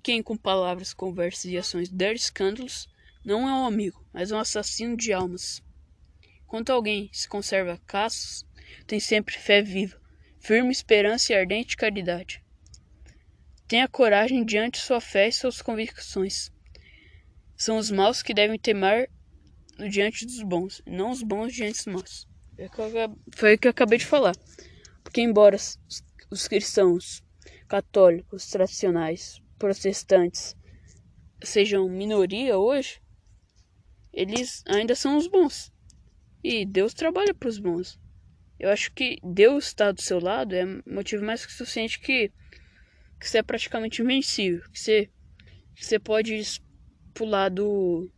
Quem 0.03 0.23
com 0.23 0.37
palavras, 0.37 0.95
conversas 0.95 1.45
e 1.45 1.59
ações 1.59 1.89
der 1.89 2.15
escândalos 2.15 2.89
não 3.25 3.49
é 3.49 3.53
um 3.53 3.67
amigo, 3.67 4.05
mas 4.13 4.31
um 4.31 4.39
assassino 4.39 4.97
de 4.97 5.13
almas. 5.13 5.63
Quanto 6.47 6.71
alguém 6.71 7.11
se 7.13 7.29
conserva 7.29 7.81
caços, 7.87 8.47
tem 8.87 8.99
sempre 8.99 9.39
fé 9.39 9.63
viva, 9.63 10.01
firme 10.39 10.73
esperança 10.73 11.33
e 11.33 11.37
ardente 11.37 11.77
caridade. 11.77 12.43
Tenha 13.69 13.87
coragem 13.87 14.45
diante 14.45 14.79
sua 14.79 15.01
fé 15.01 15.29
e 15.29 15.33
suas 15.33 15.63
convicções. 15.63 16.51
São 17.57 17.77
os 17.77 17.91
maus 17.91 18.23
que 18.23 18.35
devem 18.35 18.59
temer 18.59 19.09
diante 19.89 20.27
dos 20.27 20.43
bons, 20.43 20.83
não 20.87 21.11
os 21.11 21.23
bons 21.23 21.53
diante 21.53 21.85
dos 21.85 21.87
maus. 21.87 22.29
É 22.59 22.69
foi 23.33 23.55
o 23.55 23.59
que 23.59 23.69
eu 23.69 23.71
acabei 23.71 23.99
de 23.99 24.07
falar. 24.07 24.35
Porque, 25.05 25.21
embora 25.21 25.57
os 26.31 26.49
cristãos 26.49 27.23
católicos 27.69 28.47
tradicionais, 28.49 29.41
protestantes, 29.59 30.57
sejam 31.43 31.89
minoria 31.89 32.59
hoje, 32.59 33.01
eles 34.13 34.63
ainda 34.67 34.95
são 34.95 35.17
os 35.17 35.27
bons. 35.27 35.73
E 36.43 36.65
Deus 36.65 36.95
trabalha 36.95 37.35
para 37.35 37.49
os 37.49 37.59
bons. 37.59 37.99
Eu 38.59 38.71
acho 38.71 38.93
que 38.93 39.19
Deus 39.23 39.67
está 39.67 39.91
do 39.93 40.03
seu 40.03 40.21
lado 40.21 40.55
é 40.55 40.65
motivo 40.87 41.25
mais 41.25 41.45
que 41.47 41.53
suficiente 41.53 42.01
que 42.01 42.31
que 43.19 43.29
você 43.29 43.39
é 43.39 43.43
praticamente 43.43 44.01
invencível, 44.01 44.63
que 44.73 44.81
você, 44.81 45.11
que 45.75 45.85
você 45.85 45.99
pode 45.99 46.43
pular 47.13 47.51
do, 47.51 48.11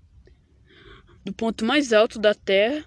do 1.25 1.33
ponto 1.35 1.65
mais 1.65 1.93
alto 1.93 2.21
da 2.21 2.33
Terra 2.33 2.87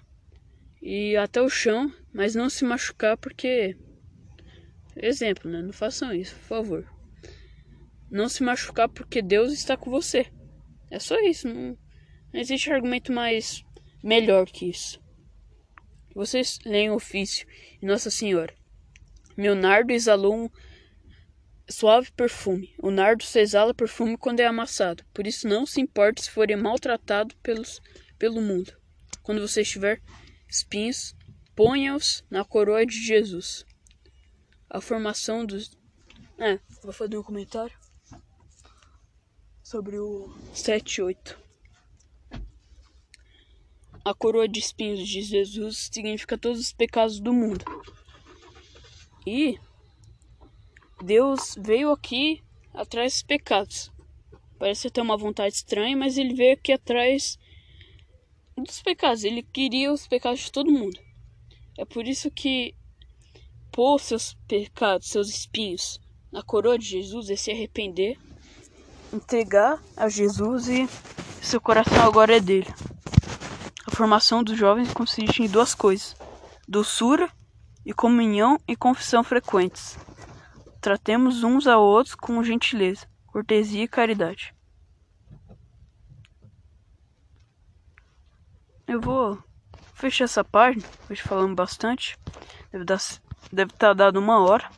e 0.80 1.14
até 1.14 1.42
o 1.42 1.48
chão, 1.50 1.92
mas 2.14 2.34
não 2.34 2.48
se 2.48 2.64
machucar 2.64 3.18
porque 3.18 3.76
exemplo, 4.96 5.50
né? 5.50 5.60
Não 5.60 5.74
façam 5.74 6.14
isso, 6.14 6.34
por 6.36 6.44
favor. 6.44 6.92
Não 8.10 8.30
se 8.30 8.42
machucar 8.42 8.88
porque 8.88 9.20
Deus 9.20 9.52
está 9.52 9.76
com 9.76 9.90
você. 9.90 10.26
É 10.90 10.98
só 10.98 11.20
isso, 11.20 11.46
não, 11.48 11.76
não 12.32 12.40
existe 12.40 12.70
argumento 12.70 13.12
mais 13.12 13.64
melhor 14.02 14.46
que 14.46 14.68
isso. 14.70 15.00
Vocês 16.14 16.58
leem 16.64 16.90
o 16.90 16.94
ofício 16.94 17.46
Nossa 17.82 18.10
Senhora. 18.10 18.54
Leonardo 19.36 19.92
exalou 19.92 20.34
um 20.34 20.50
suave 21.68 22.10
perfume. 22.12 22.74
O 22.78 22.90
nardo 22.90 23.22
se 23.24 23.40
exala 23.40 23.74
perfume 23.74 24.16
quando 24.16 24.40
é 24.40 24.46
amassado, 24.46 25.04
por 25.12 25.26
isso 25.26 25.46
não 25.48 25.66
se 25.66 25.80
importe 25.80 26.22
se 26.22 26.30
forem 26.30 26.56
maltratado 26.56 27.34
pelos, 27.42 27.80
pelo 28.18 28.40
mundo. 28.40 28.72
Quando 29.22 29.40
você 29.40 29.62
estiver 29.62 30.00
espinhos, 30.48 31.14
ponha-os 31.54 32.24
na 32.30 32.44
coroa 32.44 32.86
de 32.86 32.98
Jesus. 33.04 33.64
A 34.70 34.80
formação 34.80 35.44
dos. 35.44 35.76
É, 36.38 36.58
vou 36.82 36.92
fazer 36.92 37.16
um 37.16 37.22
comentário 37.22 37.76
sobre 39.62 39.98
o 39.98 40.34
7 40.54 41.02
8. 41.02 41.45
A 44.06 44.14
coroa 44.14 44.46
de 44.46 44.60
espinhos 44.60 45.00
de 45.00 45.20
Jesus 45.20 45.90
significa 45.92 46.38
todos 46.38 46.60
os 46.60 46.72
pecados 46.72 47.18
do 47.18 47.32
mundo. 47.32 47.64
E 49.26 49.58
Deus 51.02 51.56
veio 51.58 51.90
aqui 51.90 52.40
atrás 52.72 53.14
dos 53.14 53.22
pecados. 53.24 53.90
Parece 54.60 54.90
ter 54.90 55.00
uma 55.00 55.16
vontade 55.16 55.56
estranha, 55.56 55.96
mas 55.96 56.16
ele 56.16 56.34
veio 56.34 56.54
aqui 56.54 56.72
atrás 56.72 57.36
dos 58.56 58.80
pecados. 58.80 59.24
Ele 59.24 59.42
queria 59.42 59.92
os 59.92 60.06
pecados 60.06 60.38
de 60.38 60.52
todo 60.52 60.70
mundo. 60.70 61.00
É 61.76 61.84
por 61.84 62.06
isso 62.06 62.30
que 62.30 62.76
pôr 63.72 63.98
seus 63.98 64.34
pecados, 64.46 65.08
seus 65.08 65.28
espinhos 65.28 66.00
na 66.30 66.44
coroa 66.44 66.78
de 66.78 66.86
Jesus 66.86 67.28
é 67.28 67.34
se 67.34 67.50
arrepender, 67.50 68.16
entregar 69.12 69.82
a 69.96 70.08
Jesus 70.08 70.68
e 70.68 70.86
seu 71.42 71.60
coração 71.60 72.02
agora 72.02 72.36
é 72.36 72.40
dele. 72.40 72.68
A 73.86 73.90
formação 73.90 74.42
dos 74.42 74.58
jovens 74.58 74.92
consiste 74.92 75.42
em 75.42 75.48
duas 75.48 75.74
coisas: 75.74 76.16
doçura 76.66 77.30
e 77.84 77.92
comunhão 77.92 78.58
e 78.66 78.74
confissão 78.74 79.22
frequentes. 79.22 79.96
Tratemos 80.80 81.44
uns 81.44 81.66
a 81.66 81.78
outros 81.78 82.14
com 82.14 82.42
gentileza, 82.42 83.06
cortesia 83.26 83.84
e 83.84 83.88
caridade. 83.88 84.54
Eu 88.86 89.00
vou 89.00 89.38
fechar 89.94 90.24
essa 90.24 90.44
página, 90.44 90.84
hoje 91.10 91.22
falando 91.22 91.54
bastante. 91.54 92.16
Deve, 92.70 92.84
deve 93.52 93.72
estar 93.72 93.88
tá 93.88 93.92
dado 93.92 94.18
uma 94.18 94.40
hora. 94.40 94.70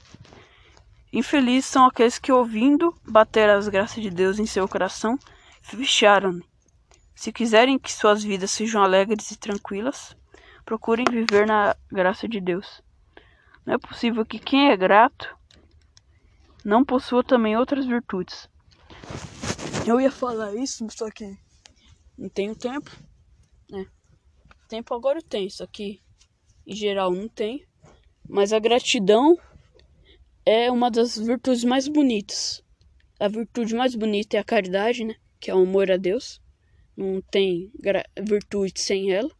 Infelizes 1.13 1.67
são 1.67 1.87
aqueles 1.87 2.19
que, 2.19 2.33
ouvindo 2.33 2.95
bater 3.07 3.49
as 3.49 3.69
graças 3.69 4.03
de 4.03 4.11
Deus 4.11 4.39
em 4.39 4.47
seu 4.47 4.69
coração, 4.69 5.19
fecharam. 5.63 6.41
Se 7.19 7.33
quiserem 7.33 7.81
que 7.81 7.93
suas 7.93 8.23
vidas 8.23 8.53
sejam 8.53 8.81
alegres 8.81 9.33
e 9.33 9.37
tranquilas, 9.37 10.16
procurem 10.64 11.05
viver 11.11 11.49
na 11.49 11.75
graça 11.91 12.29
de 12.29 12.41
Deus. 12.41 12.81
Não 13.66 13.75
é 13.75 13.79
possível 13.79 14.25
que 14.25 14.39
quem 14.39 14.71
é 14.71 14.77
grato 14.77 15.37
não 16.64 16.85
possua 16.85 17.25
também 17.25 17.57
outras 17.57 17.85
virtudes. 17.87 18.49
Eu 19.85 20.01
ia 20.01 20.12
falar 20.12 20.55
isso, 20.55 20.87
só 20.91 21.11
que 21.11 21.37
não 22.16 22.29
tenho 22.29 22.55
tempo, 22.55 22.89
né? 23.69 23.85
Tempo 24.69 24.95
agora 24.95 25.19
eu 25.19 25.23
tenho, 25.23 25.51
só 25.51 25.66
que 25.66 26.01
em 26.64 26.77
geral 26.77 27.11
não 27.11 27.29
tenho. 27.29 27.66
Mas 28.29 28.53
a 28.53 28.61
gratidão 28.61 29.37
é 30.47 30.71
uma 30.71 30.89
das 30.89 31.19
virtudes 31.19 31.64
mais 31.64 31.89
bonitas. 31.89 32.62
A 33.19 33.27
virtude 33.27 33.75
mais 33.75 33.97
bonita 33.97 34.37
é 34.37 34.41
a 34.41 34.45
caridade, 34.45 35.05
né? 35.05 35.16
Que 35.41 35.51
é 35.51 35.55
o 35.57 35.62
amor 35.64 35.91
a 35.91 35.97
Deus. 35.97 36.41
Não 36.99 37.23
tem 37.31 37.71
virtude 38.21 38.81
sem 38.81 39.13
ela. 39.13 39.31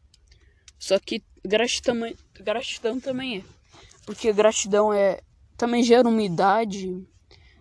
Só 0.79 0.97
que 1.01 1.25
gratidão, 1.45 1.97
gratidão 2.41 3.01
também 3.01 3.39
é. 3.39 3.45
Porque 4.07 4.33
gratidão 4.33 4.93
é 4.93 5.21
também 5.57 5.83
gera 5.83 6.09
umidade, 6.09 7.05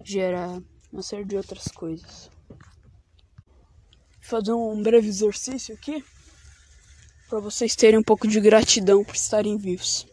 gera 0.04 0.62
uma 0.94 1.02
série 1.02 1.26
de 1.26 1.36
outras 1.36 1.66
coisas. 1.70 2.30
Vou 2.48 2.60
fazer 4.22 4.54
um 4.54 4.84
breve 4.84 5.08
exercício 5.08 5.74
aqui 5.74 6.04
para 7.28 7.40
vocês 7.40 7.76
terem 7.76 8.00
um 8.00 8.04
pouco 8.04 8.28
de 8.28 8.40
gratidão 8.40 9.04
por 9.04 9.16
estarem 9.16 9.58
vivos. 9.58 10.06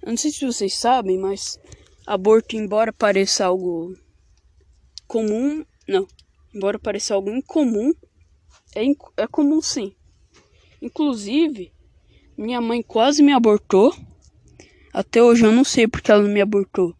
Eu 0.00 0.08
não 0.08 0.16
sei 0.16 0.30
se 0.32 0.46
vocês 0.46 0.74
sabem, 0.74 1.18
mas 1.18 1.60
aborto, 2.06 2.56
embora 2.56 2.94
pareça 2.94 3.44
algo 3.44 3.94
comum, 5.06 5.66
não, 5.86 6.08
embora 6.54 6.78
pareça 6.78 7.12
algo 7.12 7.28
incomum, 7.28 7.92
é, 8.74 8.84
é 9.16 9.26
comum 9.26 9.60
sim. 9.60 9.94
Inclusive, 10.80 11.72
minha 12.36 12.60
mãe 12.60 12.82
quase 12.82 13.22
me 13.22 13.32
abortou. 13.32 13.94
Até 14.92 15.22
hoje 15.22 15.44
eu 15.44 15.52
não 15.52 15.64
sei 15.64 15.86
porque 15.86 16.10
ela 16.10 16.22
me 16.22 16.40
abortou. 16.40 16.94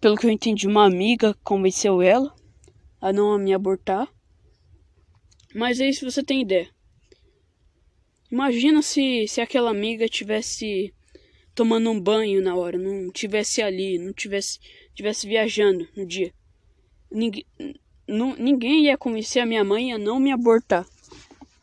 Pelo 0.00 0.16
que 0.16 0.26
eu 0.26 0.30
entendi, 0.30 0.66
uma 0.66 0.86
amiga 0.86 1.36
convenceu 1.44 2.02
ela 2.02 2.34
a 3.00 3.12
não 3.12 3.38
me 3.38 3.54
abortar. 3.54 4.08
Mas 5.54 5.80
aí, 5.80 5.92
se 5.92 6.04
você 6.04 6.22
tem 6.22 6.42
ideia. 6.42 6.68
Imagina 8.30 8.80
se, 8.80 9.26
se 9.26 9.40
aquela 9.40 9.70
amiga 9.70 10.08
tivesse 10.08 10.94
tomando 11.54 11.90
um 11.90 12.00
banho 12.00 12.40
na 12.40 12.54
hora, 12.54 12.78
não 12.78 13.10
tivesse 13.10 13.60
ali, 13.60 13.98
não 13.98 14.12
tivesse, 14.12 14.60
tivesse 14.94 15.26
viajando 15.26 15.88
no 15.96 16.06
dia. 16.06 16.32
Ninguém, 17.10 17.44
não, 18.10 18.34
ninguém 18.34 18.86
ia 18.86 18.98
convencer 18.98 19.42
a 19.42 19.46
minha 19.46 19.64
mãe 19.64 19.92
a 19.92 19.98
não 19.98 20.18
me 20.18 20.32
abortar. 20.32 20.86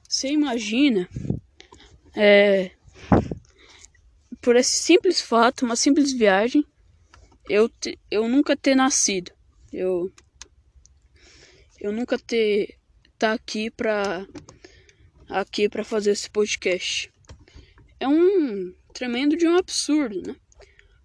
Você 0.07 0.29
imagina, 0.29 1.07
é, 2.15 2.71
por 4.41 4.55
esse 4.55 4.77
simples 4.79 5.19
fato, 5.19 5.65
uma 5.65 5.75
simples 5.75 6.13
viagem, 6.13 6.65
eu, 7.49 7.67
te, 7.67 7.99
eu 8.09 8.27
nunca 8.27 8.55
ter 8.55 8.75
nascido. 8.75 9.31
Eu, 9.71 10.11
eu 11.79 11.91
nunca 11.91 12.17
ter 12.17 12.77
tá 13.19 13.33
aqui 13.33 13.69
pra 13.69 14.25
aqui 15.29 15.67
para 15.67 15.83
fazer 15.83 16.11
esse 16.11 16.29
podcast. 16.29 17.11
É 17.99 18.07
um 18.07 18.73
tremendo 18.93 19.35
de 19.35 19.47
um 19.47 19.57
absurdo, 19.57 20.21
né? 20.21 20.35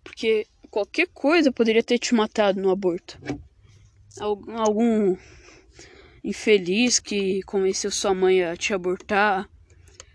Porque 0.05 0.47
qualquer 0.71 1.09
coisa 1.09 1.51
poderia 1.51 1.83
ter 1.83 1.99
te 1.99 2.15
matado 2.15 2.61
no 2.61 2.71
aborto. 2.71 3.19
Algum 4.21 5.17
infeliz 6.23 7.01
que 7.01 7.43
convenceu 7.43 7.91
sua 7.91 8.15
mãe 8.15 8.45
a 8.45 8.57
te 8.57 8.73
abortar, 8.73 9.49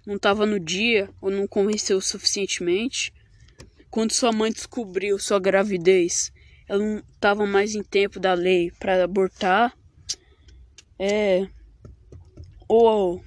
não 0.05 0.15
estava 0.15 0.45
no 0.45 0.59
dia 0.59 1.09
ou 1.21 1.29
não 1.29 1.47
convenceu 1.47 1.99
suficientemente. 1.99 3.13
Quando 3.89 4.13
sua 4.13 4.31
mãe 4.31 4.51
descobriu 4.51 5.17
sua 5.19 5.39
gravidez, 5.39 6.31
ela 6.67 6.83
não 6.83 6.99
estava 6.99 7.45
mais 7.45 7.75
em 7.75 7.83
tempo 7.83 8.19
da 8.19 8.33
lei 8.33 8.71
para 8.79 9.03
abortar. 9.03 9.77
É. 10.99 11.47
Ou 12.67 13.23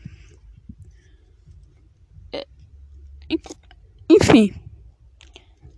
Enfim. 4.10 4.52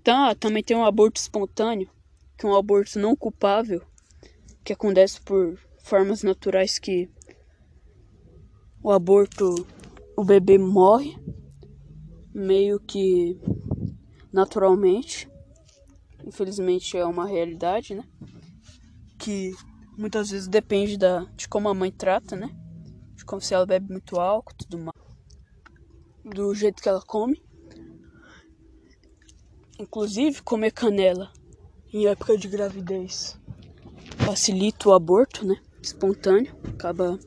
Então, 0.00 0.34
também 0.34 0.62
tem 0.62 0.76
um 0.76 0.84
aborto 0.84 1.20
espontâneo, 1.20 1.88
que 2.36 2.46
é 2.46 2.48
um 2.48 2.56
aborto 2.56 2.98
não 2.98 3.14
culpável, 3.14 3.86
que 4.64 4.72
acontece 4.72 5.20
por 5.20 5.58
formas 5.82 6.22
naturais 6.22 6.78
que 6.78 7.10
o 8.82 8.90
aborto, 8.90 9.66
o 10.16 10.24
bebê 10.24 10.58
morre 10.58 11.16
meio 12.34 12.80
que 12.80 13.38
naturalmente. 14.32 15.28
Infelizmente 16.24 16.96
é 16.96 17.04
uma 17.04 17.26
realidade, 17.26 17.94
né? 17.94 18.04
Que 19.18 19.52
muitas 19.98 20.30
vezes 20.30 20.48
depende 20.48 20.96
da, 20.96 21.24
de 21.36 21.48
como 21.48 21.68
a 21.68 21.74
mãe 21.74 21.90
trata, 21.90 22.36
né? 22.36 22.50
De 23.14 23.24
como 23.24 23.40
se 23.40 23.54
ela 23.54 23.66
bebe 23.66 23.90
muito 23.90 24.18
álcool, 24.18 24.54
tudo 24.54 24.78
mais. 24.78 24.92
Do 26.24 26.54
jeito 26.54 26.82
que 26.82 26.88
ela 26.88 27.02
come. 27.02 27.42
Inclusive, 29.78 30.42
comer 30.42 30.70
canela 30.70 31.32
em 31.92 32.06
época 32.06 32.38
de 32.38 32.48
gravidez 32.48 33.38
facilita 34.18 34.88
o 34.88 34.92
aborto, 34.92 35.46
né? 35.46 35.56
Espontâneo, 35.82 36.54
acaba 36.68 37.18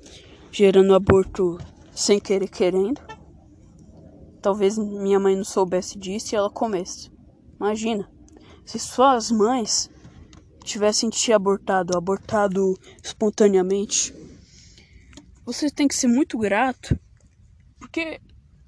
gerando 0.52 0.96
aborto 0.96 1.58
sem 1.94 2.20
querer 2.20 2.48
querendo. 2.48 3.02
Talvez 4.42 4.78
minha 4.78 5.20
mãe 5.20 5.36
não 5.36 5.44
soubesse 5.44 5.98
disso 5.98 6.34
e 6.34 6.38
ela 6.38 6.50
comesse. 6.50 7.12
Imagina, 7.60 8.10
se 8.66 8.80
suas 8.80 9.32
mães 9.32 9.90
tivessem 10.64 11.10
te 11.10 11.32
abortado, 11.32 11.98
abortado 11.98 12.78
espontaneamente, 13.04 14.14
você 15.46 15.70
tem 15.70 15.88
que 15.88 15.96
ser 15.96 16.08
muito 16.08 16.38
grato, 16.38 17.00
porque 17.80 18.20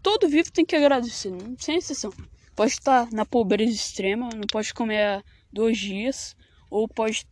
todo 0.01 0.30
vivo 0.30 0.51
tem 0.51 0.65
que 0.65 0.76
agradecer, 0.76 1.34
sem 1.57 1.78
exceção. 1.78 2.13
Pode 2.55 2.72
estar 2.72 3.11
na 3.11 3.26
pobreza 3.26 3.72
extrema, 3.72 4.30
não 4.34 4.47
pode 4.51 4.74
comer 4.74 5.24
dois 5.51 5.78
dias, 5.78 6.36
ou 6.70 6.88
pode 6.88 7.26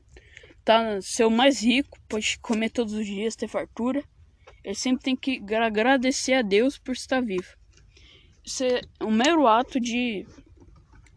estar 0.66 1.00
ser 1.04 1.26
o 1.26 1.30
mais 1.30 1.62
rico, 1.62 2.00
pode 2.10 2.40
comer 2.40 2.72
todos 2.72 2.94
os 2.94 3.06
dias, 3.06 3.36
ter 3.36 3.48
fartura. 3.48 4.04
Ele 4.64 4.74
sempre 4.74 5.04
tem 5.04 5.16
que 5.16 5.40
agradecer 5.54 6.34
a 6.34 6.42
Deus 6.42 6.80
por 6.80 6.94
estar 6.94 7.22
vivo. 7.22 7.56
Isso 8.44 8.64
é 8.64 8.82
um 9.00 9.12
mero 9.12 9.46
ato 9.46 9.80
de. 9.80 10.26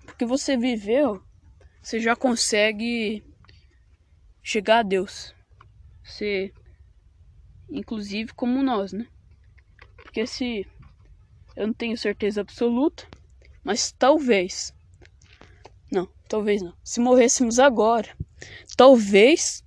Porque 0.05 0.26
você 0.26 0.55
viveu, 0.57 1.22
você 1.82 1.99
já 1.99 2.14
consegue 2.14 3.24
chegar 4.42 4.80
a 4.80 4.82
Deus. 4.82 5.34
Você, 6.05 6.53
inclusive, 7.70 8.34
como 8.34 8.62
nós, 8.62 8.92
né? 8.92 9.07
Porque 9.96 10.26
se 10.26 10.66
eu 11.57 11.66
não 11.66 11.74
tenho 11.74 11.96
certeza 11.96 12.42
absoluta, 12.42 13.07
mas 13.64 13.92
talvez. 13.92 14.74
Não, 15.90 16.07
talvez 16.28 16.61
não. 16.61 16.74
Se 16.84 17.01
morrêssemos 17.01 17.59
agora, 17.59 18.14
talvez 18.76 19.64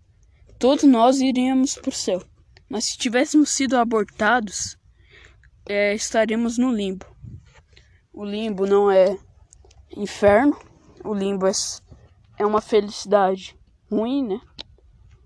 todos 0.60 0.84
nós 0.84 1.20
iríamos 1.20 1.76
para 1.76 1.90
o 1.90 1.94
céu. 1.94 2.24
Mas 2.70 2.86
se 2.86 2.98
tivéssemos 2.98 3.50
sido 3.50 3.76
abortados, 3.78 4.78
é, 5.68 5.94
estaríamos 5.94 6.58
no 6.58 6.72
limbo. 6.72 7.06
O 8.14 8.24
limbo 8.24 8.66
não 8.66 8.90
é 8.90 9.18
inferno, 9.96 10.58
o 11.04 11.14
limbo 11.14 11.48
é, 11.48 11.52
é 12.38 12.46
uma 12.46 12.62
felicidade 12.62 13.58
ruim, 13.92 14.28
né? 14.28 14.42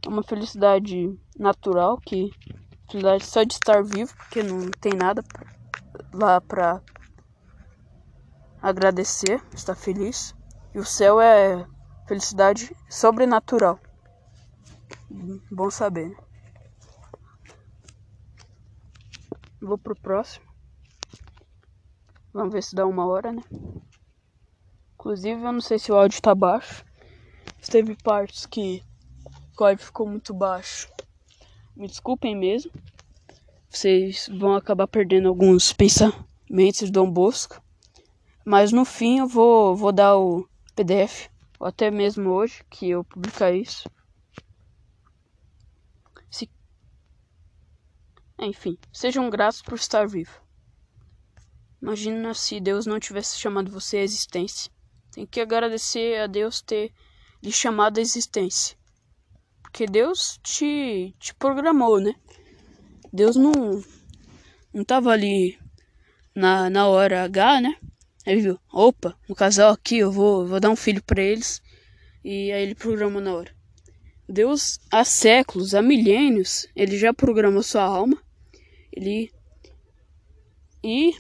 É 0.04 0.10
uma 0.10 0.24
felicidade 0.24 1.18
natural, 1.38 2.00
que 2.00 2.32
felicidade 2.90 3.26
só 3.26 3.44
de 3.44 3.54
estar 3.54 3.84
vivo, 3.84 4.16
porque 4.16 4.42
não 4.42 4.70
tem 4.80 4.94
nada 4.94 5.24
lá 6.14 6.40
para 6.40 6.82
agradecer, 8.62 9.42
estar 9.54 9.76
feliz. 9.76 10.36
E 10.74 10.80
o 10.80 10.86
céu 10.86 11.20
é 11.20 11.66
felicidade 12.08 12.76
sobrenatural. 12.90 13.80
Bom 15.52 15.70
saber. 15.70 16.10
Né? 16.10 16.16
Vou 19.62 19.78
pro 19.78 19.96
próximo. 19.96 20.46
Vamos 22.34 22.54
ver 22.54 22.62
se 22.62 22.76
dá 22.76 22.86
uma 22.86 23.08
hora, 23.08 23.32
né? 23.32 23.42
Inclusive, 24.94 25.42
eu 25.42 25.54
não 25.54 25.62
sei 25.62 25.80
se 25.80 25.92
o 25.92 25.96
áudio 25.96 26.22
tá 26.22 26.36
baixo. 26.36 26.84
Teve 27.72 27.96
partes 27.96 28.46
que 28.46 28.84
o 29.60 29.64
áudio 29.64 29.86
ficou 29.86 30.08
muito 30.08 30.34
baixo. 30.34 30.90
Me 31.76 31.88
desculpem 31.88 32.36
mesmo. 32.36 32.72
Vocês 33.70 34.30
vão 34.38 34.56
acabar 34.56 34.88
perdendo 34.88 35.28
alguns 35.28 35.74
pensamentos 35.74 36.86
de 36.86 36.92
Dom 36.92 37.10
Bosco. 37.10 37.62
Mas 38.46 38.72
no 38.72 38.86
fim 38.86 39.20
eu 39.20 39.28
vou, 39.28 39.76
vou 39.76 39.92
dar 39.92 40.18
o 40.18 40.48
PDF, 40.76 41.30
ou 41.60 41.68
até 41.68 41.90
mesmo 41.90 42.30
hoje 42.32 42.64
que 42.70 42.90
eu 42.90 43.04
publicar 43.04 43.54
isso. 43.54 43.90
Se... 46.30 46.50
Enfim, 48.40 48.78
sejam 48.92 49.30
gratos 49.30 49.62
por 49.62 49.76
estar 49.76 50.08
vivo. 50.08 50.42
Imagina 51.82 52.34
se 52.34 52.60
Deus 52.60 52.86
não 52.86 53.00
tivesse 53.00 53.40
chamado 53.40 53.72
você 53.72 53.98
à 53.98 54.04
existência. 54.04 54.72
Tem 55.12 55.26
que 55.26 55.40
agradecer 55.40 56.20
a 56.20 56.28
Deus 56.28 56.62
ter 56.62 56.92
lhe 57.42 57.52
chamado 57.52 58.00
à 58.00 58.02
existência. 58.02 58.76
Porque 59.62 59.86
Deus 59.86 60.40
te, 60.42 61.16
te 61.20 61.34
programou, 61.36 62.00
né? 62.00 62.14
Deus 63.14 63.36
não, 63.36 63.52
não 64.74 64.84
tava 64.84 65.12
ali 65.12 65.60
na, 66.36 66.70
na 66.70 66.88
hora 66.88 67.24
H, 67.24 67.62
né? 67.62 67.78
Ele 68.26 68.42
viu, 68.42 68.60
opa, 68.72 69.18
um 69.30 69.34
casal 69.34 69.72
aqui, 69.72 69.98
eu 69.98 70.12
vou, 70.12 70.48
vou 70.48 70.60
dar 70.60 70.70
um 70.70 70.76
filho 70.76 71.04
para 71.04 71.22
eles. 71.22 71.62
E 72.24 72.52
aí 72.52 72.64
ele 72.64 72.76
programou 72.76 73.22
na 73.22 73.34
hora. 73.34 73.56
Deus, 74.28 74.80
há 74.90 75.04
séculos, 75.04 75.76
há 75.76 75.82
milênios, 75.82 76.68
ele 76.76 76.98
já 76.98 77.14
programou 77.14 77.62
sua 77.62 77.84
alma. 77.84 78.18
Ele. 78.92 79.32
E 80.84 81.14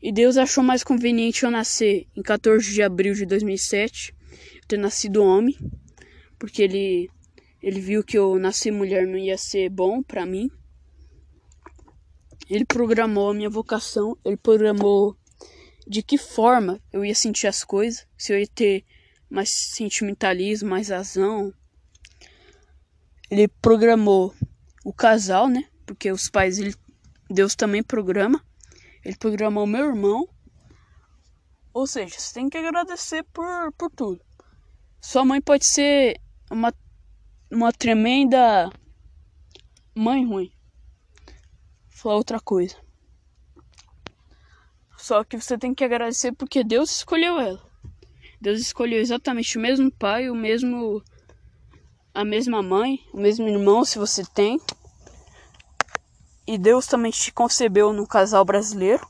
e 0.00 0.12
Deus 0.12 0.36
achou 0.36 0.62
mais 0.62 0.84
conveniente 0.84 1.42
eu 1.42 1.50
nascer 1.50 2.06
em 2.14 2.22
14 2.22 2.72
de 2.72 2.82
abril 2.82 3.14
de 3.14 3.26
2007, 3.26 4.14
ter 4.68 4.78
nascido 4.78 5.24
homem, 5.24 5.56
porque 6.38 6.62
ele 6.62 7.10
ele 7.60 7.80
viu 7.80 8.04
que 8.04 8.16
eu 8.16 8.38
nascer 8.38 8.70
mulher 8.70 9.04
não 9.04 9.18
ia 9.18 9.36
ser 9.36 9.68
bom 9.68 10.00
para 10.00 10.24
mim. 10.24 10.48
Ele 12.48 12.64
programou 12.64 13.30
a 13.30 13.34
minha 13.34 13.50
vocação, 13.50 14.16
ele 14.24 14.36
programou 14.36 15.16
de 15.88 16.02
que 16.02 16.18
forma 16.18 16.78
eu 16.92 17.02
ia 17.02 17.14
sentir 17.14 17.46
as 17.46 17.64
coisas, 17.64 18.06
se 18.16 18.32
eu 18.32 18.38
ia 18.38 18.46
ter 18.46 18.84
mais 19.30 19.50
sentimentalismo, 19.50 20.68
mais 20.68 20.90
razão. 20.90 21.52
Ele 23.30 23.48
programou 23.48 24.34
o 24.84 24.92
casal, 24.92 25.48
né? 25.48 25.64
Porque 25.86 26.12
os 26.12 26.28
pais, 26.28 26.58
ele, 26.58 26.74
Deus 27.30 27.54
também 27.54 27.82
programa. 27.82 28.44
Ele 29.02 29.16
programou 29.16 29.66
meu 29.66 29.86
irmão. 29.88 30.28
Ou 31.72 31.86
seja, 31.86 32.18
você 32.18 32.34
tem 32.34 32.50
que 32.50 32.58
agradecer 32.58 33.22
por, 33.32 33.72
por 33.72 33.90
tudo. 33.90 34.20
Sua 35.00 35.24
mãe 35.24 35.40
pode 35.40 35.66
ser 35.66 36.20
uma, 36.50 36.74
uma 37.50 37.72
tremenda 37.72 38.70
mãe 39.94 40.26
ruim. 40.26 40.52
Falar 41.88 42.16
outra 42.16 42.40
coisa. 42.40 42.76
Só 45.08 45.24
que 45.24 45.40
você 45.40 45.56
tem 45.56 45.74
que 45.74 45.82
agradecer 45.82 46.32
porque 46.32 46.62
Deus 46.62 46.90
escolheu 46.90 47.40
ela. 47.40 47.62
Deus 48.38 48.60
escolheu 48.60 49.00
exatamente 49.00 49.56
o 49.56 49.60
mesmo 49.60 49.90
pai, 49.90 50.28
o 50.28 50.34
mesmo 50.34 51.02
a 52.12 52.26
mesma 52.26 52.62
mãe, 52.62 53.00
o 53.10 53.16
mesmo 53.18 53.48
irmão 53.48 53.86
se 53.86 53.98
você 53.98 54.22
tem. 54.22 54.60
E 56.46 56.58
Deus 56.58 56.86
também 56.86 57.10
te 57.10 57.32
concebeu 57.32 57.90
no 57.90 58.06
casal 58.06 58.44
brasileiro. 58.44 59.08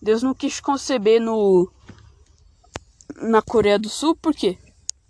Deus 0.00 0.22
não 0.22 0.32
quis 0.32 0.60
conceber 0.60 1.20
no 1.20 1.68
na 3.16 3.42
Coreia 3.42 3.80
do 3.80 3.88
Sul, 3.88 4.14
porque 4.14 4.56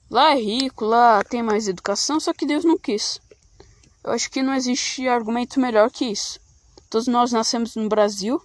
lá 0.09 0.31
é 0.31 0.41
rico, 0.41 0.87
lá 0.87 1.23
tem 1.23 1.43
mais 1.43 1.69
educação, 1.69 2.19
só 2.19 2.33
que 2.33 2.47
Deus 2.47 2.65
não 2.65 2.79
quis. 2.79 3.21
Eu 4.03 4.13
acho 4.13 4.31
que 4.31 4.43
não 4.43 4.55
existe 4.55 5.07
argumento 5.07 5.61
melhor 5.61 5.91
que 5.91 6.07
isso. 6.07 6.41
Todos 6.89 7.07
nós 7.07 7.33
nascemos 7.33 7.77
no 7.77 7.87
Brasil 7.87 8.41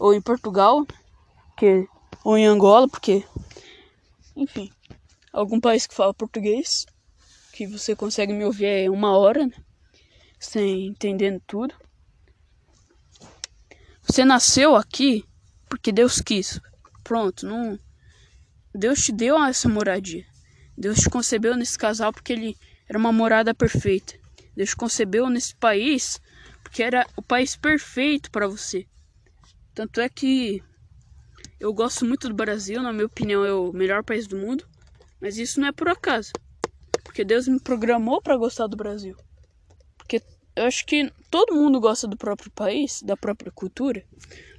ou 0.00 0.14
em 0.14 0.20
Portugal, 0.20 0.86
que 1.56 1.86
ou 2.24 2.36
em 2.36 2.46
Angola, 2.46 2.88
porque 2.88 3.22
enfim, 4.34 4.72
algum 5.32 5.60
país 5.60 5.86
que 5.86 5.94
fala 5.94 6.14
português, 6.14 6.86
que 7.52 7.66
você 7.66 7.94
consegue 7.94 8.32
me 8.32 8.44
ouvir 8.44 8.64
é 8.64 8.90
uma 8.90 9.16
hora, 9.16 9.46
né? 9.46 9.52
sem 10.38 10.86
entendendo 10.86 11.40
tudo. 11.46 11.74
Você 14.02 14.24
nasceu 14.24 14.74
aqui 14.74 15.22
porque 15.68 15.92
Deus 15.92 16.20
quis. 16.20 16.58
Pronto, 17.04 17.46
não. 17.46 17.78
Deus 18.74 19.00
te 19.00 19.12
deu 19.12 19.40
essa 19.44 19.68
moradia. 19.68 20.24
Deus 20.76 21.00
te 21.00 21.10
concebeu 21.10 21.54
nesse 21.56 21.76
casal 21.76 22.12
porque 22.12 22.32
ele 22.32 22.56
era 22.88 22.98
uma 22.98 23.12
morada 23.12 23.54
perfeita. 23.54 24.14
Deus 24.56 24.70
te 24.70 24.76
concebeu 24.76 25.28
nesse 25.28 25.54
país 25.56 26.18
porque 26.62 26.82
era 26.82 27.06
o 27.16 27.22
país 27.22 27.54
perfeito 27.54 28.30
para 28.30 28.48
você. 28.48 28.86
Tanto 29.80 29.98
é 29.98 30.10
que 30.10 30.62
eu 31.58 31.72
gosto 31.72 32.04
muito 32.04 32.28
do 32.28 32.34
Brasil, 32.34 32.82
na 32.82 32.92
minha 32.92 33.06
opinião 33.06 33.46
é 33.46 33.54
o 33.54 33.72
melhor 33.72 34.04
país 34.04 34.26
do 34.26 34.36
mundo, 34.36 34.68
mas 35.18 35.38
isso 35.38 35.58
não 35.58 35.68
é 35.68 35.72
por 35.72 35.88
acaso. 35.88 36.32
Porque 37.02 37.24
Deus 37.24 37.48
me 37.48 37.58
programou 37.58 38.20
para 38.20 38.36
gostar 38.36 38.66
do 38.66 38.76
Brasil. 38.76 39.16
Porque 39.96 40.22
eu 40.54 40.66
acho 40.66 40.84
que 40.84 41.10
todo 41.30 41.54
mundo 41.54 41.80
gosta 41.80 42.06
do 42.06 42.14
próprio 42.14 42.50
país, 42.50 43.00
da 43.02 43.16
própria 43.16 43.50
cultura, 43.50 44.04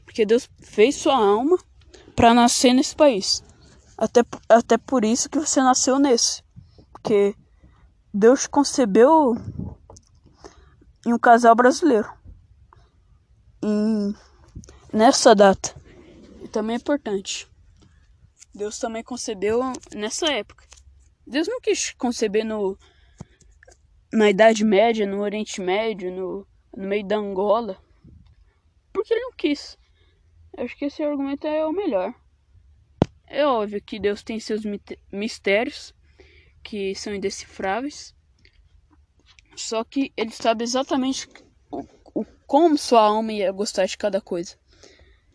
porque 0.06 0.26
Deus 0.26 0.50
fez 0.60 0.96
sua 0.96 1.16
alma 1.16 1.56
para 2.16 2.34
nascer 2.34 2.74
nesse 2.74 2.96
país. 2.96 3.44
Até, 3.96 4.22
até 4.50 4.76
por 4.76 5.06
isso 5.06 5.30
que 5.30 5.38
você 5.38 5.62
nasceu 5.62 6.00
nesse. 6.00 6.42
Porque 6.92 7.36
Deus 8.12 8.48
concebeu 8.48 9.36
em 11.06 11.14
um 11.14 11.20
casal 11.20 11.54
brasileiro. 11.54 12.12
E 13.64 14.31
nessa 14.92 15.34
data. 15.34 15.76
E 16.44 16.48
também 16.48 16.76
é 16.76 16.80
importante. 16.80 17.48
Deus 18.54 18.78
também 18.78 19.04
concebeu 19.04 19.62
nessa 19.96 20.32
época. 20.32 20.68
Deus 21.26 21.48
não 21.48 21.62
quis 21.62 21.92
conceber 21.92 22.44
no 22.44 22.78
na 24.12 24.30
Idade 24.30 24.66
Média, 24.66 25.08
no 25.08 25.22
Oriente 25.22 25.62
Médio, 25.62 26.12
no, 26.12 26.46
no 26.76 26.88
meio 26.88 27.06
da 27.08 27.16
Angola. 27.16 27.82
Porque 28.92 29.14
ele 29.14 29.22
não 29.22 29.32
quis. 29.32 29.78
Eu 30.58 30.66
acho 30.66 30.78
que 30.78 30.86
esse 30.86 31.02
argumento 31.02 31.48
é 31.48 31.66
o 31.66 31.72
melhor. 31.72 32.14
É 33.26 33.46
óbvio 33.46 33.82
que 33.82 34.00
Deus 34.00 34.22
tem 34.22 34.38
seus 34.40 34.64
mistérios 35.10 35.94
que 36.62 36.94
são 36.94 37.16
indecifráveis. 37.16 38.14
Só 39.56 39.84
que 39.86 40.12
ele 40.18 40.32
sabe 40.32 40.66
exatamente 40.66 41.30
o, 41.72 41.86
o, 42.14 42.26
como 42.46 42.78
sua 42.78 43.02
alma 43.02 43.32
ia 43.32 43.52
gostar 43.52 43.86
de 43.86 43.98
cada 43.98 44.20
coisa. 44.20 44.58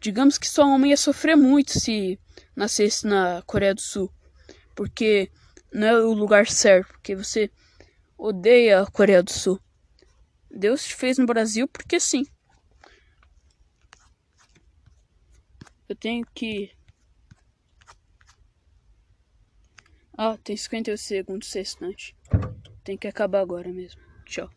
Digamos 0.01 0.39
que 0.39 0.49
sua 0.49 0.67
mãe 0.79 0.91
ia 0.91 0.97
sofrer 0.97 1.37
muito 1.37 1.79
se 1.79 2.19
nascesse 2.55 3.07
na 3.07 3.43
Coreia 3.43 3.75
do 3.75 3.81
Sul, 3.81 4.13
porque 4.75 5.31
não 5.73 5.87
é 5.87 5.99
o 5.99 6.13
lugar 6.13 6.47
certo, 6.47 6.89
porque 6.93 7.15
você 7.15 7.51
odeia 8.17 8.83
a 8.83 8.87
Coreia 8.91 9.23
do 9.23 9.33
Sul. 9.33 9.61
Deus 10.51 10.85
te 10.85 10.95
fez 10.95 11.19
no 11.19 11.27
Brasil 11.27 11.69
porque 11.69 12.01
sim. 12.01 12.25
Eu 15.89 15.95
tenho 15.95 16.27
que. 16.35 16.73
Ah, 20.17 20.37
tem 20.43 20.57
58 20.57 20.99
segundos 20.99 21.53
restante. 21.53 22.17
Tem 22.83 22.97
que 22.97 23.07
acabar 23.07 23.41
agora 23.41 23.71
mesmo. 23.73 24.01
Tchau. 24.25 24.51